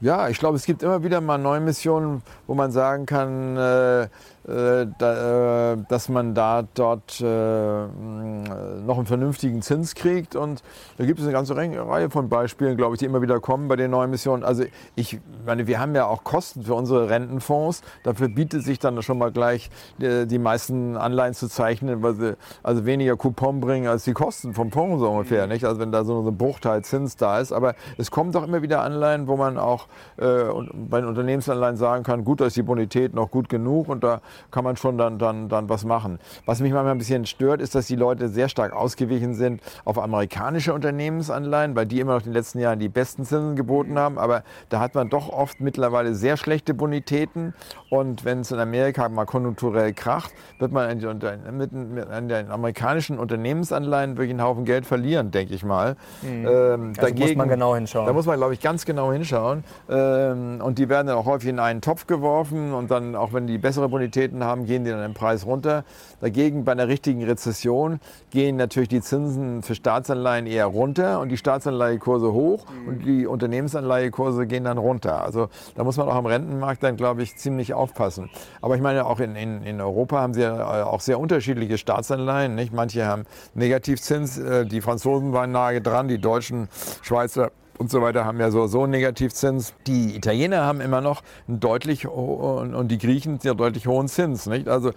[0.00, 4.08] Ja, ich glaube, es gibt immer wieder mal neue Missionen, wo man sagen kann, äh,
[4.44, 10.36] dass man da dort äh, noch einen vernünftigen Zins kriegt.
[10.36, 10.62] Und
[10.98, 13.76] da gibt es eine ganze Reihe von Beispielen, glaube ich, die immer wieder kommen bei
[13.76, 14.44] den neuen Missionen.
[14.44, 14.64] Also
[14.96, 17.82] ich meine, wir haben ja auch Kosten für unsere Rentenfonds.
[18.02, 22.84] Dafür bietet sich dann schon mal gleich die meisten Anleihen zu zeichnen, weil sie also
[22.84, 25.46] weniger Coupon bringen als die Kosten vom Fonds so ungefähr.
[25.46, 25.64] Nicht?
[25.64, 27.52] Also wenn da so ein Bruchteil Zins da ist.
[27.52, 29.86] Aber es kommen doch immer wieder Anleihen, wo man auch
[30.16, 34.04] äh, bei den Unternehmensanleihen sagen kann, gut, da ist die Bonität noch gut genug und
[34.04, 34.20] da
[34.50, 36.18] kann man schon dann, dann, dann was machen.
[36.46, 39.98] Was mich manchmal ein bisschen stört, ist, dass die Leute sehr stark ausgewichen sind auf
[39.98, 44.18] amerikanische Unternehmensanleihen, weil die immer noch in den letzten Jahren die besten Zinsen geboten haben.
[44.18, 47.54] Aber da hat man doch oft mittlerweile sehr schlechte Bonitäten.
[47.90, 54.30] Und wenn es in Amerika mal konjunkturell kracht, wird man an, den amerikanischen Unternehmensanleihen wirklich
[54.30, 55.96] einen Haufen Geld verlieren, denke ich mal.
[56.22, 56.46] Mhm.
[56.46, 58.06] Ähm, also dagegen, muss man genau hinschauen.
[58.06, 59.64] Da muss man, glaube ich, ganz genau hinschauen.
[59.88, 62.72] Ähm, und die werden dann auch häufig in einen Topf geworfen.
[62.72, 63.88] Und dann, auch wenn die bessere
[64.24, 65.84] Bonitäten haben, gehen die dann im Preis runter.
[66.20, 68.00] Dagegen bei einer richtigen Rezession
[68.30, 72.88] gehen natürlich die Zinsen für Staatsanleihen eher runter und die Staatsanleihekurse hoch mhm.
[72.88, 75.22] und die Unternehmensanleihekurse gehen dann runter.
[75.22, 78.30] Also da muss man auch am Rentenmarkt dann, glaube ich, ziemlich aufpassen.
[78.60, 81.78] Aber ich meine, auch in, in, in Europa haben sie ja äh, auch sehr unterschiedliche
[81.78, 82.54] Staatsanleihen.
[82.54, 82.72] Nicht?
[82.72, 86.68] Manche haben Negativzins, äh, die Franzosen waren nahe dran, die Deutschen,
[87.02, 89.74] Schweizer und so weiter haben ja so, so einen Negativzins.
[89.86, 94.46] Die Italiener haben immer noch einen deutlich und, und die Griechen sehr deutlich hohen Zins.
[94.46, 94.68] Nicht?
[94.68, 94.90] Also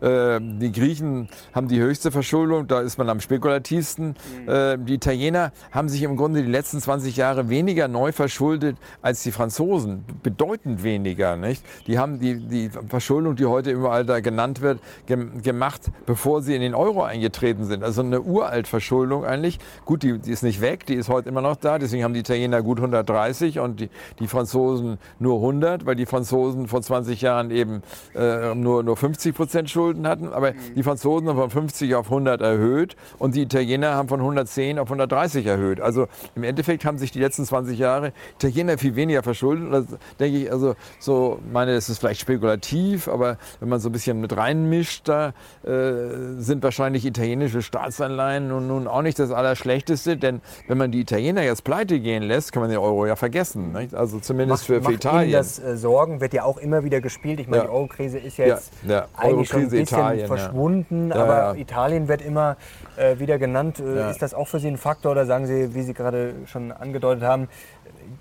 [0.00, 4.16] äh, die Griechen haben die höchste Verschuldung, da ist man am spekulativsten.
[4.44, 4.48] Mhm.
[4.48, 9.22] Äh, die Italiener haben sich im Grunde die letzten 20 Jahre weniger neu verschuldet als
[9.22, 11.36] die Franzosen, bedeutend weniger.
[11.36, 11.64] Nicht?
[11.86, 16.54] Die haben die, die Verschuldung, die heute überall da genannt wird, gem gemacht, bevor sie
[16.54, 17.84] in den Euro eingetreten sind.
[17.84, 19.58] Also eine Uraltverschuldung eigentlich.
[19.84, 22.23] Gut, die, die ist nicht weg, die ist heute immer noch da, deswegen haben die
[22.24, 27.50] Italiener gut 130 und die, die Franzosen nur 100, weil die Franzosen vor 20 Jahren
[27.50, 27.82] eben
[28.14, 30.32] äh, nur, nur 50 Prozent Schulden hatten.
[30.32, 30.74] Aber mhm.
[30.76, 34.88] die Franzosen haben von 50 auf 100 erhöht und die Italiener haben von 110 auf
[34.88, 35.80] 130 erhöht.
[35.80, 39.66] Also im Endeffekt haben sich die letzten 20 Jahre Italiener viel weniger verschuldet.
[39.66, 43.88] Und das denke ich, also so, meine, es ist vielleicht spekulativ, aber wenn man so
[43.88, 49.30] ein bisschen mit reinmischt, da äh, sind wahrscheinlich italienische Staatsanleihen nun, nun auch nicht das
[49.30, 53.06] Allerschlechteste, denn wenn man die Italiener jetzt pleite gehen gehen lässt, kann man den Euro
[53.06, 53.72] ja vergessen.
[53.72, 53.94] Nicht?
[53.94, 55.30] Also zumindest macht, für, für Italien.
[55.30, 57.40] Ihnen das äh, Sorgen wird ja auch immer wieder gespielt.
[57.40, 57.68] Ich meine, ja.
[57.68, 62.22] die Euro-Krise ist ja jetzt ja, eigentlich schon ein bisschen Italien, verschwunden, aber Italien wird
[62.22, 62.56] immer
[62.96, 63.80] äh, wieder genannt.
[63.80, 66.72] Äh, ist das auch für Sie ein Faktor oder sagen Sie, wie Sie gerade schon
[66.72, 67.48] angedeutet haben,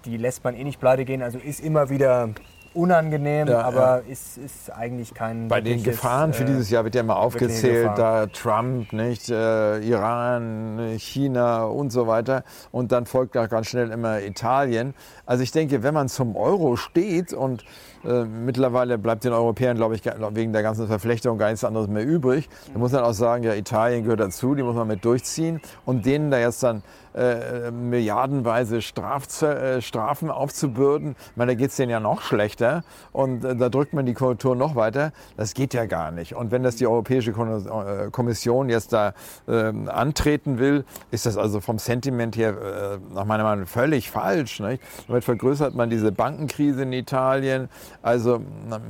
[0.05, 2.29] die lässt man eh nicht pleite gehen, also ist immer wieder
[2.73, 4.11] unangenehm, ja, aber ja.
[4.11, 5.47] Ist, ist eigentlich kein.
[5.47, 9.79] Bei den Gefahren für äh, dieses Jahr wird ja mal aufgezählt, da Trump, nicht, äh,
[9.79, 12.43] Iran, China und so weiter.
[12.71, 14.93] Und dann folgt da ganz schnell immer Italien.
[15.25, 17.63] Also ich denke, wenn man zum Euro steht und
[18.05, 22.05] Äh, mittlerweile bleibt den Europäern, glaube ich, wegen der ganzen Verflechtung gar nichts anderes mehr
[22.05, 22.49] übrig.
[22.73, 25.61] Da muss man auch sagen, ja, Italien gehört dazu, die muss man mit durchziehen.
[25.85, 26.83] Und denen da jetzt dann
[27.15, 31.15] äh, milliardenweise Straf, äh, Strafen aufzubürden.
[31.31, 34.13] Ich meine, da geht es denen ja noch schlechter und äh, da drückt man die
[34.13, 35.11] Konjunktur noch weiter.
[35.37, 36.35] Das geht ja gar nicht.
[36.35, 39.13] Und wenn das die Europäische äh, Kommission jetzt da
[39.47, 44.59] ähm, antreten will, ist das also vom Sentiment her äh, nach meiner Meinung völlig falsch.
[44.59, 44.81] Nicht?
[45.07, 47.69] Damit vergrößert man diese Bankenkrise in Italien.
[48.01, 48.41] Also,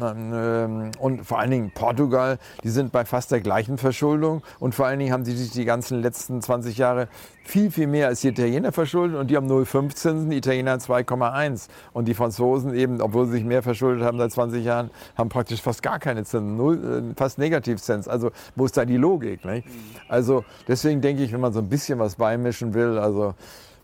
[0.01, 4.85] ähm, und vor allen Dingen Portugal, die sind bei fast der gleichen Verschuldung und vor
[4.85, 7.07] allen Dingen haben sie sich die ganzen letzten 20 Jahre
[7.43, 11.67] viel, viel mehr als die Italiener verschuldet und die haben 0,5 Zinsen, die Italiener 2,1.
[11.91, 15.61] Und die Franzosen eben, obwohl sie sich mehr verschuldet haben seit 20 Jahren, haben praktisch
[15.61, 18.07] fast gar keine Zinsen, null, äh, fast Negativzins.
[18.07, 19.43] Also wo ist da die Logik?
[19.45, 19.67] Nicht?
[20.07, 23.33] Also deswegen denke ich, wenn man so ein bisschen was beimischen will, also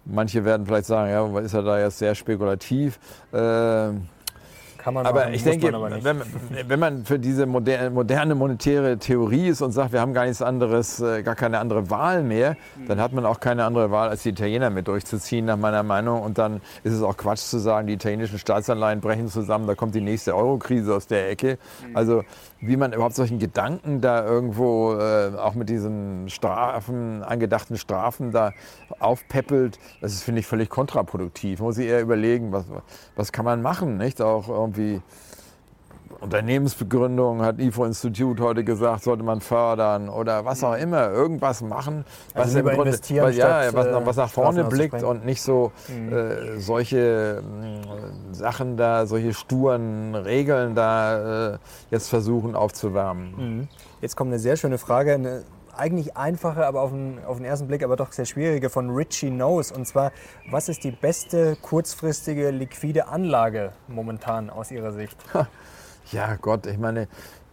[0.06, 3.00] manche werden vielleicht sagen, ja, ist er da jetzt sehr spekulativ.
[3.32, 3.92] Äh,
[4.80, 6.22] kann man aber machen, ich denke, aber wenn,
[6.68, 10.42] wenn, man für diese moderne, moderne, monetäre Theorie ist und sagt, wir haben gar nichts
[10.42, 12.56] anderes, äh, gar keine andere Wahl mehr,
[12.88, 16.22] dann hat man auch keine andere Wahl, als die Italiener mit durchzuziehen, nach meiner Meinung.
[16.22, 19.96] Und dann ist es auch Quatsch zu sagen, die italienischen Staatsanleihen brechen zusammen, da kommt
[19.96, 21.58] die nächste Euro-Krise aus der Ecke.
[21.94, 22.24] Also
[22.62, 28.54] wie man überhaupt solchen Gedanken da irgendwo äh, auch mit diesen Strafen, angedachten Strafen da
[29.00, 31.60] aufpeppelt, das ist, finde ich, völlig kontraproduktiv.
[31.60, 32.66] Man muss sich eher überlegen, was,
[33.16, 34.22] was kann man machen, nicht?
[34.22, 35.02] Auch irgendwie
[36.22, 42.48] Unternehmensbegründung, hat IFO-Institut heute gesagt, sollte man fördern oder was auch immer, irgendwas machen, was,
[42.48, 46.14] also im Grunde, was, ja, was, was, nach vorne blickt und nicht so mhm.
[46.14, 51.58] äh, solche äh, Sachen da, solche sturen Regeln da äh,
[51.90, 53.34] jetzt versuchen aufzuwärmen.
[53.38, 53.68] Mhm.
[54.02, 55.44] Jetzt kommt eine sehr schöne Frage, eine
[55.80, 59.30] eigentlich einfache, aber auf den, auf den ersten Blick aber doch sehr schwierige von Richie
[59.30, 59.72] Knows.
[59.72, 60.12] Und zwar,
[60.50, 65.18] was ist die beste kurzfristige liquide Anlage momentan aus Ihrer Sicht?
[66.12, 67.08] Ja, Gott, ich meine,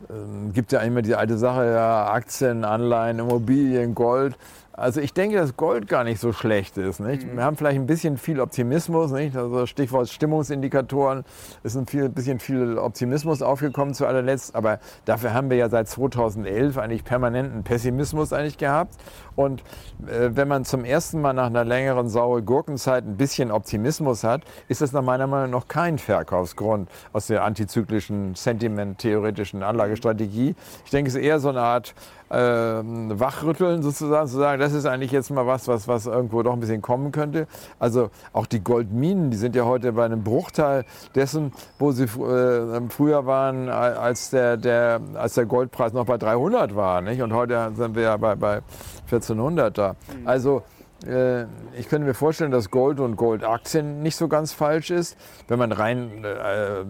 [0.08, 4.36] ähm, gibt ja immer die alte Sache, ja, Aktien, Anleihen, Immobilien, Gold.
[4.76, 7.00] Also ich denke, dass Gold gar nicht so schlecht ist.
[7.00, 7.26] Nicht?
[7.26, 7.36] Mhm.
[7.36, 9.10] Wir haben vielleicht ein bisschen viel Optimismus.
[9.10, 9.34] Nicht?
[9.36, 11.24] Also Stichwort Stimmungsindikatoren.
[11.62, 14.54] Es ist ein viel, bisschen viel Optimismus aufgekommen zu allerletzt.
[14.54, 18.94] Aber dafür haben wir ja seit 2011 eigentlich permanenten Pessimismus eigentlich gehabt.
[19.34, 19.62] Und
[20.06, 24.42] äh, wenn man zum ersten Mal nach einer längeren saure Gurkenzeit ein bisschen Optimismus hat,
[24.68, 30.54] ist das nach meiner Meinung nach noch kein Verkaufsgrund aus der antizyklischen, sentiment-theoretischen Anlagestrategie.
[30.84, 31.94] Ich denke, es ist eher so eine Art
[32.30, 36.52] ähm, wachrütteln sozusagen, zu sagen, das ist eigentlich jetzt mal was, was, was irgendwo doch
[36.52, 37.46] ein bisschen kommen könnte.
[37.78, 42.80] Also auch die Goldminen, die sind ja heute bei einem Bruchteil dessen, wo sie äh,
[42.88, 47.00] früher waren, als der, der, als der Goldpreis noch bei 300 war.
[47.00, 47.22] Nicht?
[47.22, 48.62] Und heute sind wir ja bei, bei
[49.06, 49.90] 1400 da.
[49.90, 50.26] Mhm.
[50.26, 50.62] Also
[51.02, 55.18] ich könnte mir vorstellen, dass Gold und Goldaktien nicht so ganz falsch ist.
[55.46, 56.84] Wenn man rein äh,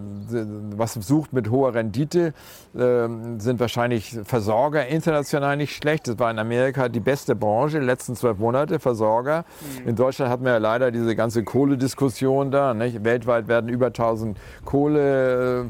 [0.77, 2.33] was sucht mit hoher Rendite,
[2.73, 6.07] äh, sind wahrscheinlich Versorger international nicht schlecht.
[6.07, 9.43] Das war in Amerika die beste Branche, die letzten zwölf Monate Versorger.
[9.83, 9.89] Mhm.
[9.89, 12.73] In Deutschland hat man ja leider diese ganze Kohlediskussion da.
[12.73, 13.03] Nicht?
[13.03, 15.67] Weltweit werden über 1000 Kohlewerke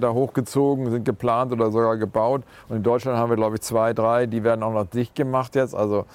[0.00, 2.44] da hochgezogen, sind geplant oder sogar gebaut.
[2.70, 5.54] Und in Deutschland haben wir, glaube ich, zwei, drei, die werden auch noch dicht gemacht
[5.54, 5.74] jetzt.
[5.74, 6.06] Also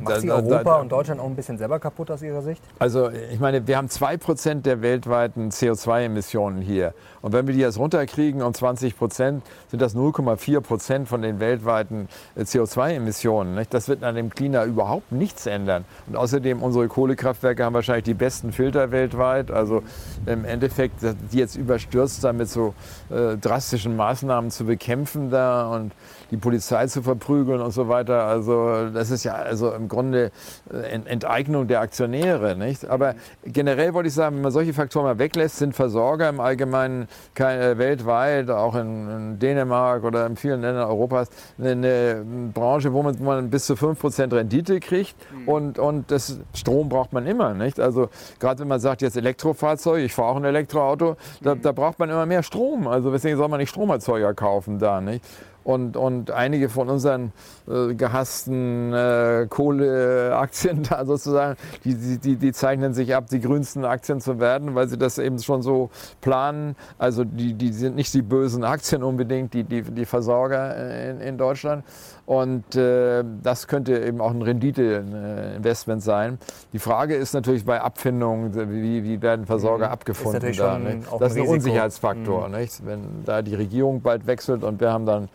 [0.00, 2.62] Macht sie Europa da, da, und Deutschland auch ein bisschen selber kaputt aus Ihrer Sicht?
[2.78, 6.94] Also ich meine, wir haben 2% der weltweiten CO2-Emissionen hier.
[7.22, 11.40] Und wenn wir die jetzt runterkriegen um 20 Prozent, sind das 0,4 Prozent von den
[11.40, 13.66] weltweiten äh, CO2-Emissionen.
[13.70, 15.84] Das wird an dem Klima überhaupt nichts ändern.
[16.06, 19.50] Und außerdem, unsere Kohlekraftwerke haben wahrscheinlich die besten Filter weltweit.
[19.50, 19.82] Also
[20.26, 22.74] im Endeffekt, die jetzt überstürzt da mit so
[23.10, 25.92] äh, drastischen Maßnahmen zu bekämpfen da und
[26.30, 28.24] die Polizei zu verprügeln und so weiter.
[28.24, 30.30] Also das ist ja also im Grunde
[30.72, 32.56] äh, Enteignung der Aktionäre.
[32.56, 32.88] Nicht?
[32.88, 33.14] Aber
[33.44, 37.78] generell wollte ich sagen, wenn man solche Faktoren mal weglässt, sind Versorger im Allgemeinen äh,
[37.78, 43.50] weltweit, auch in, Dänemark oder in vielen Ländern Europas, eine, Branche, wo man, wo man,
[43.50, 45.48] bis zu 5% Rendite kriegt mhm.
[45.48, 47.54] und, und das Strom braucht man immer.
[47.54, 47.80] Nicht?
[47.80, 48.08] Also
[48.38, 51.62] gerade wenn man sagt, jetzt Elektrofahrzeug, ich fahre auch ein Elektroauto, da, mhm.
[51.62, 52.88] da braucht man immer mehr Strom.
[52.88, 55.00] Also deswegen soll man nicht Stromerzeuger kaufen da.
[55.00, 55.24] Nicht?
[55.66, 57.32] Und, und einige von unseren
[57.68, 64.20] äh, gehassten äh, Kohleaktien da sozusagen, die, die, die zeichnen sich ab, die grünsten Aktien
[64.20, 65.90] zu werden, weil sie das eben schon so
[66.20, 66.76] planen.
[66.98, 71.36] Also die, die sind nicht die bösen Aktien unbedingt, die, die, die Versorger in, in
[71.36, 71.82] Deutschland.
[72.26, 76.38] Und äh, das könnte eben auch ein Rendite-Investment sein.
[76.72, 79.92] Die Frage ist natürlich bei Abfindungen, wie, wie werden Versorger mhm.
[79.92, 80.78] abgefunden da?
[80.78, 81.00] Ne?
[81.18, 82.46] Das ist ein Unsicherheitsfaktor.
[82.46, 82.54] Mhm.
[82.54, 82.86] Nicht?
[82.86, 85.28] Wenn da die Regierung bald wechselt und wir haben dann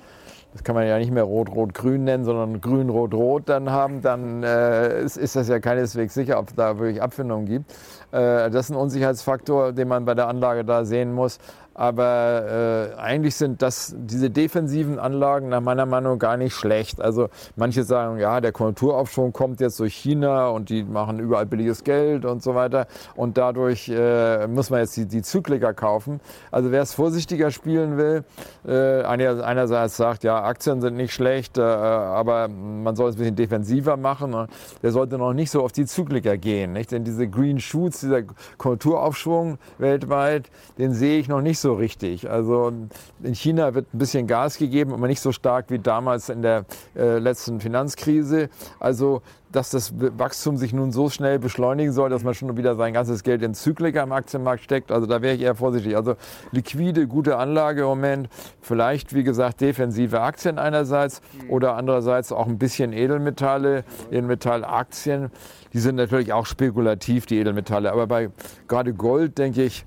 [0.53, 5.15] das kann man ja nicht mehr rot-rot-grün nennen, sondern grün-rot-rot dann haben, dann äh, ist,
[5.17, 7.71] ist, das ja keineswegs sicher, ob es da wirklich Abfindungen gibt.
[8.11, 11.39] Äh, das ist ein Unsicherheitsfaktor, den man bei der Anlage da sehen muss.
[11.73, 17.01] Aber äh, eigentlich sind das, diese defensiven Anlagen nach meiner Meinung gar nicht schlecht.
[17.01, 21.83] Also manche sagen, ja, der Konjunkturaufschwung kommt jetzt durch China und die machen überall billiges
[21.83, 22.87] Geld und so weiter.
[23.15, 26.19] Und dadurch äh, muss man jetzt die, die Zykliker kaufen.
[26.51, 28.25] Also wer es vorsichtiger spielen will,
[28.67, 33.35] äh, einerseits sagt, ja, Aktien sind nicht schlecht, äh, aber man soll es ein bisschen
[33.37, 34.31] defensiver machen.
[34.31, 34.47] Ne?
[34.83, 36.73] Der sollte noch nicht so auf die Zykliker gehen.
[36.73, 36.91] Nicht?
[36.91, 38.23] Denn diese Green Shoots, dieser
[38.57, 42.29] Konjunkturaufschwung weltweit, den sehe ich noch nicht so richtig.
[42.29, 42.71] Also
[43.23, 46.65] in China wird ein bisschen Gas gegeben, aber nicht so stark wie damals in der
[46.95, 48.49] äh, letzten Finanzkrise.
[48.79, 52.93] Also dass das Wachstum sich nun so schnell beschleunigen soll, dass man schon wieder sein
[52.93, 54.91] ganzes Geld in Zykliker am Aktienmarkt steckt.
[54.91, 55.95] Also da wäre ich eher vorsichtig.
[55.95, 56.15] Also
[56.51, 58.29] liquide, gute Anlage im Moment.
[58.61, 65.31] Vielleicht, wie gesagt, defensive Aktien einerseits oder andererseits auch ein bisschen Edelmetalle, Edelmetallaktien.
[65.73, 67.91] Die sind natürlich auch spekulativ, die Edelmetalle.
[67.91, 68.29] Aber bei
[68.67, 69.85] gerade Gold, denke ich,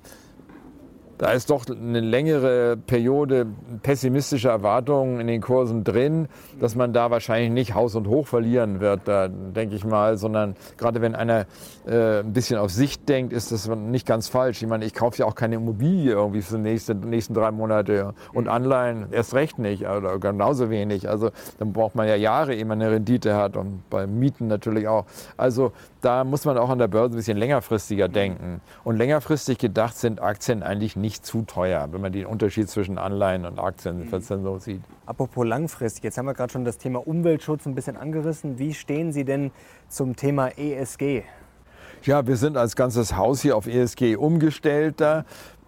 [1.18, 3.46] da ist doch eine längere Periode
[3.82, 6.28] pessimistischer Erwartungen in den Kursen drin,
[6.60, 10.56] dass man da wahrscheinlich nicht Haus und Hoch verlieren wird, da denke ich mal, sondern
[10.76, 11.46] gerade wenn einer
[11.86, 14.62] äh, ein bisschen auf Sicht denkt, ist das nicht ganz falsch.
[14.62, 18.14] Ich meine, ich kaufe ja auch keine Immobilie irgendwie für die nächsten, nächsten drei Monate
[18.32, 21.08] und Anleihen erst recht nicht oder genauso wenig.
[21.08, 24.88] Also dann braucht man ja Jahre, ehe man eine Rendite hat und bei Mieten natürlich
[24.88, 25.04] auch.
[25.36, 28.60] Also da muss man auch an der Börse ein bisschen längerfristiger denken.
[28.82, 33.44] Und längerfristig gedacht sind Aktien eigentlich nicht zu teuer, wenn man den Unterschied zwischen Anleihen
[33.44, 34.20] und Aktien mhm.
[34.20, 34.82] so sieht.
[35.06, 38.58] Apropos langfristig, jetzt haben wir gerade schon das Thema Umweltschutz ein bisschen angerissen.
[38.58, 39.50] Wie stehen Sie denn
[39.88, 41.22] zum Thema ESG?
[42.02, 45.24] Ja, wir sind als ganzes Haus hier auf ESG umgestellt da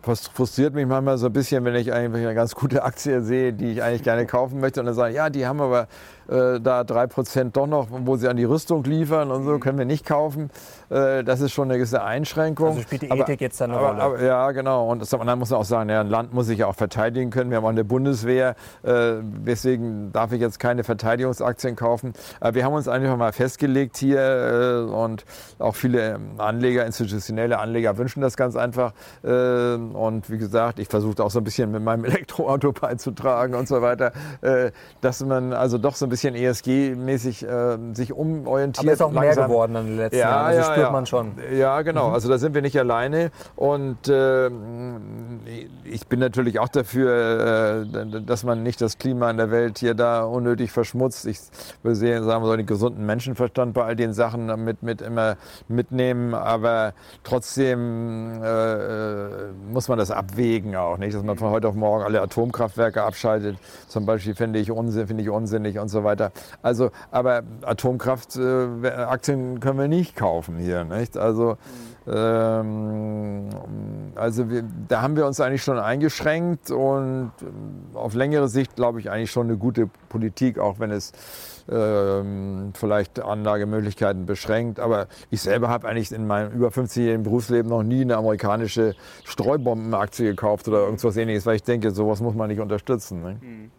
[0.07, 3.73] frustriert mich manchmal so ein bisschen, wenn ich eigentlich eine ganz gute Aktie sehe, die
[3.73, 5.89] ich eigentlich gerne kaufen möchte und dann sage, ja, die haben aber
[6.29, 9.61] äh, da drei Prozent doch noch, wo sie an die Rüstung liefern und so, mhm.
[9.61, 10.51] können wir nicht kaufen.
[10.89, 12.69] Äh, das ist schon eine gewisse Einschränkung.
[12.69, 14.03] Also spielt die Ethik aber, jetzt da eine Rolle?
[14.03, 14.91] Aber, ja, genau.
[14.91, 17.51] Und dann muss man auch sagen, ja, ein Land muss sich ja auch verteidigen können.
[17.51, 18.57] Wir haben auch eine Bundeswehr.
[18.83, 22.13] Äh, deswegen darf ich jetzt keine Verteidigungsaktien kaufen.
[22.41, 25.25] Aber wir haben uns einfach mal festgelegt hier äh, und
[25.59, 28.93] auch viele ähm, Anleger, institutionelle Anleger wünschen das ganz einfach.
[29.23, 33.69] Äh, und wie gesagt, ich versuche auch so ein bisschen mit meinem Elektroauto beizutragen und
[33.69, 34.13] so weiter,
[35.01, 38.85] dass man also doch so ein bisschen ESG-mäßig äh, sich umorientiert.
[38.85, 39.37] Aber ist auch langsam.
[39.37, 40.91] mehr geworden in den letzten ja, Jahren, also ja, spürt ja.
[40.91, 41.33] man schon.
[41.53, 42.09] Ja, genau.
[42.09, 42.15] Mhm.
[42.15, 43.31] Also da sind wir nicht alleine.
[43.57, 44.51] Und äh,
[45.85, 49.95] ich bin natürlich auch dafür, äh, dass man nicht das Klima in der Welt hier
[49.95, 51.27] da unnötig verschmutzt.
[51.27, 51.39] Ich
[51.83, 55.37] würde sagen, man soll den gesunden Menschenverstand bei all den Sachen mit, mit immer
[55.69, 56.35] mitnehmen.
[56.35, 56.93] Aber
[57.25, 61.15] trotzdem äh, muss man das abwägen auch, nicht?
[61.15, 63.59] Dass man von heute auf morgen alle Atomkraftwerke abschaltet.
[63.89, 66.06] Zum Beispiel finde ich, Unsinn, finde ich unsinnig und so weiter.
[66.63, 71.17] Also, aber Atomkraftaktien äh, können wir nicht kaufen hier, nicht?
[71.17, 71.57] Also,
[72.07, 73.49] ähm,
[74.15, 79.01] also wir, da haben wir uns eigentlich schon eingeschränkt und ähm, auf längere Sicht glaube
[79.01, 81.13] ich eigentlich schon eine gute Politik, auch wenn es
[81.69, 84.79] ähm, vielleicht Anlagemöglichkeiten beschränkt.
[84.79, 88.95] Aber ich selber habe eigentlich in meinem über 50-jährigen Berufsleben noch nie eine amerikanische
[89.25, 93.23] Streubombenaktie gekauft oder irgendwas ähnliches, weil ich denke, sowas muss man nicht unterstützen.
[93.23, 93.39] Ne?
[93.41, 93.71] Mhm.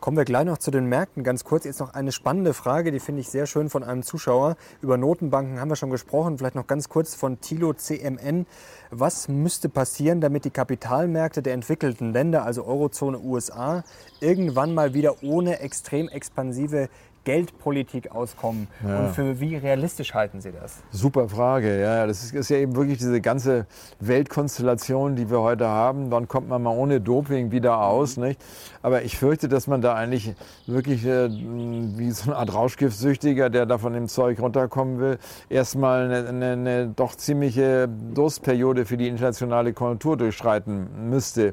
[0.00, 1.24] Kommen wir gleich noch zu den Märkten.
[1.24, 4.56] Ganz kurz jetzt noch eine spannende Frage, die finde ich sehr schön von einem Zuschauer.
[4.80, 6.38] Über Notenbanken haben wir schon gesprochen.
[6.38, 8.46] Vielleicht noch ganz kurz von Tilo CMN.
[8.92, 13.82] Was müsste passieren, damit die Kapitalmärkte der entwickelten Länder, also Eurozone, USA,
[14.20, 16.88] irgendwann mal wieder ohne extrem expansive
[17.28, 18.68] Geldpolitik auskommen?
[18.82, 19.00] Ja.
[19.00, 20.78] Und für wie realistisch halten Sie das?
[20.90, 21.78] Super Frage.
[21.78, 23.66] Ja, das ist, ist, ja eben wirklich diese ganze
[24.00, 26.10] Weltkonstellation, die wir heute haben.
[26.10, 28.16] Wann kommt man mal ohne Doping wieder aus?
[28.16, 28.28] Mhm.
[28.28, 28.40] Nicht?
[28.80, 30.34] Aber ich fürchte, dass man da eigentlich
[30.66, 35.18] wirklich äh, wie so eine Art Rauschgiftsüchtiger, der da von dem Zeug runterkommen will,
[35.50, 41.52] erstmal eine, eine, eine doch ziemliche Durstperiode für die internationale Konjunktur durchschreiten müsste.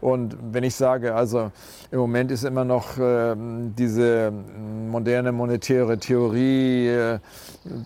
[0.00, 1.50] Und wenn ich sage, also
[1.90, 4.32] im Moment ist immer noch äh, diese
[4.88, 7.18] moderne monetäre Theorie äh,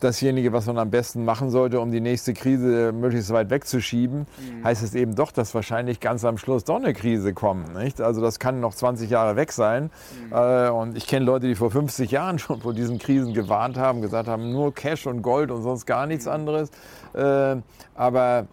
[0.01, 4.65] dasjenige, was man am besten machen sollte, um die nächste Krise möglichst weit wegzuschieben, mhm.
[4.65, 7.75] heißt es eben doch, dass wahrscheinlich ganz am Schluss doch eine Krise kommt.
[7.75, 8.01] Nicht?
[8.01, 9.91] Also das kann noch 20 Jahre weg sein.
[10.29, 10.33] Mhm.
[10.33, 14.03] Äh, und ich kenne Leute, die vor 50 Jahren schon vor diesen Krisen gewarnt haben,
[14.03, 16.33] gesagt haben, nur Cash und Gold und sonst gar nichts mhm.
[16.33, 16.71] anderes.
[17.15, 17.57] Äh,
[17.95, 18.47] aber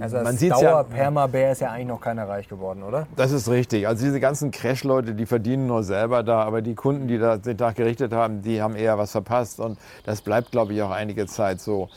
[0.00, 0.82] also man sieht ja.
[0.82, 3.06] Perma-Bär ist ja eigentlich noch keiner reich geworden, oder?
[3.16, 3.86] Das ist richtig.
[3.86, 7.58] Also diese ganzen Crash-Leute, die verdienen nur selber da, aber die Kunden, die da den
[7.58, 11.26] Tag gerichtet haben, die haben eher was verpasst und das bleibt, glaube ich, auch einige
[11.26, 11.88] Zeit so.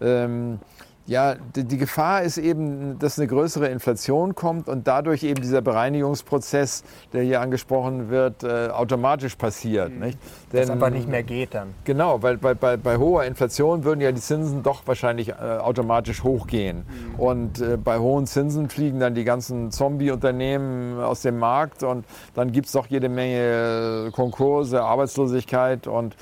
[0.00, 0.58] Ähm,
[1.06, 5.60] Ja, die, die, Gefahr ist eben, dass eine größere Inflation kommt und dadurch eben dieser
[5.60, 6.82] Bereinigungsprozess,
[7.12, 9.92] der hier angesprochen wird, äh, automatisch passiert.
[9.92, 9.98] Mhm.
[9.98, 10.18] Nicht?
[10.50, 11.74] Denn, das aber nicht mehr geht dann.
[11.84, 16.24] Genau, weil bei, bei, bei hoher Inflation würden ja die Zinsen doch wahrscheinlich äh, automatisch
[16.24, 16.78] hochgehen.
[16.78, 17.20] Mhm.
[17.20, 22.50] Und äh, bei hohen Zinsen fliegen dann die ganzen Zombie-Unternehmen aus dem Markt und dann
[22.50, 26.16] gibt es doch jede Menge Konkurse, Arbeitslosigkeit und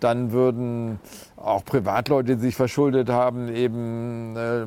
[0.00, 0.98] dann würden
[1.42, 4.66] auch Privatleute, die sich verschuldet haben, eben äh,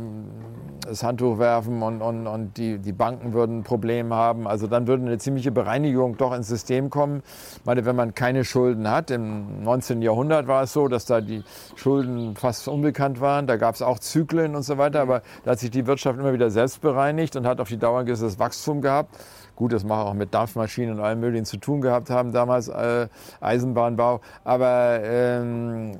[0.88, 4.47] das Handtuch werfen und, und, und die, die Banken würden ein Problem haben.
[4.47, 7.24] Also dann würde eine ziemliche Bereinigung doch ins System kommen.
[7.57, 10.01] Ich meine, wenn man keine Schulden hat, im 19.
[10.01, 11.43] Jahrhundert war es so, dass da die
[11.76, 13.47] Schulden fast unbekannt waren.
[13.47, 16.34] Da gab es auch Zyklen und so weiter, aber da hat sich die Wirtschaft immer
[16.34, 19.15] wieder selbst bereinigt und hat auf die Dauer ein gewisses Wachstum gehabt.
[19.55, 23.07] Gut, das mag auch mit Dampfmaschinen und allem Möglichen zu tun gehabt haben damals, äh,
[23.41, 24.22] Eisenbahnbau.
[24.43, 25.97] Aber ähm,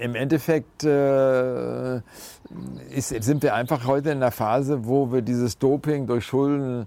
[0.00, 1.96] im Endeffekt äh,
[2.90, 6.86] ist, sind wir einfach heute in einer Phase, wo wir dieses Doping durch Schulden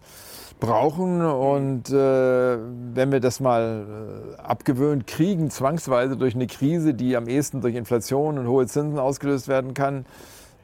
[0.59, 1.22] brauchen.
[1.22, 2.57] Und äh,
[2.93, 7.76] wenn wir das mal äh, abgewöhnt kriegen, zwangsweise durch eine Krise, die am ehesten durch
[7.76, 10.05] Inflation und hohe Zinsen ausgelöst werden kann,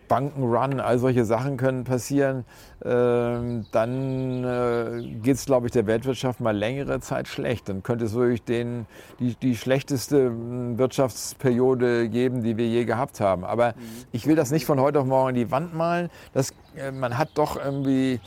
[0.08, 2.45] Bankenrun, all solche Sachen können passieren,
[2.84, 7.70] ähm, dann äh, geht es, glaube ich, der Weltwirtschaft mal längere Zeit schlecht.
[7.70, 8.86] Dann könnte es wirklich den,
[9.20, 13.43] die, die schlechteste hm, Wirtschaftsperiode geben, die wir je gehabt haben.
[13.43, 13.74] Aber
[14.12, 16.10] ich will das nicht von heute auf morgen in die Wand malen.
[16.34, 18.20] Das, äh, man hat doch irgendwie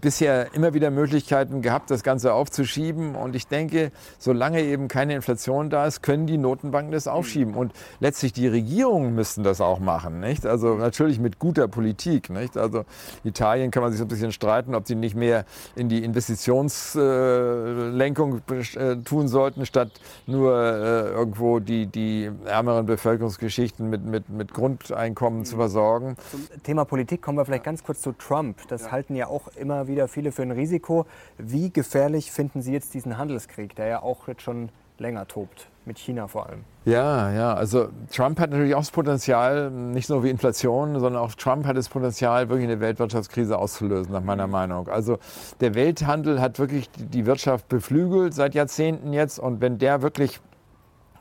[0.00, 3.14] bisher immer wieder Möglichkeiten gehabt, das Ganze aufzuschieben.
[3.14, 7.54] Und ich denke, solange eben keine Inflation da ist, können die Notenbanken das aufschieben.
[7.54, 10.20] Und letztlich die Regierungen müssten das auch machen.
[10.20, 10.46] Nicht?
[10.46, 12.30] Also natürlich mit guter Politik.
[12.30, 12.56] Nicht?
[12.56, 12.84] Also
[13.24, 15.44] Italien kann man sich so ein bisschen streiten, ob die nicht mehr
[15.76, 18.42] in die Investitionslenkung
[18.76, 19.92] äh, tun sollten, statt
[20.26, 26.16] nur äh, irgendwo die, die ärmeren Bevölkerungsgeschichten mit, mit, mit Grundeinkommen zu versorgen.
[26.30, 28.58] Zum Thema Politik kommen wir vielleicht ganz kurz zu Trump.
[28.68, 28.92] Das ja.
[28.92, 31.06] halten ja auch immer wieder viele für ein Risiko.
[31.38, 34.70] Wie gefährlich finden Sie jetzt diesen Handelskrieg, der ja auch jetzt schon
[35.00, 36.64] länger tobt, mit China vor allem?
[36.84, 41.34] Ja, ja, also Trump hat natürlich auch das Potenzial, nicht nur wie Inflation, sondern auch
[41.34, 44.88] Trump hat das Potenzial, wirklich eine Weltwirtschaftskrise auszulösen, nach meiner Meinung.
[44.88, 45.18] Also
[45.60, 50.40] der Welthandel hat wirklich die Wirtschaft beflügelt seit Jahrzehnten jetzt und wenn der wirklich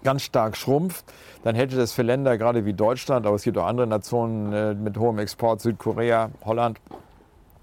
[0.04, 1.06] ganz stark schrumpft,
[1.44, 4.74] dann hätte das für Länder gerade wie Deutschland, aber es gibt auch andere Nationen äh,
[4.74, 6.80] mit hohem Export, Südkorea, Holland,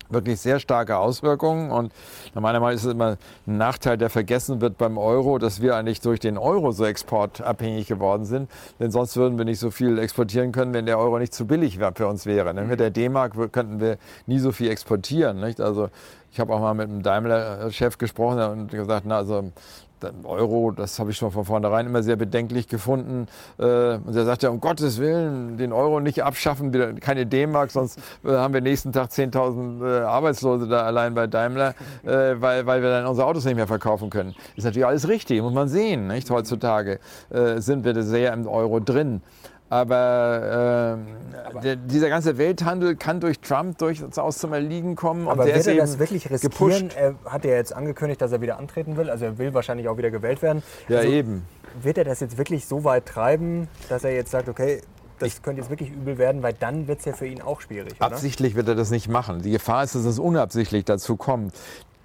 [0.09, 1.71] wirklich sehr starke Auswirkungen.
[1.71, 1.93] Und
[2.35, 5.77] meiner Meinung nach ist es immer ein Nachteil, der vergessen wird beim Euro, dass wir
[5.77, 8.51] eigentlich durch den Euro so exportabhängig geworden sind.
[8.81, 11.79] Denn sonst würden wir nicht so viel exportieren können, wenn der Euro nicht zu billig
[11.95, 12.53] für uns wäre.
[12.53, 12.69] Mhm.
[12.69, 15.41] Mit der D-Mark könnten wir nie so viel exportieren.
[15.41, 15.61] Nicht?
[15.61, 15.89] Also
[16.33, 19.53] ich habe auch mal mit einem Daimler-Chef gesprochen und gesagt, na, also
[20.25, 23.27] Euro, das habe ich schon von vornherein immer sehr bedenklich gefunden.
[23.59, 23.63] Äh,
[23.97, 28.31] und er sagt ja, um Gottes Willen, den Euro nicht abschaffen, keine D-Mark, sonst äh,
[28.31, 33.07] haben wir nächsten Tag 10.000 äh, Arbeitslose da allein bei Daimler, weil, weil wir dann
[33.07, 34.35] unsere Autos nicht mehr verkaufen können.
[34.55, 36.07] Ist natürlich alles richtig, muss man sehen.
[36.07, 36.31] Nicht?
[36.31, 37.01] Heutzutage
[37.57, 39.23] sind wir sehr im Euro drin.
[39.69, 40.99] Aber,
[41.35, 45.29] äh, aber der, dieser ganze Welthandel kann durch Trump durchaus zum Erliegen kommen.
[45.29, 46.53] Aber wird er das wirklich riskieren?
[46.53, 46.97] Gepusht.
[46.97, 49.11] Er hat ja jetzt angekündigt, dass er wieder antreten will.
[49.11, 50.63] Also er will wahrscheinlich auch wieder gewählt werden.
[50.89, 51.45] Ja, also, eben.
[51.83, 54.81] Wird er das jetzt wirklich so weit treiben, dass er jetzt sagt, okay,
[55.19, 57.61] das ich könnte jetzt wirklich übel werden, weil dann wird es ja für ihn auch
[57.61, 57.95] schwierig.
[57.97, 58.07] Oder?
[58.07, 59.43] Absichtlich wird er das nicht machen.
[59.43, 61.55] Die Gefahr ist, dass es unabsichtlich dazu kommt.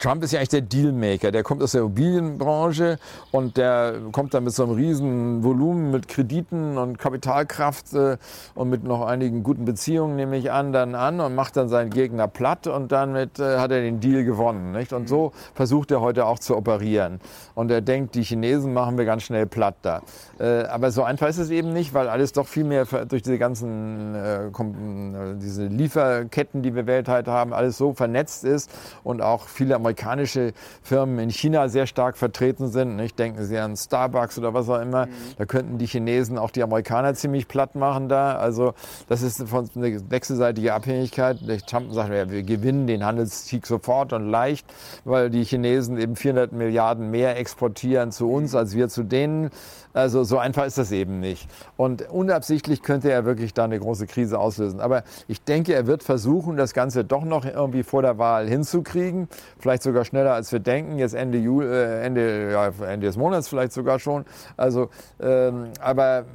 [0.01, 1.31] Trump ist ja eigentlich der Dealmaker.
[1.31, 2.97] Der kommt aus der Immobilienbranche
[3.29, 8.17] und der kommt dann mit so einem riesen Volumen mit Krediten und Kapitalkraft äh,
[8.55, 11.91] und mit noch einigen guten Beziehungen, nehme ich an, dann an und macht dann seinen
[11.91, 14.71] Gegner platt und damit äh, hat er den Deal gewonnen.
[14.71, 14.91] Nicht?
[14.91, 17.19] Und so versucht er heute auch zu operieren.
[17.53, 20.01] Und er denkt, die Chinesen machen wir ganz schnell platt da.
[20.39, 23.37] Äh, aber so einfach ist es eben nicht, weil alles doch viel mehr durch diese
[23.37, 28.71] ganzen äh, äh, diese Lieferketten, die wir weltweit haben, alles so vernetzt ist
[29.03, 32.95] und auch viele Amerikaner amerikanische Firmen in China sehr stark vertreten sind.
[32.95, 33.19] Nicht?
[33.19, 35.07] Denken Sie an Starbucks oder was auch immer.
[35.07, 35.11] Mhm.
[35.37, 38.37] Da könnten die Chinesen auch die Amerikaner ziemlich platt machen da.
[38.37, 38.73] Also
[39.09, 41.39] das ist eine wechselseitige Abhängigkeit.
[41.67, 44.65] Trump sagt, ja, wir gewinnen den Handelskrieg sofort und leicht,
[45.03, 49.49] weil die Chinesen eben 400 Milliarden mehr exportieren zu uns als wir zu denen.
[49.93, 51.49] Also so einfach ist das eben nicht.
[51.77, 54.79] Und unabsichtlich könnte er wirklich da eine große Krise auslösen.
[54.79, 59.27] Aber ich denke, er wird versuchen, das Ganze doch noch irgendwie vor der Wahl hinzukriegen.
[59.59, 60.97] Vielleicht sogar schneller, als wir denken.
[60.97, 64.25] Jetzt Ende, Juli, äh, Ende, ja, Ende des Monats vielleicht sogar schon.
[64.57, 64.89] Also,
[65.19, 66.25] ähm, aber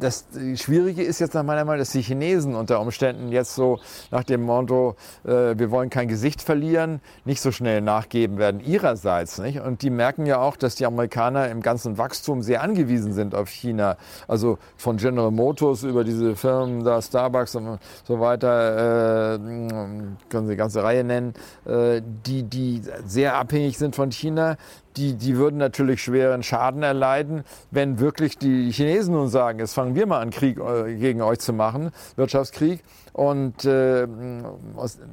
[0.00, 3.78] das Schwierige ist jetzt nach meiner Meinung, dass die Chinesen unter Umständen jetzt so
[4.10, 9.38] nach dem Motto, äh, wir wollen kein Gesicht verlieren, nicht so schnell nachgeben werden ihrerseits.
[9.38, 9.60] Nicht?
[9.60, 13.48] Und die merken ja auch, dass die Amerikaner im ganzen Wachstum sehr angewiesen sind auf
[13.48, 13.96] China.
[14.28, 20.38] Also von General Motors über diese Firmen da, Starbucks und so weiter, äh, können Sie
[20.38, 21.34] eine ganze Reihe nennen,
[21.64, 24.56] äh, die, die sehr abhängig sind von China
[24.96, 29.94] die, die würden natürlich schweren Schaden erleiden, wenn wirklich die Chinesen nun sagen, jetzt fangen
[29.94, 32.80] wir mal an, Krieg äh, gegen euch zu machen, Wirtschaftskrieg.
[33.14, 34.08] Und äh,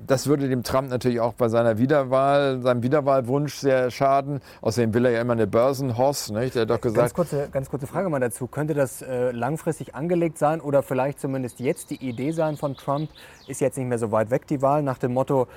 [0.08, 4.42] das würde dem Trump natürlich auch bei seiner Wiederwahl, seinem Wiederwahlwunsch sehr schaden.
[4.62, 6.56] Außerdem will er ja immer eine Börsenhoss, nicht?
[6.56, 6.98] Der hat doch gesagt.
[6.98, 8.48] Ganz kurze, ganz kurze Frage mal dazu.
[8.48, 13.12] Könnte das äh, langfristig angelegt sein oder vielleicht zumindest jetzt die Idee sein von Trump?
[13.48, 15.48] Ist jetzt nicht mehr so weit weg die Wahl nach dem Motto,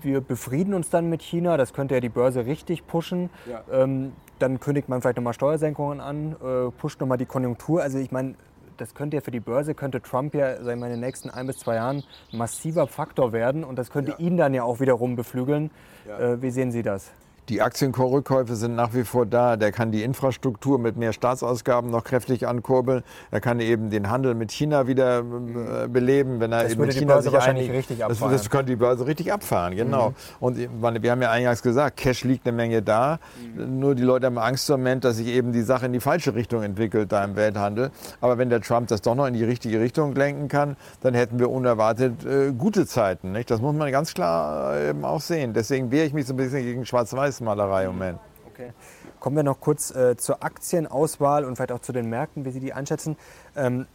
[0.00, 3.30] wir befrieden uns dann mit China, das könnte ja die Börse richtig pushen.
[3.48, 3.62] Ja.
[3.70, 7.82] Ähm, dann kündigt man vielleicht nochmal Steuersenkungen an, äh, pusht nochmal die Konjunktur.
[7.82, 8.34] Also ich meine,
[8.78, 11.46] das könnte ja für die Börse, könnte Trump ja sagen wir, in den nächsten ein
[11.46, 12.02] bis zwei Jahren
[12.32, 14.18] massiver Faktor werden und das könnte ja.
[14.18, 15.70] ihn dann ja auch wiederum beflügeln.
[16.06, 16.18] Ja.
[16.18, 17.12] Äh, wie sehen Sie das?
[17.48, 19.56] Die Aktienrückkäufe sind nach wie vor da.
[19.56, 23.02] Der kann die Infrastruktur mit mehr Staatsausgaben noch kräftig ankurbeln.
[23.30, 26.92] Er kann eben den Handel mit China wieder äh, beleben, wenn er das eben mit
[26.92, 28.32] China sich wahrscheinlich richtig abfahren.
[28.32, 30.10] Das, das könnte die Börse richtig abfahren, genau.
[30.10, 30.14] Mhm.
[30.40, 33.18] Und wir haben ja eingangs gesagt, Cash liegt eine Menge da.
[33.56, 33.78] Mhm.
[33.78, 36.34] Nur die Leute haben Angst im Moment, dass sich eben die Sache in die falsche
[36.34, 37.90] Richtung entwickelt da im Welthandel.
[38.20, 41.38] Aber wenn der Trump das doch noch in die richtige Richtung lenken kann, dann hätten
[41.38, 43.32] wir unerwartet äh, gute Zeiten.
[43.32, 43.50] Nicht?
[43.50, 45.54] Das muss man ganz klar äh, eben auch sehen.
[45.54, 48.18] Deswegen wehre ich mich so ein bisschen gegen Schwarz-Weiß Malerei im Moment.
[48.52, 48.72] Okay.
[49.20, 52.60] Kommen wir noch kurz äh, zur Aktienauswahl und vielleicht auch zu den Märkten, wie Sie
[52.60, 53.16] die einschätzen.
[53.56, 53.86] Ähm,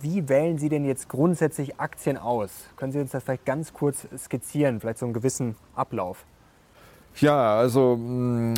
[0.00, 2.50] wie wählen Sie denn jetzt grundsätzlich Aktien aus?
[2.76, 6.24] Können Sie uns das vielleicht ganz kurz skizzieren, vielleicht so einen gewissen Ablauf?
[7.20, 8.54] Ja, also mm,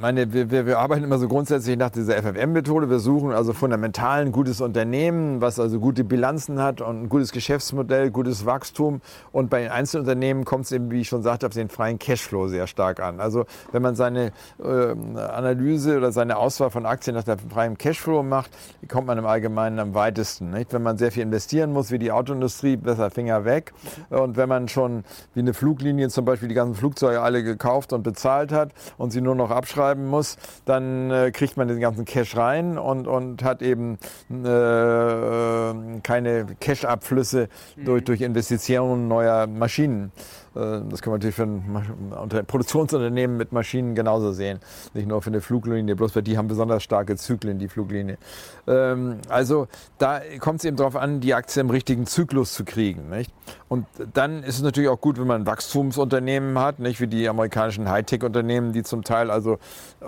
[0.00, 2.88] meine, wir, wir, arbeiten immer so grundsätzlich nach dieser FFM-Methode.
[2.88, 7.32] Wir suchen also fundamental ein gutes Unternehmen, was also gute Bilanzen hat und ein gutes
[7.32, 9.00] Geschäftsmodell, gutes Wachstum.
[9.32, 12.48] Und bei den Einzelunternehmen kommt es eben, wie ich schon sagte, auf den freien Cashflow
[12.48, 13.20] sehr stark an.
[13.20, 14.32] Also wenn man seine
[14.62, 18.50] äh, Analyse oder seine Auswahl von Aktien nach dem freien Cashflow macht,
[18.88, 20.50] kommt man im Allgemeinen am weitesten.
[20.50, 20.72] Nicht?
[20.72, 23.72] Wenn man sehr viel investieren muss, wie die Autoindustrie, besser Finger weg.
[24.10, 27.92] Und wenn man schon wie eine Fluglinie zum Beispiel die ganzen Flugzeuge alle gekauft gekauft
[27.92, 32.04] und bezahlt hat und sie nur noch abschreiben muss, dann äh, kriegt man den ganzen
[32.04, 33.98] Cash rein und, und hat eben
[34.30, 37.84] äh, keine Cash-Abflüsse mhm.
[37.84, 40.12] durch, durch Investitionen neuer Maschinen.
[40.54, 44.60] Äh, das kann man natürlich für ein Produktionsunternehmen mit Maschinen genauso sehen.
[44.94, 48.18] Nicht nur für eine Fluglinie, bloß weil die haben besonders starke Zyklen, die Fluglinie.
[48.66, 49.68] Ähm, also
[49.98, 53.08] da kommt es eben darauf an, die Aktie im richtigen Zyklus zu kriegen.
[53.08, 53.32] Nicht?
[53.68, 57.88] Und dann ist es natürlich auch gut, wenn man Wachstumsunternehmen hat, nicht wie die amerikanischen
[57.88, 59.58] Hightech-Unternehmen, die zum Teil also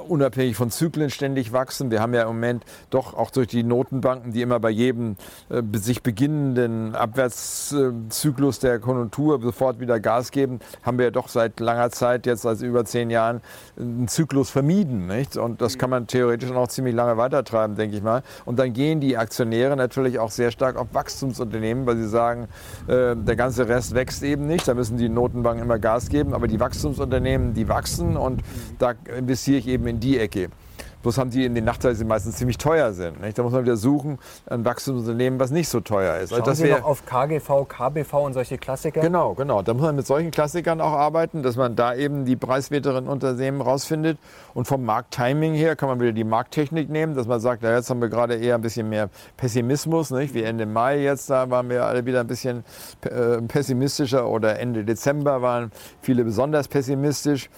[0.09, 1.91] unabhängig von Zyklen ständig wachsen.
[1.91, 5.17] Wir haben ja im Moment doch auch durch die Notenbanken, die immer bei jedem
[5.51, 11.61] äh, sich beginnenden Abwärtszyklus der Konjunktur sofort wieder Gas geben, haben wir ja doch seit
[11.61, 13.41] langer Zeit, jetzt seit über zehn Jahren,
[13.79, 15.07] einen Zyklus vermieden.
[15.07, 15.37] Nicht?
[15.37, 18.23] Und das kann man theoretisch noch ziemlich lange weitertreiben, denke ich mal.
[18.45, 22.49] Und dann gehen die Aktionäre natürlich auch sehr stark auf Wachstumsunternehmen, weil sie sagen,
[22.87, 24.67] äh, der ganze Rest wächst eben nicht.
[24.67, 26.35] Da müssen die Notenbanken immer Gas geben.
[26.35, 28.43] Aber die Wachstumsunternehmen, die wachsen und
[28.79, 30.51] da investiere ich eben in die Ecke.
[31.03, 33.21] Bloß haben die in den Nachteilen, die meistens ziemlich teuer sind.
[33.21, 33.39] Nicht?
[33.39, 36.31] Da muss man wieder suchen, ein Wachstumsunternehmen, was nicht so teuer ist.
[36.31, 39.01] Schauen also Sie noch auf KGV, KBV und solche Klassiker?
[39.01, 39.63] Genau, genau.
[39.63, 43.61] Da muss man mit solchen Klassikern auch arbeiten, dass man da eben die preiswerteren Unternehmen
[43.61, 44.19] rausfindet.
[44.53, 47.89] Und vom Markttiming her kann man wieder die Markttechnik nehmen, dass man sagt, ja, jetzt
[47.89, 50.11] haben wir gerade eher ein bisschen mehr Pessimismus.
[50.11, 50.35] Nicht?
[50.35, 52.65] Wie Ende Mai jetzt, da waren wir alle wieder ein bisschen
[53.03, 55.73] äh, pessimistischer oder Ende Dezember waren
[56.03, 57.49] viele besonders pessimistisch.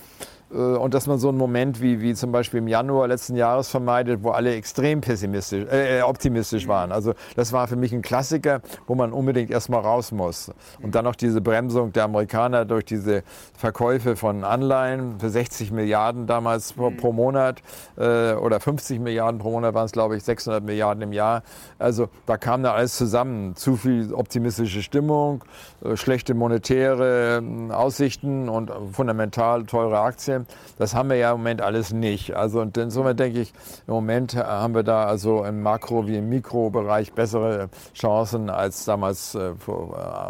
[0.53, 3.69] Äh, und dass man so einen Moment wie, wie zum Beispiel im Januar letzten Jahres
[3.69, 6.93] vermeidet, wo alle extrem pessimistisch, äh, äh optimistisch waren.
[6.93, 10.51] Also das war für mich ein Klassiker, wo man unbedingt erstmal raus muss.
[10.83, 13.23] Und dann noch diese Bremsung der Amerikaner durch diese
[13.57, 17.63] Verkäufe von Anleihen für 60 Milliarden damals pro, pro Monat
[17.97, 21.43] äh, oder 50 Milliarden pro Monat waren es, glaube ich, 600 Milliarden im Jahr.
[21.79, 23.55] Also da kam da alles zusammen.
[23.57, 25.45] Zu viel optimistische Stimmung,
[25.85, 30.42] äh, schlechte monetäre äh, Aussichten und fundamental teure Aktien.
[30.79, 32.35] Das haben wir ja im Moment alles nicht.
[32.35, 33.53] Also und insofern denke ich,
[33.87, 39.35] im Moment haben wir da also im Makro- wie im Mikrobereich bessere Chancen als damals
[39.35, 39.73] äh, äh,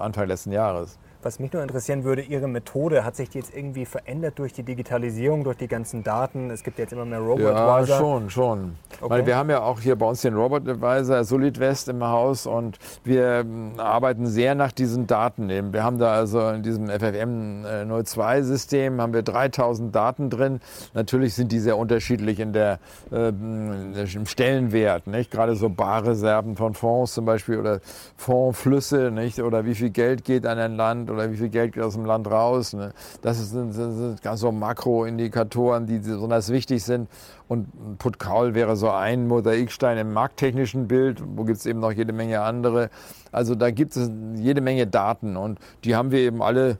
[0.00, 0.98] Anfang letzten Jahres.
[1.22, 4.62] Was mich nur interessieren würde, Ihre Methode, hat sich die jetzt irgendwie verändert durch die
[4.62, 6.50] Digitalisierung, durch die ganzen Daten?
[6.50, 7.94] Es gibt jetzt immer mehr Robot-Advisor.
[7.94, 8.76] Ja, schon, schon.
[9.00, 9.10] Okay.
[9.10, 12.78] Weil wir haben ja auch hier bei uns den Robot-Advisor Solid West im Haus und
[13.04, 15.48] wir ähm, arbeiten sehr nach diesen Daten.
[15.50, 15.72] Eben.
[15.72, 20.60] Wir haben da also in diesem FFM 02-System haben wir 3000 Daten drin.
[20.94, 22.80] Natürlich sind die sehr unterschiedlich in der,
[23.12, 25.06] äh, im Stellenwert.
[25.06, 25.30] Nicht?
[25.30, 27.80] Gerade so Barreserven von Fonds zum Beispiel oder
[28.16, 29.40] Fondsflüsse nicht?
[29.40, 32.04] oder wie viel Geld geht an ein Land oder wie viel Geld geht aus dem
[32.04, 32.72] Land raus.
[32.72, 32.92] Ne?
[33.20, 37.08] Das sind, sind ganz so Makroindikatoren, die besonders wichtig sind.
[37.48, 41.22] Und Put Call wäre so ein Mosaikstein im markttechnischen Bild.
[41.36, 42.90] Wo gibt es eben noch jede Menge andere.
[43.30, 46.78] Also da gibt es jede Menge Daten und die haben wir eben alle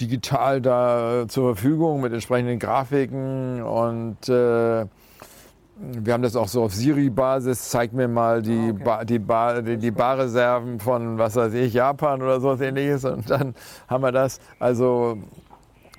[0.00, 4.86] digital da zur Verfügung mit entsprechenden Grafiken und äh,
[5.80, 7.70] wir haben das auch so auf Siri-Basis.
[7.70, 8.84] Zeig mir mal die, ah, okay.
[8.84, 13.04] ba, die, ba, die, die Barreserven von, was weiß ich, Japan oder so ähnliches.
[13.04, 13.54] Und dann
[13.88, 14.40] haben wir das.
[14.58, 15.18] Also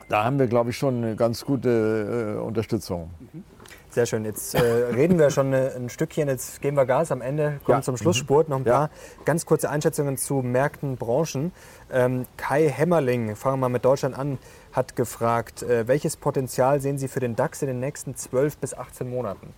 [0.09, 3.09] da haben wir, glaube ich, schon eine ganz gute äh, Unterstützung.
[3.33, 3.43] Mhm.
[3.91, 4.23] Sehr schön.
[4.23, 6.27] Jetzt äh, reden wir schon ein Stückchen.
[6.27, 7.81] Jetzt geben wir Gas am Ende, kommen ja.
[7.81, 8.47] zum Schlussspurt.
[8.47, 9.23] Noch ein paar ja.
[9.25, 11.51] ganz kurze Einschätzungen zu Märkten, Branchen.
[11.91, 14.37] Ähm, Kai Hämmerling, fangen wir mal mit Deutschland an,
[14.73, 18.75] hat gefragt, äh, welches Potenzial sehen Sie für den DAX in den nächsten 12 bis
[18.75, 19.53] 18 Monaten?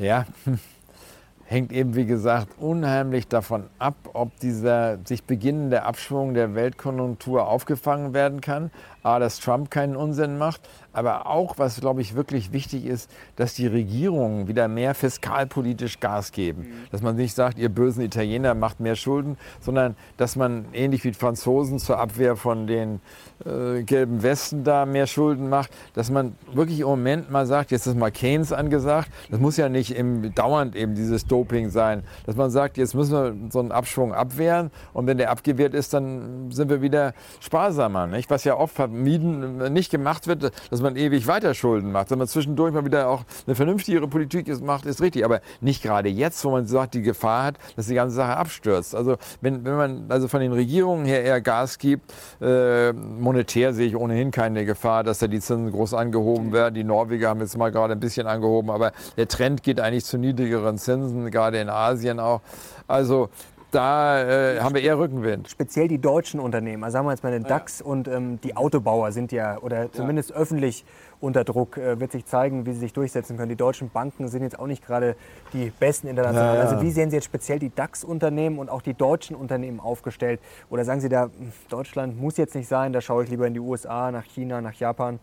[0.00, 0.24] Ja,
[1.44, 8.14] hängt eben, wie gesagt, unheimlich davon ab, ob dieser sich beginnende Abschwung der Weltkonjunktur aufgefangen
[8.14, 8.70] werden kann.
[9.02, 10.60] A, dass Trump keinen Unsinn macht,
[10.92, 16.32] aber auch, was, glaube ich, wirklich wichtig ist, dass die Regierungen wieder mehr fiskalpolitisch Gas
[16.32, 16.62] geben.
[16.62, 16.72] Mhm.
[16.90, 21.12] Dass man nicht sagt, ihr bösen Italiener macht mehr Schulden, sondern dass man ähnlich wie
[21.12, 23.00] die Franzosen zur Abwehr von den
[23.44, 27.86] äh, gelben Westen da mehr Schulden macht, dass man wirklich im Moment mal sagt, jetzt
[27.86, 32.36] ist mal Keynes angesagt, das muss ja nicht im, dauernd eben dieses Doping sein, dass
[32.36, 36.50] man sagt, jetzt müssen wir so einen Abschwung abwehren und wenn der abgewehrt ist, dann
[36.50, 38.28] sind wir wieder sparsamer, nicht?
[38.30, 42.72] was ja oft vermieden, nicht gemacht wird, dass man ewig weiter Schulden macht, sondern zwischendurch
[42.72, 46.66] mal wieder auch eine vernünftigere Politik macht, ist richtig, aber nicht gerade jetzt, wo man
[46.66, 48.94] sagt, die Gefahr hat, dass die ganze Sache abstürzt.
[48.94, 53.86] Also wenn, wenn man also von den Regierungen her eher Gas gibt, äh, monetär sehe
[53.86, 56.74] ich ohnehin keine Gefahr, dass da die Zinsen groß angehoben werden.
[56.74, 60.18] Die Norweger haben jetzt mal gerade ein bisschen angehoben, aber der Trend geht eigentlich zu
[60.18, 62.40] niedrigeren Zinsen, gerade in Asien auch.
[62.86, 63.28] Also
[63.70, 65.48] da äh, haben wir eher Rückenwind.
[65.48, 67.86] Speziell die deutschen Unternehmen, also sagen wir jetzt mal den DAX ja.
[67.86, 70.36] und ähm, die Autobauer sind ja, oder zumindest ja.
[70.36, 70.84] öffentlich
[71.20, 73.48] unter Druck, äh, wird sich zeigen, wie sie sich durchsetzen können.
[73.48, 75.16] Die deutschen Banken sind jetzt auch nicht gerade
[75.52, 76.56] die besten international.
[76.56, 80.40] Ja, also wie sehen Sie jetzt speziell die DAX-Unternehmen und auch die deutschen Unternehmen aufgestellt?
[80.70, 83.54] Oder sagen Sie da, hm, Deutschland muss jetzt nicht sein, da schaue ich lieber in
[83.54, 85.18] die USA, nach China, nach Japan?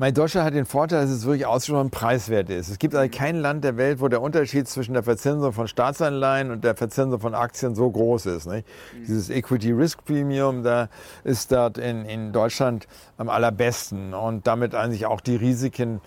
[0.00, 2.70] Mein Deutschland hat den Vorteil, dass es wirklich ausgesprochen preiswert ist.
[2.70, 6.50] Es gibt also kein Land der Welt, wo der Unterschied zwischen der Verzinsung von Staatsanleihen
[6.50, 8.46] und der Verzinsung von Aktien so groß ist.
[8.46, 8.66] Nicht?
[8.94, 9.04] Mhm.
[9.04, 10.88] Dieses Equity Risk Premium, da
[11.22, 12.88] ist dort in, in Deutschland
[13.18, 16.00] am allerbesten und damit eigentlich auch die Risiken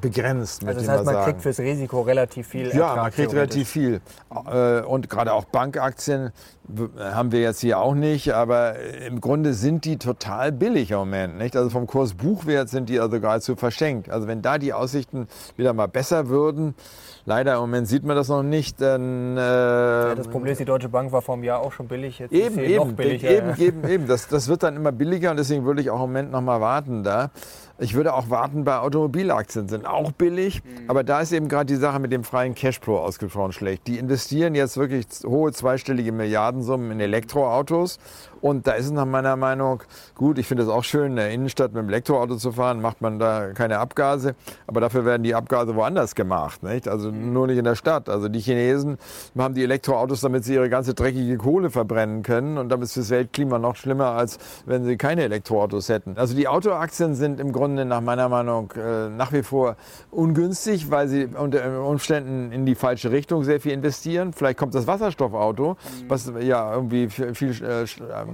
[0.00, 0.64] begrenzt.
[0.66, 1.24] Also das heißt, man sagen.
[1.24, 2.66] kriegt fürs Risiko relativ viel.
[2.66, 4.00] Ertrag ja, man kriegt relativ viel.
[4.46, 6.32] Äh, und gerade auch Bankaktien
[6.98, 11.38] haben wir jetzt hier auch nicht, aber im Grunde sind die total billig im Moment.
[11.38, 11.56] Nicht?
[11.56, 14.10] Also vom Kurs Buchwert sind die also geradezu verschenkt.
[14.10, 16.74] Also wenn da die Aussichten wieder mal besser würden,
[17.24, 19.36] leider im Moment sieht man das noch nicht, dann...
[19.36, 22.18] Äh, ja, das Problem ist, die Deutsche Bank war vor einem Jahr auch schon billig,
[22.18, 23.30] jetzt eben, ist sie eben, noch billiger.
[23.30, 24.06] Eben, eben, eben.
[24.06, 26.60] Das, das wird dann immer billiger und deswegen würde ich auch im Moment noch mal
[26.60, 27.30] warten da.
[27.82, 30.88] Ich würde auch warten bei Automobilaktien, sind auch billig, mhm.
[30.88, 33.88] aber da ist eben gerade die Sache mit dem freien Cashflow ausgesprochen schlecht.
[33.88, 37.98] Die investieren jetzt wirklich hohe zweistellige Milliardensummen in Elektroautos
[38.42, 39.84] und da ist es nach meiner Meinung
[40.16, 40.36] gut.
[40.36, 43.20] Ich finde es auch schön, in der Innenstadt mit dem Elektroauto zu fahren, macht man
[43.20, 44.34] da keine Abgase.
[44.66, 46.62] Aber dafür werden die Abgase woanders gemacht.
[46.64, 46.88] Nicht?
[46.88, 48.08] Also nur nicht in der Stadt.
[48.08, 48.98] Also die Chinesen
[49.38, 52.58] haben die Elektroautos, damit sie ihre ganze dreckige Kohle verbrennen können.
[52.58, 56.18] Und damit ist das Weltklima noch schlimmer, als wenn sie keine Elektroautos hätten.
[56.18, 59.76] Also die Autoaktien sind im Grunde nach meiner Meinung äh, nach wie vor
[60.10, 64.32] ungünstig, weil sie unter Umständen in die falsche Richtung sehr viel investieren.
[64.32, 65.76] Vielleicht kommt das Wasserstoffauto,
[66.08, 67.86] was ja irgendwie viel, viel äh,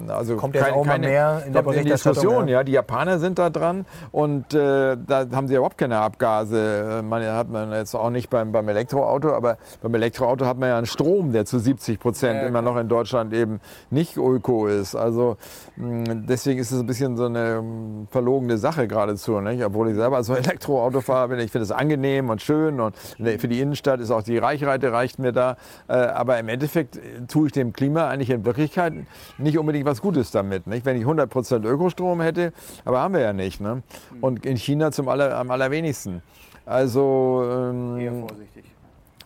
[0.09, 2.23] also Kommt jetzt kein, auch mal mehr in der Berichterstattung.
[2.23, 2.65] Diskussion, ja.
[2.65, 7.03] Die Japaner sind da dran und äh, da haben sie überhaupt keine Abgase.
[7.05, 10.79] Man hat man jetzt auch nicht beim, beim Elektroauto, aber beim Elektroauto hat man ja
[10.79, 14.95] einen Strom, der zu 70 Prozent ja, immer noch in Deutschland eben nicht öko ist.
[14.95, 15.37] Also
[15.77, 19.41] mh, deswegen ist es ein bisschen so eine mh, verlogene Sache geradezu.
[19.41, 19.65] Nicht?
[19.65, 23.61] Obwohl ich selber als Elektroautofahrer bin, ich finde es angenehm und schön und für die
[23.61, 25.57] Innenstadt ist auch die Reichweite reicht mir da.
[25.89, 28.93] Äh, aber im Endeffekt tue ich dem Klima eigentlich in Wirklichkeit
[29.39, 30.67] nicht unbedingt was Gutes damit.
[30.67, 30.85] Nicht?
[30.85, 32.53] Wenn ich 100% Ökostrom hätte,
[32.85, 33.61] aber haben wir ja nicht.
[33.61, 33.83] Ne?
[34.21, 36.23] Und in China zum aller, am allerwenigsten.
[36.67, 38.27] Also ähm,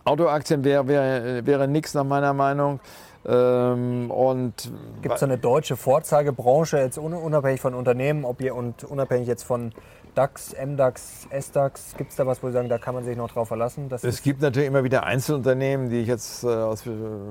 [0.05, 2.79] Autoaktien wäre wär, wäre nichts nach meiner Meinung.
[3.25, 9.27] Ähm, und Gibt es eine deutsche Vorzeigebranche, jetzt unabhängig von Unternehmen ob ihr, und unabhängig
[9.27, 9.73] jetzt von
[10.15, 13.31] DAX, MDAX, SDAX, gibt es da was, wo Sie sagen, da kann man sich noch
[13.31, 13.89] drauf verlassen?
[13.91, 16.83] es gibt natürlich immer wieder Einzelunternehmen, die ich jetzt äh, aus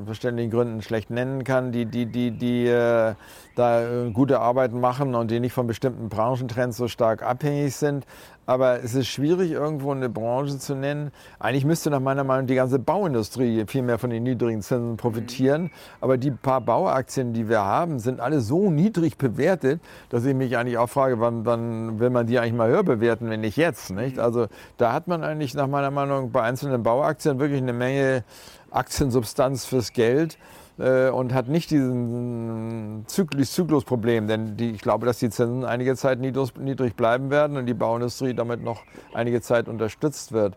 [0.04, 3.14] verständlichen Gründen schlecht nennen kann, die, die, die, die äh,
[3.54, 8.04] da äh, gute Arbeit machen und die nicht von bestimmten Branchentrends so stark abhängig sind.
[8.44, 11.12] Aber es ist schwierig, irgendwo eine Branche zu nennen.
[11.38, 15.62] Eigentlich müsste nach meiner Meinung die ganze Bauindustrie viel mehr von den niedrigen Zinsen profitieren.
[15.62, 15.70] Mhm.
[16.00, 19.80] Aber die paar Bauaktien, die wir haben, sind alle so niedrig bewertet,
[20.10, 23.30] dass ich mich eigentlich auch frage, wann, wann will man die eigentlich mal höher bewerten,
[23.30, 23.90] wenn nicht jetzt.
[23.90, 24.16] Nicht?
[24.16, 24.22] Mhm.
[24.22, 28.24] Also da hat man eigentlich nach meiner Meinung bei einzelnen Bauaktien wirklich eine Menge
[28.72, 30.36] Aktiensubstanz fürs Geld
[30.82, 34.26] äh, und hat nicht diesen Zyklus-Zyklus-Problem.
[34.26, 38.34] Denn die, ich glaube, dass die Zinsen einige Zeit niedrig bleiben werden und die Bauindustrie
[38.34, 38.82] damit noch
[39.14, 40.56] einige Zeit unterstützt wird.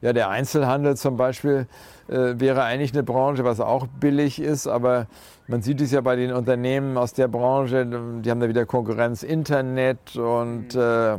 [0.00, 1.66] Ja, der Einzelhandel zum Beispiel
[2.08, 5.06] äh, wäre eigentlich eine Branche, was auch billig ist, aber
[5.48, 9.22] man sieht es ja bei den Unternehmen aus der Branche, die haben da wieder Konkurrenz
[9.22, 11.16] Internet und äh,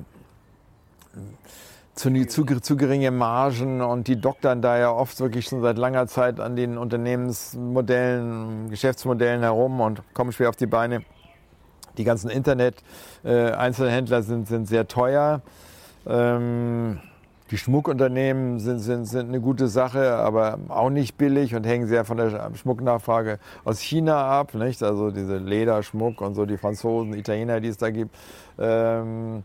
[1.95, 6.07] zu, zu, zu, geringe Margen und die doktern da ja oft wirklich schon seit langer
[6.07, 11.03] Zeit an den Unternehmensmodellen, Geschäftsmodellen herum und kommen schwer auf die Beine.
[11.97, 15.41] Die ganzen Internet-Einzelhändler äh, sind, sind sehr teuer.
[16.05, 16.99] Ähm,
[17.51, 22.03] die Schmuckunternehmen sind, sind, sind eine gute Sache, aber auch nicht billig und hängen sehr
[22.03, 24.55] von der Schmucknachfrage aus China ab.
[24.55, 24.81] Nicht?
[24.81, 28.15] Also diese Lederschmuck und so, die Franzosen, Italiener, die es da gibt.
[28.57, 29.43] Ähm,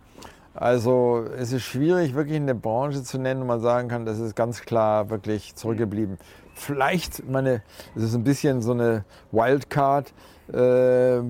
[0.55, 4.35] also es ist schwierig, wirklich eine Branche zu nennen, wo man sagen kann, das ist
[4.35, 6.19] ganz klar wirklich zurückgeblieben.
[6.55, 7.63] Vielleicht, meine,
[7.95, 10.13] es ist ein bisschen so eine Wildcard.
[10.53, 11.21] Äh,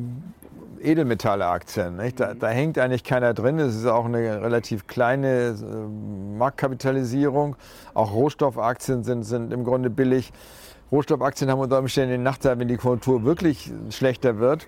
[0.82, 2.01] Edelmetalle-Aktien.
[2.16, 3.59] Da, da, hängt eigentlich keiner drin.
[3.59, 7.56] Es ist auch eine relativ kleine äh, Marktkapitalisierung.
[7.94, 10.32] Auch Rohstoffaktien sind, sind im Grunde billig.
[10.90, 14.66] Rohstoffaktien haben unter Umständen den Nachteil, wenn die Konjunktur wirklich schlechter wird,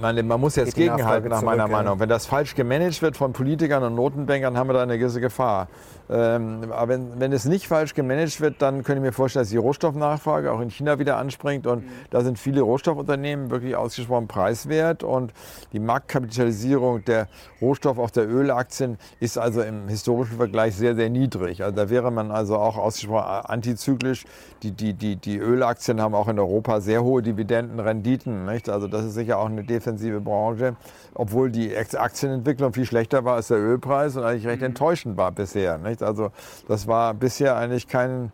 [0.00, 2.00] meine, man muss jetzt gegenhalten nach meiner zurück, Meinung.
[2.00, 5.68] Wenn das falsch gemanagt wird von Politikern und Notenbankern, haben wir da eine gewisse Gefahr.
[6.10, 9.50] Ähm, aber wenn, wenn es nicht falsch gemanagt wird, dann könnte ich mir vorstellen, dass
[9.50, 11.66] die Rohstoffnachfrage auch in China wieder anspringt.
[11.66, 11.90] Und mhm.
[12.10, 15.02] da sind viele Rohstoffunternehmen wirklich ausgesprochen preiswert.
[15.02, 15.32] Und
[15.72, 17.28] die Marktkapitalisierung der
[17.60, 21.62] Rohstoff, auch der Ölaktien, ist also im historischen Vergleich sehr, sehr niedrig.
[21.62, 24.24] Also da wäre man also auch ausgesprochen antizyklisch.
[24.62, 28.46] Die, die, die, die Ölaktien haben auch in Europa sehr hohe Dividendenrenditen.
[28.46, 28.68] Nicht?
[28.68, 30.76] Also das ist sicher auch eine defensive Branche,
[31.14, 34.66] obwohl die Aktienentwicklung viel schlechter war als der Ölpreis und eigentlich recht mhm.
[34.66, 35.76] enttäuschend war bisher.
[35.78, 35.88] Nicht?
[35.88, 36.02] nicht.
[36.02, 36.30] Also
[36.66, 38.32] das war bisher eigentlich kein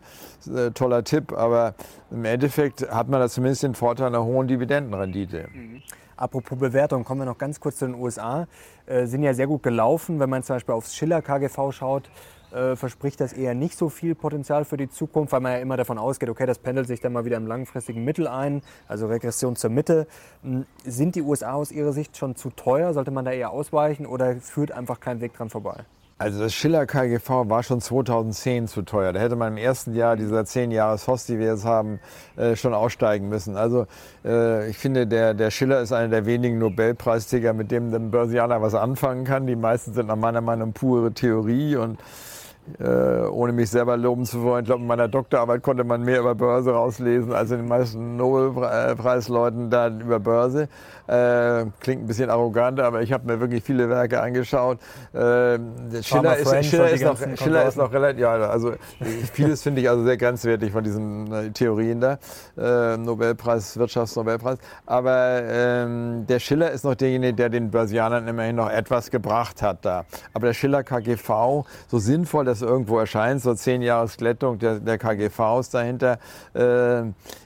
[0.53, 1.73] äh, toller Tipp, aber
[2.11, 5.47] im Endeffekt hat man da zumindest den Vorteil einer hohen Dividendenrendite.
[5.53, 5.81] Mhm.
[6.17, 8.47] Apropos Bewertung, kommen wir noch ganz kurz zu den USA.
[8.85, 10.19] Äh, sind ja sehr gut gelaufen.
[10.19, 12.09] Wenn man zum Beispiel aufs Schiller KGV schaut,
[12.55, 15.77] äh, verspricht das eher nicht so viel Potenzial für die Zukunft, weil man ja immer
[15.77, 19.55] davon ausgeht, okay, das pendelt sich dann mal wieder im langfristigen Mittel ein, also Regression
[19.55, 20.07] zur Mitte.
[20.43, 22.93] Hm, sind die USA aus Ihrer Sicht schon zu teuer?
[22.93, 25.83] Sollte man da eher ausweichen oder führt einfach kein Weg dran vorbei?
[26.17, 29.11] Also das Schiller KGV war schon 2010 zu teuer.
[29.11, 31.99] Da hätte man im ersten Jahr dieser 10 Jahres Host, die wir jetzt haben,
[32.37, 33.57] äh, schon aussteigen müssen.
[33.57, 33.85] Also
[34.23, 38.61] äh, ich finde, der, der Schiller ist einer der wenigen Nobelpreisträger, mit dem ein Börsianer
[38.61, 39.45] was anfangen kann.
[39.45, 41.99] Die meisten sind nach meiner Meinung pure Theorie und
[42.79, 44.63] äh, ohne mich selber loben zu wollen.
[44.63, 48.17] Ich glaube, in meiner Doktorarbeit konnte man mehr über Börse rauslesen als in den meisten
[48.17, 50.67] Nobelpreisleuten dann über Börse.
[51.07, 54.79] Äh, klingt ein bisschen arrogant, aber ich habe mir wirklich viele Werke angeschaut.
[55.13, 55.59] Äh,
[56.01, 58.73] Schiller, ist, Schiller, ist noch, Schiller ist noch relativ, ja, also
[59.33, 62.17] vieles finde ich also sehr grenzwertig von diesen äh, Theorien da.
[62.57, 64.57] Äh, Nobelpreis, Wirtschaftsnobelpreis.
[64.87, 69.85] Aber ähm, der Schiller ist noch derjenige, der den Börsianern immerhin noch etwas gebracht hat
[69.85, 70.05] da.
[70.33, 74.97] Aber der Schiller KGV, so sinnvoll das irgendwo erscheint, so zehn Jahre Glättung der, der
[74.97, 76.19] KGVs dahinter,
[76.53, 77.03] äh,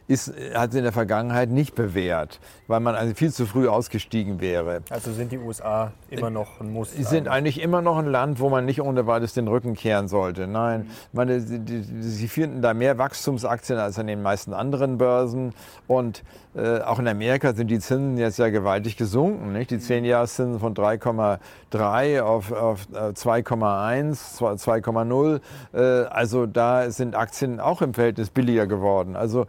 [0.07, 2.39] ist, hat in der Vergangenheit nicht bewährt,
[2.69, 4.81] weil man also viel zu früh ausgestiegen wäre.
[4.91, 6.93] Also sind die USA immer noch ein Muss?
[6.93, 10.07] Sie sind eigentlich immer noch ein Land, wo man nicht ohne weiteres den Rücken kehren
[10.07, 10.45] sollte.
[10.45, 10.87] Nein, mhm.
[11.11, 15.55] meine, sie finden da mehr Wachstumsaktien als an den meisten anderen Börsen.
[15.87, 16.23] Und
[16.55, 19.51] äh, auch in Amerika sind die Zinsen jetzt ja gewaltig gesunken.
[19.51, 19.71] Nicht?
[19.71, 20.59] Die 10-Jahreszinsen mhm.
[20.59, 25.41] von 3,3 auf, auf 2,1, 2,0.
[25.73, 29.15] Äh, also da sind Aktien auch im Verhältnis billiger geworden.
[29.15, 29.47] Also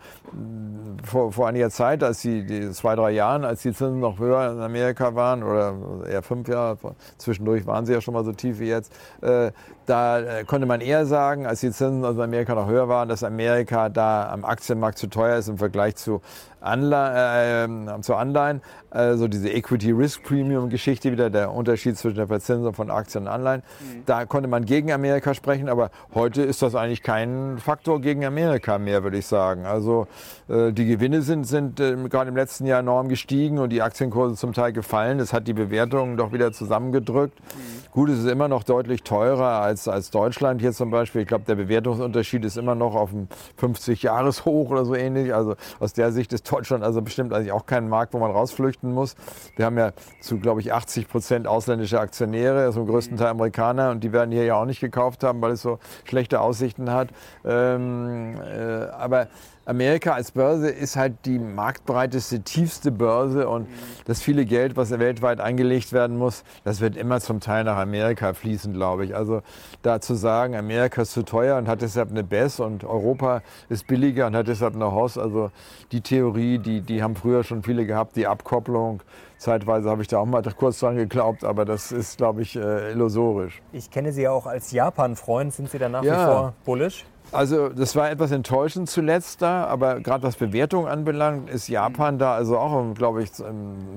[1.05, 4.53] vor, vor einiger Zeit, als die, die zwei, drei Jahren, als die Zinsen noch höher
[4.53, 5.74] in Amerika waren, oder
[6.09, 6.78] eher fünf Jahre,
[7.19, 8.93] zwischendurch waren sie ja schon mal so tief wie jetzt,
[9.23, 9.51] äh,
[9.91, 13.25] da äh, konnte man eher sagen, als die Zinsen aus Amerika noch höher waren, dass
[13.25, 16.23] Amerika da am Aktienmarkt zu teuer ist im Vergleich zu
[16.61, 18.61] Anle äh, zu Anleihen.
[18.91, 23.29] Also diese Equity Risk Premium Geschichte wieder, der Unterschied zwischen der Verzinsung von Aktien und
[23.29, 23.62] Anleihen.
[23.81, 24.03] Mhm.
[24.07, 28.79] Da konnte man gegen Amerika sprechen, aber heute ist das eigentlich kein Faktor gegen Amerika
[28.79, 29.65] mehr, würde ich sagen.
[29.65, 30.07] Also
[30.49, 34.37] äh, die Gewinne sind, sind äh, gerade im letzten Jahr enorm gestiegen und die Aktienkurse
[34.37, 35.19] zum Teil gefallen.
[35.19, 37.41] Das hat die Bewertungen doch wieder zusammengedrückt.
[37.41, 37.90] Mhm.
[37.93, 41.23] Gut, es ist immer noch deutlich teurer als, als Deutschland hier zum Beispiel.
[41.23, 43.27] Ich glaube, der Bewertungsunterschied ist immer noch auf dem
[43.61, 45.35] 50-Jahres-Hoch oder so ähnlich.
[45.35, 48.95] Also aus der Sicht ist Deutschland also bestimmt eigentlich auch kein Markt, wo man rausflüchten
[48.95, 49.17] muss.
[49.57, 49.91] Wir haben ja
[50.21, 53.91] zu, glaube ich, 80 Prozent ausländische Aktionäre, also im größten Teil Amerikaner.
[53.91, 57.09] Und die werden hier ja auch nicht gekauft haben, weil es so schlechte Aussichten hat.
[57.45, 59.27] Ähm, äh, aber
[59.71, 63.69] Amerika als Börse ist halt die marktbreiteste, tiefste Börse und
[64.05, 68.35] das viele Geld, was weltweit eingelegt werden muss, das wird immer zum Teil nach Amerika
[68.35, 69.15] fließen, glaube ich.
[69.15, 69.43] Also
[69.83, 73.87] da zu sagen, Amerika ist zu teuer und hat deshalb eine BES und Europa ist
[73.87, 75.53] billiger und hat deshalb eine HOS, also
[75.93, 79.05] die Theorie, die, die haben früher schon viele gehabt, die Abkopplung.
[79.39, 82.91] Zeitweise habe ich da auch mal kurz dran geglaubt, aber das ist, glaube ich, äh,
[82.91, 83.63] illusorisch.
[83.73, 85.55] Ich kenne Sie ja auch als Japan-Freund.
[85.55, 86.13] Sind Sie da nach ja.
[86.13, 87.07] wie vor bullish?
[87.32, 92.35] Also das war etwas enttäuschend zuletzt da, aber gerade was Bewertung anbelangt, ist Japan da
[92.35, 93.31] also auch, glaube ich,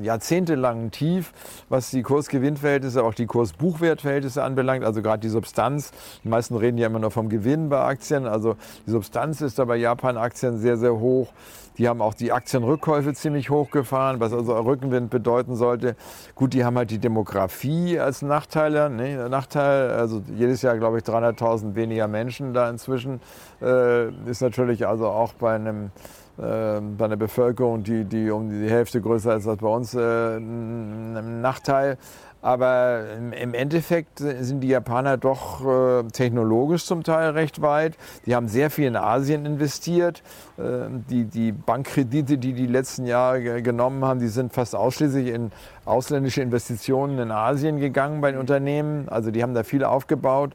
[0.04, 1.34] jahrzehntelang tief,
[1.68, 5.92] was die Kursgewinnverhältnisse, auch die Kursbuchwertverhältnisse anbelangt, also gerade die Substanz.
[6.24, 8.56] Die meisten reden ja immer nur vom Gewinn bei Aktien, also
[8.86, 11.34] die Substanz ist da bei Japan-Aktien sehr, sehr hoch.
[11.78, 15.96] Die haben auch die Aktienrückkäufe ziemlich hochgefahren, was also Rückenwind bedeuten sollte.
[16.36, 18.92] Gut, die haben halt die Demografie als Nachteil.
[18.92, 19.28] Ne?
[19.28, 23.22] Nachteil also jedes Jahr, glaube ich, 300.000 weniger Menschen da inzwischen.
[23.62, 25.92] Äh, ist natürlich also auch bei einem
[26.38, 30.38] äh, bei einer Bevölkerung, die, die um die Hälfte größer ist als bei uns, äh,
[30.38, 31.98] ein Nachteil.
[32.44, 33.06] Aber
[33.40, 37.96] im Endeffekt sind die Japaner doch äh, technologisch zum Teil recht weit.
[38.26, 40.24] Die haben sehr viel in Asien investiert.
[40.58, 45.52] Äh, die, die Bankkredite, die die letzten Jahre genommen haben, die sind fast ausschließlich in
[45.86, 49.08] ausländische Investitionen in Asien gegangen bei den Unternehmen.
[49.08, 50.52] Also die haben da viel aufgebaut.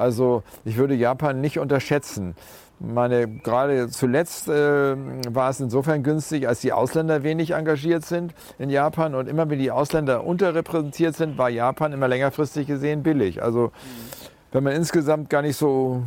[0.00, 2.34] Also ich würde Japan nicht unterschätzen
[2.80, 4.96] meine, gerade zuletzt äh,
[5.34, 9.14] war es insofern günstig, als die Ausländer wenig engagiert sind in Japan.
[9.14, 13.42] Und immer wenn die Ausländer unterrepräsentiert sind, war Japan immer längerfristig gesehen billig.
[13.42, 13.70] Also
[14.52, 16.02] wenn man insgesamt gar nicht so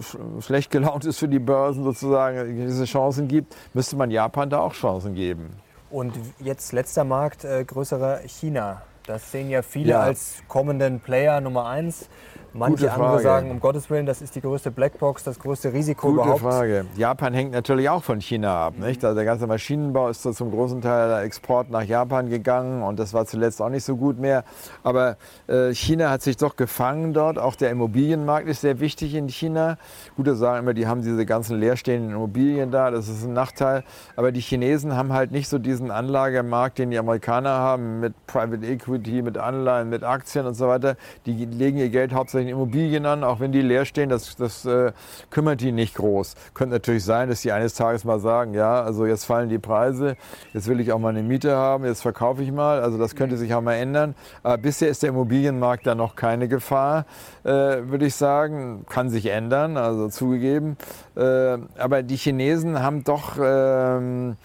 [0.00, 4.60] sch schlecht gelaunt ist für die Börsen sozusagen, diese Chancen gibt, müsste man Japan da
[4.60, 5.50] auch Chancen geben.
[5.90, 8.82] Und jetzt letzter Markt, äh, größerer China.
[9.06, 10.00] Das sehen ja viele ja.
[10.00, 12.08] als kommenden Player Nummer eins.
[12.52, 16.22] Manche andere sagen, um Gottes Willen, das ist die größte Blackbox, das größte Risiko Gute
[16.22, 16.40] überhaupt.
[16.40, 16.86] Frage.
[16.96, 18.74] Japan hängt natürlich auch von China ab.
[18.78, 19.04] Nicht?
[19.04, 22.98] Also der ganze Maschinenbau ist so zum großen Teil der Export nach Japan gegangen und
[22.98, 24.44] das war zuletzt auch nicht so gut mehr.
[24.82, 25.16] Aber
[25.46, 27.38] äh, China hat sich doch gefangen dort.
[27.38, 29.78] Auch der Immobilienmarkt ist sehr wichtig in China.
[30.16, 32.90] Gute sagen immer, die haben diese ganzen leerstehenden Immobilien da.
[32.90, 33.84] Das ist ein Nachteil.
[34.16, 38.66] Aber die Chinesen haben halt nicht so diesen Anlagemarkt, den die Amerikaner haben mit Private
[38.66, 40.96] Equity, mit Anleihen, mit Aktien und so weiter.
[41.26, 44.08] Die legen ihr Geld hauptsächlich hauptsächlich Immobilien an, auch wenn die leer stehen.
[44.08, 44.92] Das, das äh,
[45.30, 46.34] kümmert die nicht groß.
[46.54, 50.16] Könnte natürlich sein, dass die eines Tages mal sagen, ja, also jetzt fallen die Preise,
[50.52, 52.80] jetzt will ich auch mal eine Miete haben, jetzt verkaufe ich mal.
[52.80, 54.14] Also das könnte sich auch mal ändern.
[54.42, 57.04] Aber bisher ist der Immobilienmarkt da noch keine Gefahr,
[57.44, 58.84] äh, würde ich sagen.
[58.88, 60.76] Kann sich ändern, also zugegeben.
[61.16, 63.36] Äh, aber die Chinesen haben doch...
[63.40, 64.36] Ähm,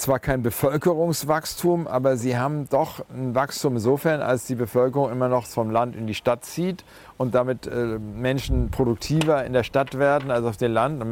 [0.00, 5.46] zwar kein Bevölkerungswachstum, aber sie haben doch ein Wachstum insofern, als die Bevölkerung immer noch
[5.46, 6.84] vom Land in die Stadt zieht
[7.16, 11.02] und damit äh, Menschen produktiver in der Stadt werden als auf dem Land.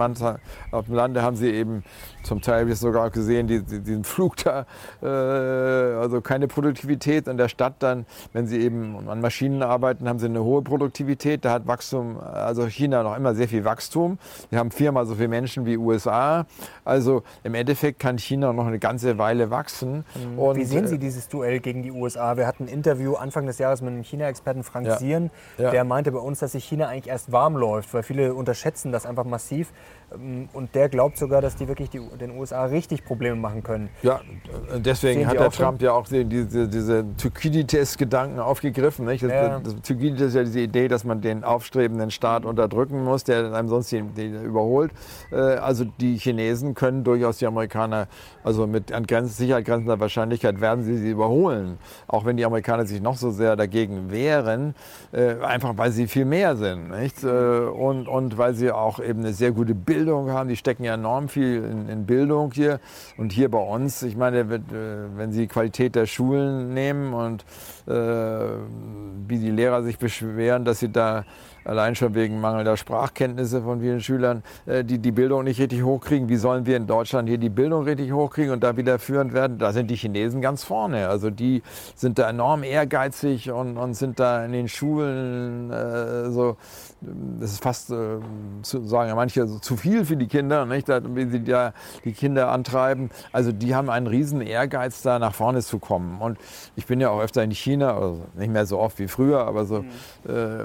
[0.71, 1.83] Auf dem Lande haben sie eben
[2.27, 4.67] zum Teil, habe ich sogar gesehen, die, die, diesen Flug da,
[5.03, 7.29] äh, also keine Produktivität.
[7.29, 11.45] In der Stadt dann, wenn sie eben an Maschinen arbeiten, haben sie eine hohe Produktivität.
[11.45, 14.19] Da hat Wachstum, also China noch immer sehr viel Wachstum.
[14.51, 16.47] Wir haben viermal so viele Menschen wie USA.
[16.85, 20.05] Also im Endeffekt kann China noch eine ganze Weile wachsen.
[20.15, 20.39] Mhm.
[20.39, 22.37] Und, wie sehen Sie äh, dieses Duell gegen die USA?
[22.37, 24.97] Wir hatten ein Interview Anfang des Jahres mit einem China-Experten Frank ja.
[24.99, 25.71] Sieren, ja.
[25.71, 29.07] der meinte bei uns, dass sich China eigentlich erst warm läuft, weil viele unterschätzen das
[29.07, 29.73] einfach massiv.
[30.15, 33.89] Ähm, und der glaubt sogar, dass die wirklich die, den USA richtig Probleme machen können.
[34.03, 34.21] Ja,
[34.77, 39.07] deswegen hat der Trump ja auch diese, diese Thukydides-Gedanken aufgegriffen.
[39.07, 39.23] Nicht?
[39.23, 39.61] Das, ja.
[39.61, 43.69] das, Thukydides ist ja diese Idee, dass man den aufstrebenden Staat unterdrücken muss, der einem
[43.69, 44.93] sonst den, den überholt.
[45.31, 48.09] Äh, also die Chinesen können durchaus die Amerikaner,
[48.45, 51.79] also mit an Grenzen, Sicherheit grenzender Wahrscheinlichkeit werden sie sie überholen.
[52.09, 54.75] Auch wenn die Amerikaner sich noch so sehr dagegen wehren,
[55.13, 56.91] äh, einfach weil sie viel mehr sind.
[56.91, 57.23] Nicht?
[57.23, 60.85] Äh, und, und weil sie auch eben eine sehr gute Bildung Bildung haben, die stecken
[60.85, 62.81] ja enorm viel in, in Bildung hier.
[63.17, 64.61] Und hier bei uns, ich meine, äh,
[65.17, 67.45] wenn Sie die Qualität der Schulen nehmen und
[67.87, 67.93] äh,
[69.29, 71.25] wie die Lehrer sich beschweren, dass sie da
[71.65, 76.29] allein schon wegen mangelnder Sprachkenntnisse von vielen Schülern, äh, die die Bildung nicht richtig hochkriegen.
[76.29, 79.59] Wie sollen wir in Deutschland hier die Bildung richtig hochkriegen und da wieder führend werden?
[79.59, 81.09] Da sind die Chinesen ganz vorne.
[81.09, 81.63] Also die
[81.95, 86.57] sind da enorm ehrgeizig und, und sind da in den Schulen äh, so,
[87.01, 88.19] das ist fast, äh,
[88.63, 90.89] zu sagen ja manche, so zu viel für die Kinder, nicht?
[90.89, 91.73] wie sie da
[92.05, 93.11] die Kinder antreiben.
[93.33, 96.21] Also die haben einen riesen Ehrgeiz, da nach vorne zu kommen.
[96.21, 96.39] Und
[96.75, 99.67] ich bin ja auch öfter in China, also nicht mehr so oft wie früher, aber
[99.67, 99.89] so, mhm.
[100.29, 100.65] äh,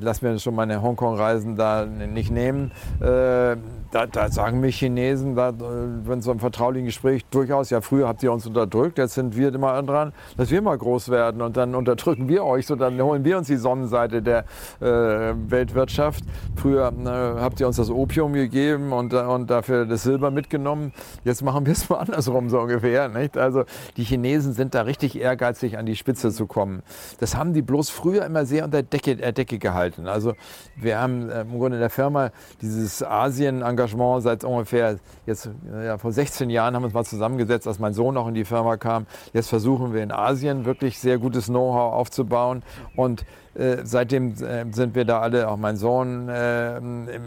[0.00, 2.70] lass mir schon meine Hongkong-Reisen da nicht nehmen.
[3.00, 3.56] Äh,
[3.90, 8.22] da, da, sagen mir Chinesen, da, wenn so ein vertraulichen Gespräch durchaus, ja, früher habt
[8.22, 11.74] ihr uns unterdrückt, jetzt sind wir immer dran, dass wir mal groß werden und dann
[11.74, 14.44] unterdrücken wir euch, so dann holen wir uns die Sonnenseite der
[14.80, 15.34] äh,
[15.82, 16.24] Weltwirtschaft.
[16.56, 20.92] Früher äh, habt ihr uns das Opium gegeben und, und dafür das Silber mitgenommen.
[21.24, 23.08] Jetzt machen wir es mal andersrum so ungefähr.
[23.08, 23.36] Nicht?
[23.36, 23.64] Also
[23.96, 26.82] die Chinesen sind da richtig ehrgeizig, an die Spitze zu kommen.
[27.18, 30.06] Das haben die bloß früher immer sehr unter Decke, äh, Decke gehalten.
[30.06, 30.34] Also
[30.76, 32.30] wir haben äh, im Grunde in der Firma
[32.60, 35.50] dieses Asien-Engagement seit ungefähr jetzt
[35.84, 38.44] ja, vor 16 Jahren haben wir uns mal zusammengesetzt, als mein Sohn auch in die
[38.44, 39.06] Firma kam.
[39.32, 42.62] Jetzt versuchen wir in Asien wirklich sehr gutes Know-how aufzubauen
[42.96, 43.24] und
[43.54, 46.78] äh, seitdem äh, sind wir da alle, auch mein Sohn, äh,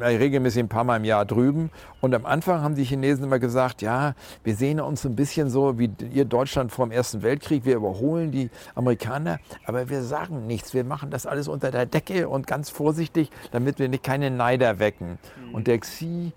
[0.04, 1.70] regelmäßig ein paar Mal im Jahr drüben.
[2.02, 5.78] Und am Anfang haben die Chinesen immer gesagt, ja, wir sehen uns ein bisschen so
[5.78, 7.66] wie ihr Deutschland vor dem Ersten Weltkrieg.
[7.66, 10.74] Wir überholen die Amerikaner, aber wir sagen nichts.
[10.74, 14.80] Wir machen das alles unter der Decke und ganz vorsichtig, damit wir nicht keine Neider
[14.80, 15.20] wecken.
[15.48, 15.56] Mhm.
[15.56, 16.34] Und der Xi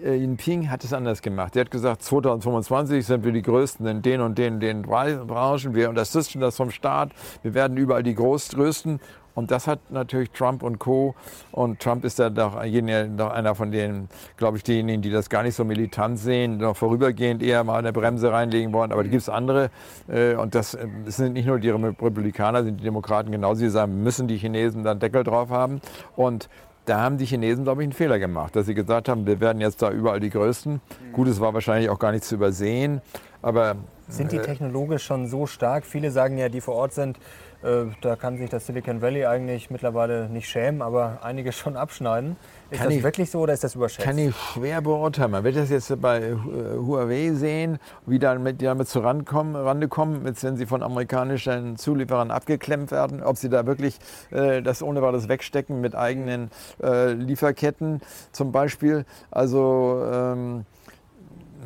[0.00, 1.56] Jinping hat es anders gemacht.
[1.56, 5.74] Er hat gesagt, 2025 sind wir die Größten in den und den, den Branchen.
[5.74, 7.10] Wir unterstützen das vom Staat.
[7.42, 9.00] Wir werden überall die Größten.
[9.38, 11.14] Und das hat natürlich Trump und Co.
[11.52, 15.54] Und Trump ist da doch einer von denen, glaube ich, diejenigen, die das gar nicht
[15.54, 18.90] so militant sehen, noch vorübergehend eher mal eine Bremse reinlegen wollen.
[18.90, 19.70] Aber da gibt es andere.
[20.08, 24.02] Äh, und das äh, sind nicht nur die Republikaner, sind die Demokraten genauso, die sagen,
[24.02, 25.80] müssen die Chinesen dann Deckel drauf haben.
[26.16, 26.48] Und
[26.86, 29.60] da haben die Chinesen, glaube ich, einen Fehler gemacht, dass sie gesagt haben, wir werden
[29.60, 30.80] jetzt da überall die Größten.
[31.12, 33.02] Gut, es war wahrscheinlich auch gar nicht zu übersehen.
[33.40, 33.76] Aber
[34.08, 35.84] sind die äh, technologisch schon so stark?
[35.84, 37.18] Viele sagen ja, die vor Ort sind,
[37.62, 42.36] äh, da kann sich das Silicon Valley eigentlich mittlerweile nicht schämen, aber einige schon abschneiden.
[42.70, 44.06] Ist kann das ich, wirklich so oder ist das überschätzt?
[44.06, 45.32] Kann ich schwer beurteilen.
[45.32, 46.34] Man wird das jetzt bei äh,
[46.76, 52.30] Huawei sehen, wie damit, die damit zu rankommen, Rande kommen, wenn sie von amerikanischen Zulieferern
[52.30, 53.98] abgeklemmt werden, ob sie da wirklich
[54.30, 56.50] äh, das ohne weiteres wegstecken mit eigenen
[56.82, 58.00] äh, Lieferketten
[58.32, 59.04] zum Beispiel.
[59.30, 60.64] Also ähm,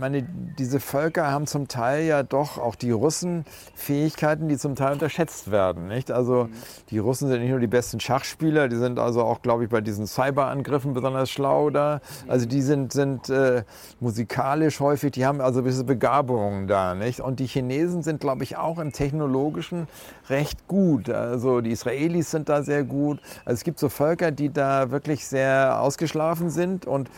[0.02, 0.26] meine,
[0.58, 5.52] diese Völker haben zum Teil ja doch auch die Russen Fähigkeiten, die zum Teil unterschätzt
[5.52, 5.86] werden.
[5.86, 6.10] Nicht?
[6.10, 6.52] Also mhm.
[6.90, 9.80] die Russen sind nicht nur die besten Schachspieler, die sind also auch, glaube ich, bei
[9.80, 12.00] diesen Cyberangriffen besonders schlau da.
[12.26, 13.62] Also die sind, sind äh,
[14.00, 16.96] musikalisch häufig, die haben also gewisse Begabungen da.
[16.96, 17.20] Nicht?
[17.20, 19.86] Und die Chinesen sind, glaube ich, auch im technologischen
[20.28, 21.08] recht gut.
[21.10, 23.20] Also die Israelis sind da sehr gut.
[23.44, 27.08] Also es gibt so Völker, die da wirklich sehr ausgeschlafen sind und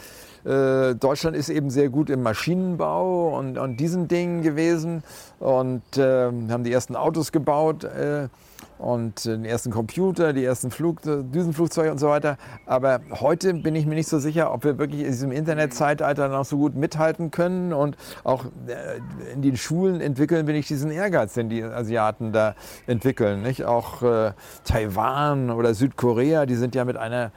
[0.44, 5.02] äh, Deutschland ist eben sehr gut im Maschinenbau und, und diesen Dingen gewesen
[5.38, 7.84] und äh, haben die ersten Autos gebaut.
[7.84, 8.28] Äh,
[8.78, 12.36] und den ersten Computer, die ersten Flug, Düsenflugzeuge und so weiter.
[12.66, 16.44] Aber heute bin ich mir nicht so sicher, ob wir wirklich in diesem Internetzeitalter noch
[16.44, 17.72] so gut mithalten können.
[17.72, 22.54] Und auch äh, in den Schulen entwickeln wir nicht diesen Ehrgeiz, den die Asiaten da
[22.86, 23.42] entwickeln.
[23.42, 23.64] Nicht?
[23.64, 24.32] Auch äh,
[24.64, 27.30] Taiwan oder Südkorea, die sind ja mit einer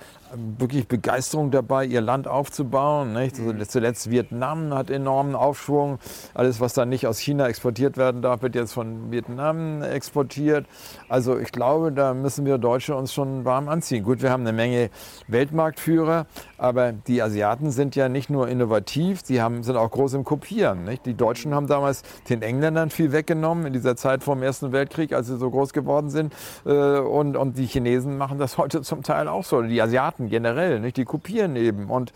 [0.57, 3.13] wirklich Begeisterung dabei, ihr Land aufzubauen.
[3.13, 3.39] Nicht?
[3.39, 5.99] Also zuletzt Vietnam hat enormen Aufschwung.
[6.33, 10.65] Alles, was dann nicht aus China exportiert werden darf, wird jetzt von Vietnam exportiert.
[11.09, 14.03] Also ich glaube, da müssen wir Deutsche uns schon warm anziehen.
[14.03, 14.89] Gut, wir haben eine Menge
[15.27, 16.25] Weltmarktführer,
[16.57, 20.83] aber die Asiaten sind ja nicht nur innovativ, sie haben, sind auch groß im Kopieren.
[20.83, 21.05] Nicht?
[21.05, 25.13] Die Deutschen haben damals den Engländern viel weggenommen in dieser Zeit vor dem Ersten Weltkrieg,
[25.13, 26.33] als sie so groß geworden sind.
[26.65, 29.61] Äh, und, und die Chinesen machen das heute zum Teil auch so.
[29.61, 30.97] Die Asiaten generell, nicht?
[30.97, 31.89] die kopieren eben.
[31.89, 32.11] Und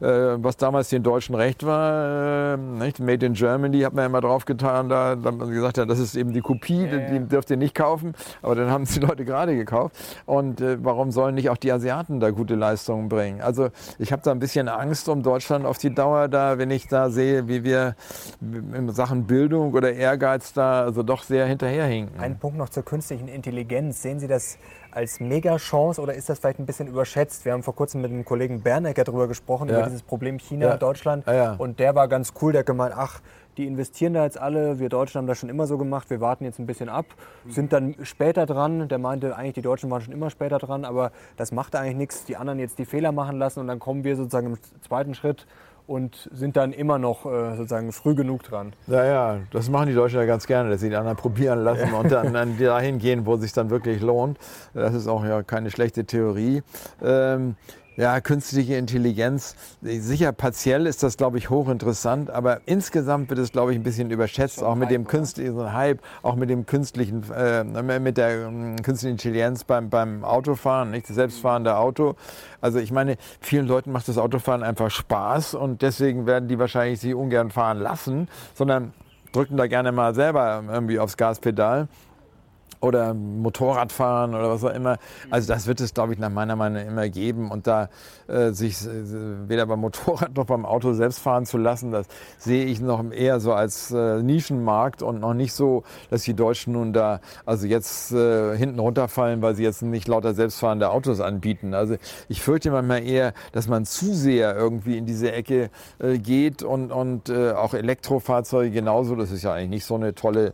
[0.00, 3.00] was damals den Deutschen recht war, äh, nicht?
[3.00, 5.84] Made in Germany hat man ja immer drauf getan, da, da hat man gesagt, ja,
[5.84, 8.14] das ist eben die Kopie, ja, die, die dürft ihr nicht kaufen.
[8.42, 9.96] Aber dann haben es die Leute gerade gekauft.
[10.26, 13.40] Und äh, warum sollen nicht auch die Asiaten da gute Leistungen bringen?
[13.40, 13.68] Also
[13.98, 17.10] ich habe da ein bisschen Angst um Deutschland auf die Dauer da, wenn ich da
[17.10, 17.94] sehe, wie wir
[18.40, 22.18] in Sachen Bildung oder Ehrgeiz da also doch sehr hinterherhinken.
[22.20, 24.02] Ein Punkt noch zur künstlichen Intelligenz.
[24.02, 24.58] Sehen Sie das
[24.92, 27.44] als Mega-Chance oder ist das vielleicht ein bisschen überschätzt?
[27.44, 29.76] Wir haben vor kurzem mit dem Kollegen Bernecker darüber gesprochen, ja.
[29.76, 30.72] über dieses Problem China ja.
[30.74, 31.26] und Deutschland.
[31.26, 33.20] Ja, und der war ganz cool, der hat gemeint, ach,
[33.56, 36.44] die investieren da jetzt alle, wir Deutschen haben das schon immer so gemacht, wir warten
[36.44, 37.06] jetzt ein bisschen ab,
[37.48, 38.88] sind dann später dran.
[38.88, 42.24] Der meinte eigentlich, die Deutschen waren schon immer später dran, aber das macht eigentlich nichts,
[42.24, 45.46] die anderen jetzt die Fehler machen lassen und dann kommen wir sozusagen im zweiten Schritt
[45.90, 48.72] und sind dann immer noch äh, sozusagen früh genug dran.
[48.86, 51.92] Ja, ja, das machen die Deutschen ja ganz gerne, dass sie die anderen probieren lassen
[51.92, 54.38] und dann, dann dahin gehen, wo es sich dann wirklich lohnt.
[54.72, 56.62] Das ist auch ja keine schlechte Theorie.
[57.02, 57.56] Ähm,
[57.96, 59.56] ja, künstliche Intelligenz.
[59.82, 64.10] Sicher, partiell ist das, glaube ich, hochinteressant, aber insgesamt wird es, glaube ich, ein bisschen
[64.10, 67.64] überschätzt, auch mit Hype, dem künstlichen Hype, auch mit dem künstlichen, äh,
[67.98, 71.08] mit der äh, künstlichen Intelligenz beim, beim Autofahren, nicht?
[71.08, 72.14] Das selbstfahrende Auto.
[72.60, 77.00] Also ich meine, vielen Leuten macht das Autofahren einfach Spaß und deswegen werden die wahrscheinlich
[77.00, 78.92] sich ungern fahren lassen, sondern
[79.32, 81.88] drücken da gerne mal selber irgendwie aufs Gaspedal
[82.80, 84.98] oder Motorradfahren oder was auch immer.
[85.28, 87.50] Also das wird es, glaube ich, nach meiner Meinung immer geben.
[87.50, 87.90] Und da
[88.26, 92.06] äh, sich äh, weder beim Motorrad noch beim Auto selbst fahren zu lassen, das
[92.38, 96.72] sehe ich noch eher so als äh, Nischenmarkt und noch nicht so, dass die Deutschen
[96.72, 101.74] nun da also jetzt äh, hinten runterfallen, weil sie jetzt nicht lauter selbstfahrende Autos anbieten.
[101.74, 101.96] Also
[102.28, 106.92] ich fürchte manchmal eher, dass man zu sehr irgendwie in diese Ecke äh, geht und,
[106.92, 109.14] und auch Elektrofahrzeuge genauso.
[109.14, 110.52] Das ist ja eigentlich nicht so eine tolle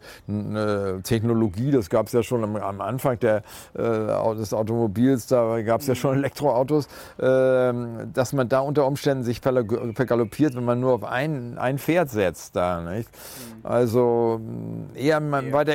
[1.02, 1.70] Technologie.
[1.70, 3.43] Das gab es ja schon am, am Anfang der,
[3.74, 6.86] äh, des Automobils, da gab es ja schon Elektroautos,
[7.18, 7.72] äh,
[8.12, 12.56] dass man da unter Umständen sich vergaloppiert, wenn man nur auf ein, ein Pferd setzt.
[12.56, 13.10] Da, nicht?
[13.10, 13.66] Mhm.
[13.66, 14.40] Also
[14.94, 15.74] eher, eher weiter,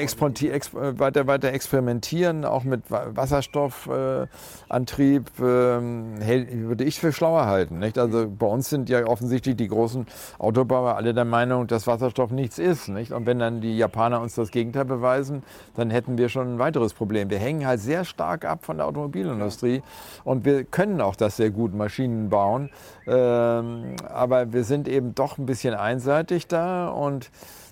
[0.99, 7.80] weiter, weiter experimentieren, auch mit Wasserstoffantrieb, äh, würde ich für schlauer halten.
[7.80, 7.97] Nicht?
[7.97, 10.05] Also bei uns sind ja offensichtlich die großen
[10.39, 12.89] Autobauer alle der Meinung, dass Wasserstoff nichts ist.
[12.89, 13.11] Nicht?
[13.11, 15.43] Und wenn dann die Japaner uns das Gegenteil beweisen,
[15.76, 17.29] dann hätten wir schon ein weiteres Problem.
[17.29, 19.81] Wir hängen halt sehr stark ab von der Automobilindustrie
[20.23, 22.69] und wir können auch das sehr gut, Maschinen bauen.
[23.07, 27.31] Ähm, aber wir sind eben doch ein bisschen einseitig da und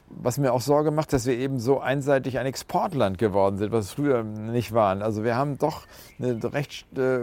[0.10, 3.92] was mir auch Sorge macht, dass wir eben so einseitig ein Exportland geworden sind, was
[3.92, 5.02] früher nicht waren.
[5.02, 5.84] Also wir haben doch
[6.20, 7.20] eine recht äh,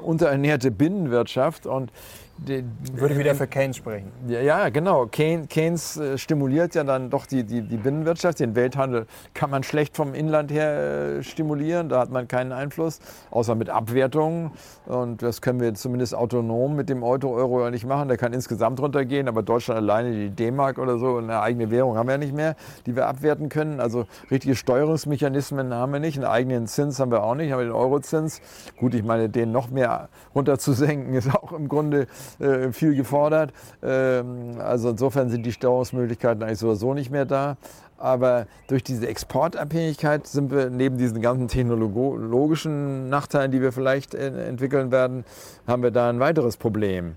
[0.00, 1.92] unterernährte Binnenwirtschaft und
[2.38, 4.10] die, Würde wieder für Keynes sprechen.
[4.26, 5.06] Ja, genau.
[5.06, 8.40] Keynes äh, stimuliert ja dann doch die, die, die Binnenwirtschaft.
[8.40, 11.88] Den Welthandel kann man schlecht vom Inland her äh, stimulieren.
[11.88, 12.98] Da hat man keinen Einfluss,
[13.30, 14.50] außer mit Abwertungen.
[14.86, 18.08] Und das können wir zumindest autonom mit dem Euro-Euro ja nicht machen.
[18.08, 19.28] Der kann insgesamt runtergehen.
[19.28, 22.56] Aber Deutschland alleine, die D-Mark oder so, eine eigene Währung haben wir ja nicht mehr,
[22.86, 23.80] die wir abwerten können.
[23.80, 26.16] Also richtige Steuerungsmechanismen haben wir nicht.
[26.16, 27.52] Einen eigenen Zins haben wir auch nicht.
[27.52, 28.40] Haben wir den Eurozins.
[28.76, 32.06] Gut, ich meine, den noch mehr runterzusenken ist auch im Grunde
[32.38, 33.52] äh, viel gefordert.
[33.82, 37.56] Ähm, also insofern sind die Steuerungsmöglichkeiten eigentlich so oder so nicht mehr da.
[37.96, 44.90] Aber durch diese Exportabhängigkeit sind wir neben diesen ganzen technologischen Nachteilen, die wir vielleicht entwickeln
[44.90, 45.24] werden,
[45.66, 47.06] haben wir da ein weiteres Problem.
[47.06, 47.14] Mhm.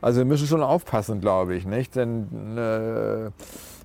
[0.00, 1.96] Also wir müssen schon aufpassen, glaube ich, nicht?
[1.96, 3.30] Denn äh,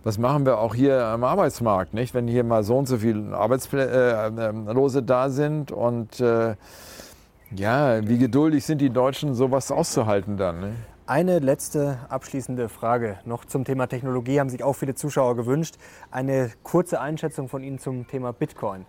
[0.03, 2.13] was machen wir auch hier am Arbeitsmarkt, nicht?
[2.13, 6.55] Wenn hier mal so und so viele Arbeitslose äh, da sind und äh,
[7.55, 10.59] ja, wie geduldig sind die Deutschen, sowas auszuhalten dann?
[10.59, 10.75] Ne?
[11.05, 15.75] Eine letzte abschließende Frage noch zum Thema Technologie haben sich auch viele Zuschauer gewünscht.
[16.11, 18.85] Eine kurze Einschätzung von Ihnen zum Thema Bitcoin.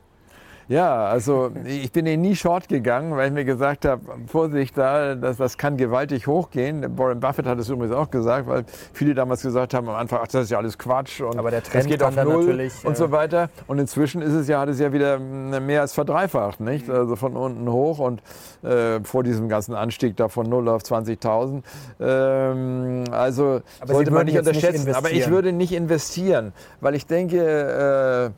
[0.68, 5.38] Ja, also ich bin nie short gegangen, weil ich mir gesagt habe, Vorsicht da, das,
[5.38, 6.98] das kann gewaltig hochgehen.
[6.98, 10.28] Warren Buffett hat es übrigens auch gesagt, weil viele damals gesagt haben am Anfang, ach,
[10.28, 13.10] das ist ja alles Quatsch und Aber der Trend das geht auf Null und so
[13.10, 13.48] weiter.
[13.66, 16.86] Und inzwischen ist es ja, hat es ja wieder mehr als verdreifacht, nicht?
[16.86, 16.94] Mhm.
[16.94, 18.20] Also von unten hoch und
[18.62, 21.62] äh, vor diesem ganzen Anstieg da von 0 auf 20.000.
[21.98, 24.84] Ähm, also Aber sollte man nicht unterschätzen.
[24.84, 28.30] Nicht aber ich würde nicht investieren, weil ich denke, äh, äh,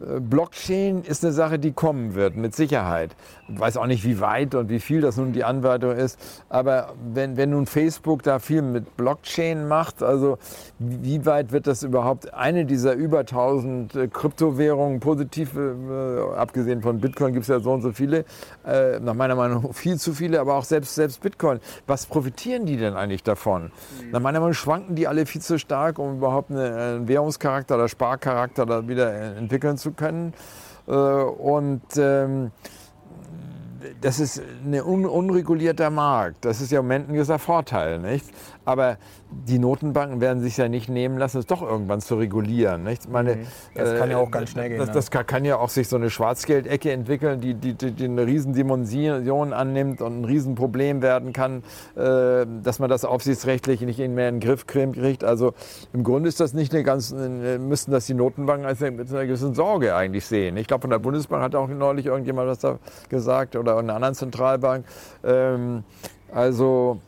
[0.00, 3.10] Blockchain ist eine Sache, die kommen wird, mit Sicherheit.
[3.46, 6.18] Ich weiß auch nicht, wie weit und wie viel das nun die Anwendung ist.
[6.48, 10.38] Aber wenn, wenn nun Facebook da viel mit Blockchain macht, also
[10.78, 17.00] wie weit wird das überhaupt eine dieser über 1000 äh, Kryptowährungen positiv, äh, abgesehen von
[17.00, 18.24] Bitcoin gibt es ja so und so viele,
[18.66, 21.60] äh, nach meiner Meinung viel zu viele, aber auch selbst, selbst Bitcoin.
[21.86, 23.64] Was profitieren die denn eigentlich davon?
[23.64, 24.10] Mhm.
[24.10, 27.88] Nach meiner Meinung schwanken die alle viel zu stark, um überhaupt eine, einen Währungscharakter oder
[27.88, 30.32] Sparcharakter da wieder entwickeln zu können.
[30.86, 32.50] Äh, und ähm,
[34.00, 36.44] das ist ein un unregulierter Markt.
[36.44, 37.98] Das ist ja im Moment ein gewisser Vorteil.
[37.98, 38.26] Nicht?
[38.64, 38.98] Aber
[39.30, 42.84] die Notenbanken werden sich ja nicht nehmen lassen, es doch irgendwann zu regulieren.
[42.84, 43.08] Nicht?
[43.08, 43.46] Meine, mhm.
[43.74, 44.78] das kann ja auch ganz schnell gehen.
[44.78, 48.26] Das, das kann, kann, ja auch sich so eine Schwarzgeldecke entwickeln, die, die, die, eine
[48.26, 51.62] Riesendimension annimmt und ein Riesenproblem werden kann,
[51.96, 55.24] äh, dass man das aufsichtsrechtlich nicht mehr in den Griff kriegt.
[55.24, 55.54] Also
[55.92, 59.26] im Grunde ist das nicht eine ganz, müssten das die Notenbanken als eine, mit einer
[59.26, 60.56] gewissen Sorge eigentlich sehen.
[60.56, 62.78] Ich glaube, von der Bundesbank hat auch neulich irgendjemand was da
[63.08, 64.84] gesagt oder einer anderen Zentralbank.
[65.24, 65.84] Ähm,
[66.32, 67.00] also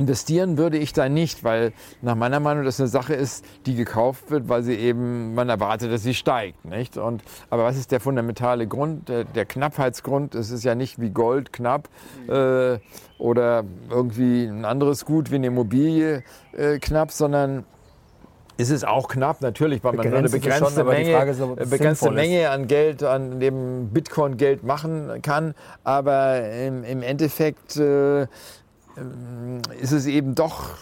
[0.00, 4.30] Investieren würde ich da nicht, weil nach meiner Meinung das eine Sache ist, die gekauft
[4.30, 6.64] wird, weil sie eben, man erwartet, dass sie steigt.
[6.64, 6.96] Nicht?
[6.96, 10.34] Und, aber was ist der fundamentale Grund, der, der Knappheitsgrund?
[10.34, 11.90] Es ist ja nicht wie Gold knapp
[12.28, 12.78] äh,
[13.18, 16.24] oder irgendwie ein anderes Gut wie eine Immobilie
[16.56, 17.66] äh, knapp, sondern
[18.60, 22.50] ist es auch knapp, natürlich, weil man nur eine begrenzte, schon, Menge, so, begrenzte Menge
[22.50, 25.54] an Geld, an dem Bitcoin Geld machen kann.
[25.82, 28.26] Aber im, im Endeffekt äh,
[29.80, 30.76] ist es eben doch,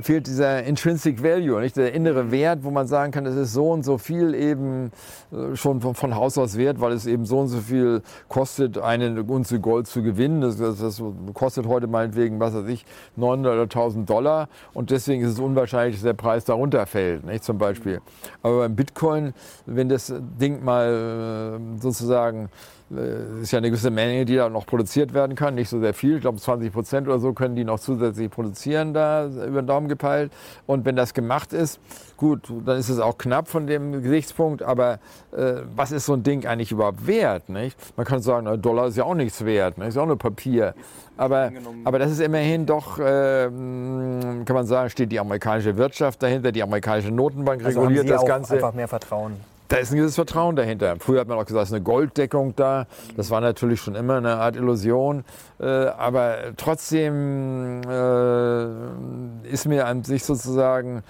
[0.00, 3.70] fehlt dieser Intrinsic Value, nicht der innere Wert, wo man sagen kann, es ist so
[3.70, 4.90] und so viel eben
[5.32, 8.78] äh, schon von, von Haus aus wert, weil es eben so und so viel kostet,
[8.78, 10.40] eine Unze Gold zu gewinnen.
[10.40, 11.02] Das, das, das
[11.34, 12.86] kostet heute meinetwegen, was weiß ich,
[13.16, 17.44] 900 oder 1000 Dollar und deswegen ist es unwahrscheinlich, dass der Preis darunter fällt, nicht
[17.44, 18.00] zum Beispiel.
[18.42, 19.34] Aber beim Bitcoin,
[19.66, 22.48] wenn das Ding mal äh, sozusagen
[22.96, 25.54] äh, ist ja eine gewisse Menge, die da noch produziert werden kann.
[25.54, 26.16] Nicht so sehr viel.
[26.16, 29.88] Ich glaube, 20 Prozent oder so können die noch zusätzlich produzieren, da über den Daumen
[29.88, 30.32] gepeilt.
[30.66, 31.80] Und wenn das gemacht ist,
[32.16, 34.62] gut, dann ist es auch knapp von dem Gesichtspunkt.
[34.62, 34.98] Aber
[35.32, 37.48] äh, was ist so ein Ding eigentlich überhaupt wert?
[37.48, 37.76] Nicht?
[37.96, 39.78] Man kann sagen, ein Dollar ist ja auch nichts wert.
[39.78, 39.88] Nicht?
[39.88, 40.74] Ist ja auch nur Papier.
[41.16, 41.52] Aber,
[41.84, 46.62] aber das ist immerhin doch, äh, kann man sagen, steht die amerikanische Wirtschaft dahinter, die
[46.62, 48.54] amerikanische Notenbank also reguliert das Ganze.
[48.54, 49.51] Einfach mehr Vertrauen.
[49.72, 50.96] Da ist ein gewisses Vertrauen dahinter.
[50.98, 52.86] Früher hat man auch gesagt, es ist eine Golddeckung da.
[53.16, 55.24] Das war natürlich schon immer eine Art Illusion.
[55.58, 61.02] Äh, aber trotzdem äh, ist mir an sich sozusagen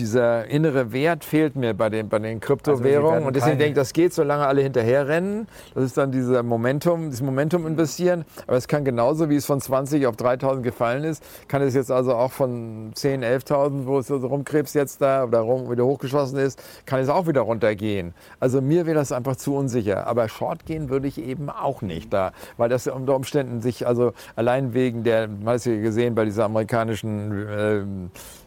[0.00, 3.16] dieser innere Wert fehlt mir bei den, bei den Kryptowährungen.
[3.16, 5.46] Also und deswegen denke ich, das geht, solange alle hinterherrennen.
[5.74, 8.24] Das ist dann dieser Momentum, dieses Momentum investieren.
[8.46, 11.90] Aber es kann genauso, wie es von 20 auf 3000 gefallen ist, kann es jetzt
[11.90, 16.38] also auch von 10, 11.000, wo es so rumkrebst jetzt da oder rum, wieder hochgeschossen
[16.38, 18.14] ist, kann es auch wieder runtergehen.
[18.38, 20.06] Also mir wäre das einfach zu unsicher.
[20.06, 24.12] Aber Short gehen würde ich eben auch nicht da, weil das unter Umständen sich, also
[24.36, 27.82] allein wegen der, man hat ja gesehen bei dieser amerikanischen äh,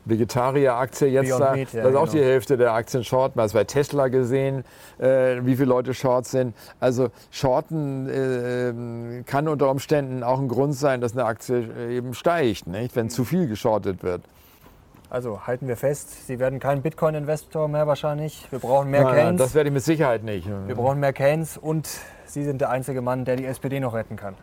[0.06, 2.12] Vegetarier-Aktie jetzt Beyond da, Meat, ja, das ist auch genau.
[2.14, 3.36] die Hälfte der Aktien short.
[3.36, 4.64] Man hat es bei Tesla gesehen,
[5.00, 6.56] äh, wie viele Leute short sind.
[6.80, 12.68] Also shorten äh, kann unter Umständen auch ein Grund sein, dass eine Aktie eben steigt,
[12.68, 12.96] nicht?
[12.96, 14.22] wenn zu viel geschortet wird.
[15.10, 18.48] Also halten wir fest, Sie werden kein Bitcoin-Investor mehr wahrscheinlich.
[18.50, 19.42] Wir brauchen mehr Nein, Canes.
[19.42, 20.50] Das werde ich mit Sicherheit nicht.
[20.66, 21.88] Wir brauchen mehr Canes und
[22.34, 24.34] Sie sind der einzige Mann, der die SPD noch retten kann.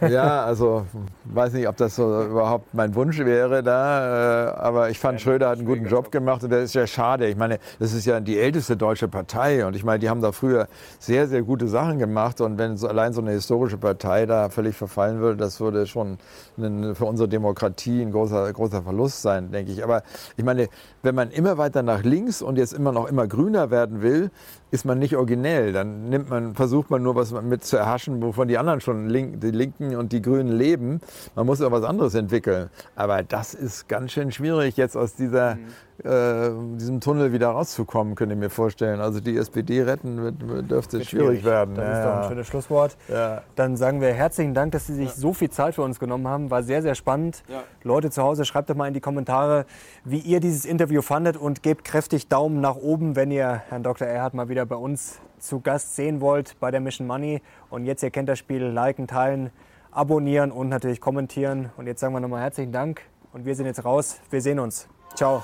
[0.08, 0.84] Ja, also
[1.24, 5.48] weiß nicht, ob das so überhaupt mein Wunsch wäre da, äh, aber ich fand Schröder
[5.48, 7.28] hat einen guten Job gemacht und das ist ja schade.
[7.28, 10.32] Ich meine, das ist ja die älteste deutsche Partei und ich meine, die haben da
[10.32, 10.66] früher
[10.98, 14.76] sehr, sehr gute Sachen gemacht und wenn so, allein so eine historische Partei da völlig
[14.76, 16.18] verfallen würde, das würde schon
[16.56, 19.84] für unsere Demokratie ein großer, großer Verlust sein, denke ich.
[19.84, 20.02] Aber
[20.36, 20.68] ich meine,
[21.02, 24.30] wenn man immer weiter nach links und jetzt immer noch immer grüner werden will,
[24.70, 25.72] ist man nicht originell.
[25.72, 29.50] Dann nimmt man, versucht man nur was mit zu erhaschen, wovon die anderen schon die
[29.50, 31.00] Linken und die Grünen leben.
[31.34, 32.70] Man muss ja was anderes entwickeln.
[32.94, 35.66] Aber das ist ganz schön schwierig, jetzt aus dieser mhm
[36.04, 39.00] äh, diesem Tunnel wieder rauszukommen, könnte ich mir vorstellen.
[39.00, 41.74] Also die SPD retten wird, dürfte wird schwierig, schwierig werden.
[41.74, 41.98] Das ja.
[41.98, 42.96] ist doch ein schönes Schlusswort.
[43.08, 43.42] Ja.
[43.54, 45.14] Dann sagen wir herzlichen Dank, dass Sie sich ja.
[45.14, 46.50] so viel Zeit für uns genommen haben.
[46.50, 47.42] War sehr, sehr spannend.
[47.82, 49.66] Leute zu Hause, schreibt doch mal in die Kommentare,
[50.04, 54.06] wie ihr dieses Interview fandet und gebt kräftig Daumen nach oben, wenn ihr Herrn Dr.
[54.06, 57.42] Erhard mal wieder bei uns zu Gast sehen wollt bei der Mission Money.
[57.70, 59.50] Und jetzt, ihr kennt das Spiel, liken, teilen,
[59.90, 61.70] abonnieren und natürlich kommentieren.
[61.76, 63.02] Und jetzt sagen wir nochmal herzlichen Dank
[63.32, 64.20] und wir sind jetzt raus.
[64.30, 64.88] Wir sehen uns.
[65.14, 65.42] Ciao.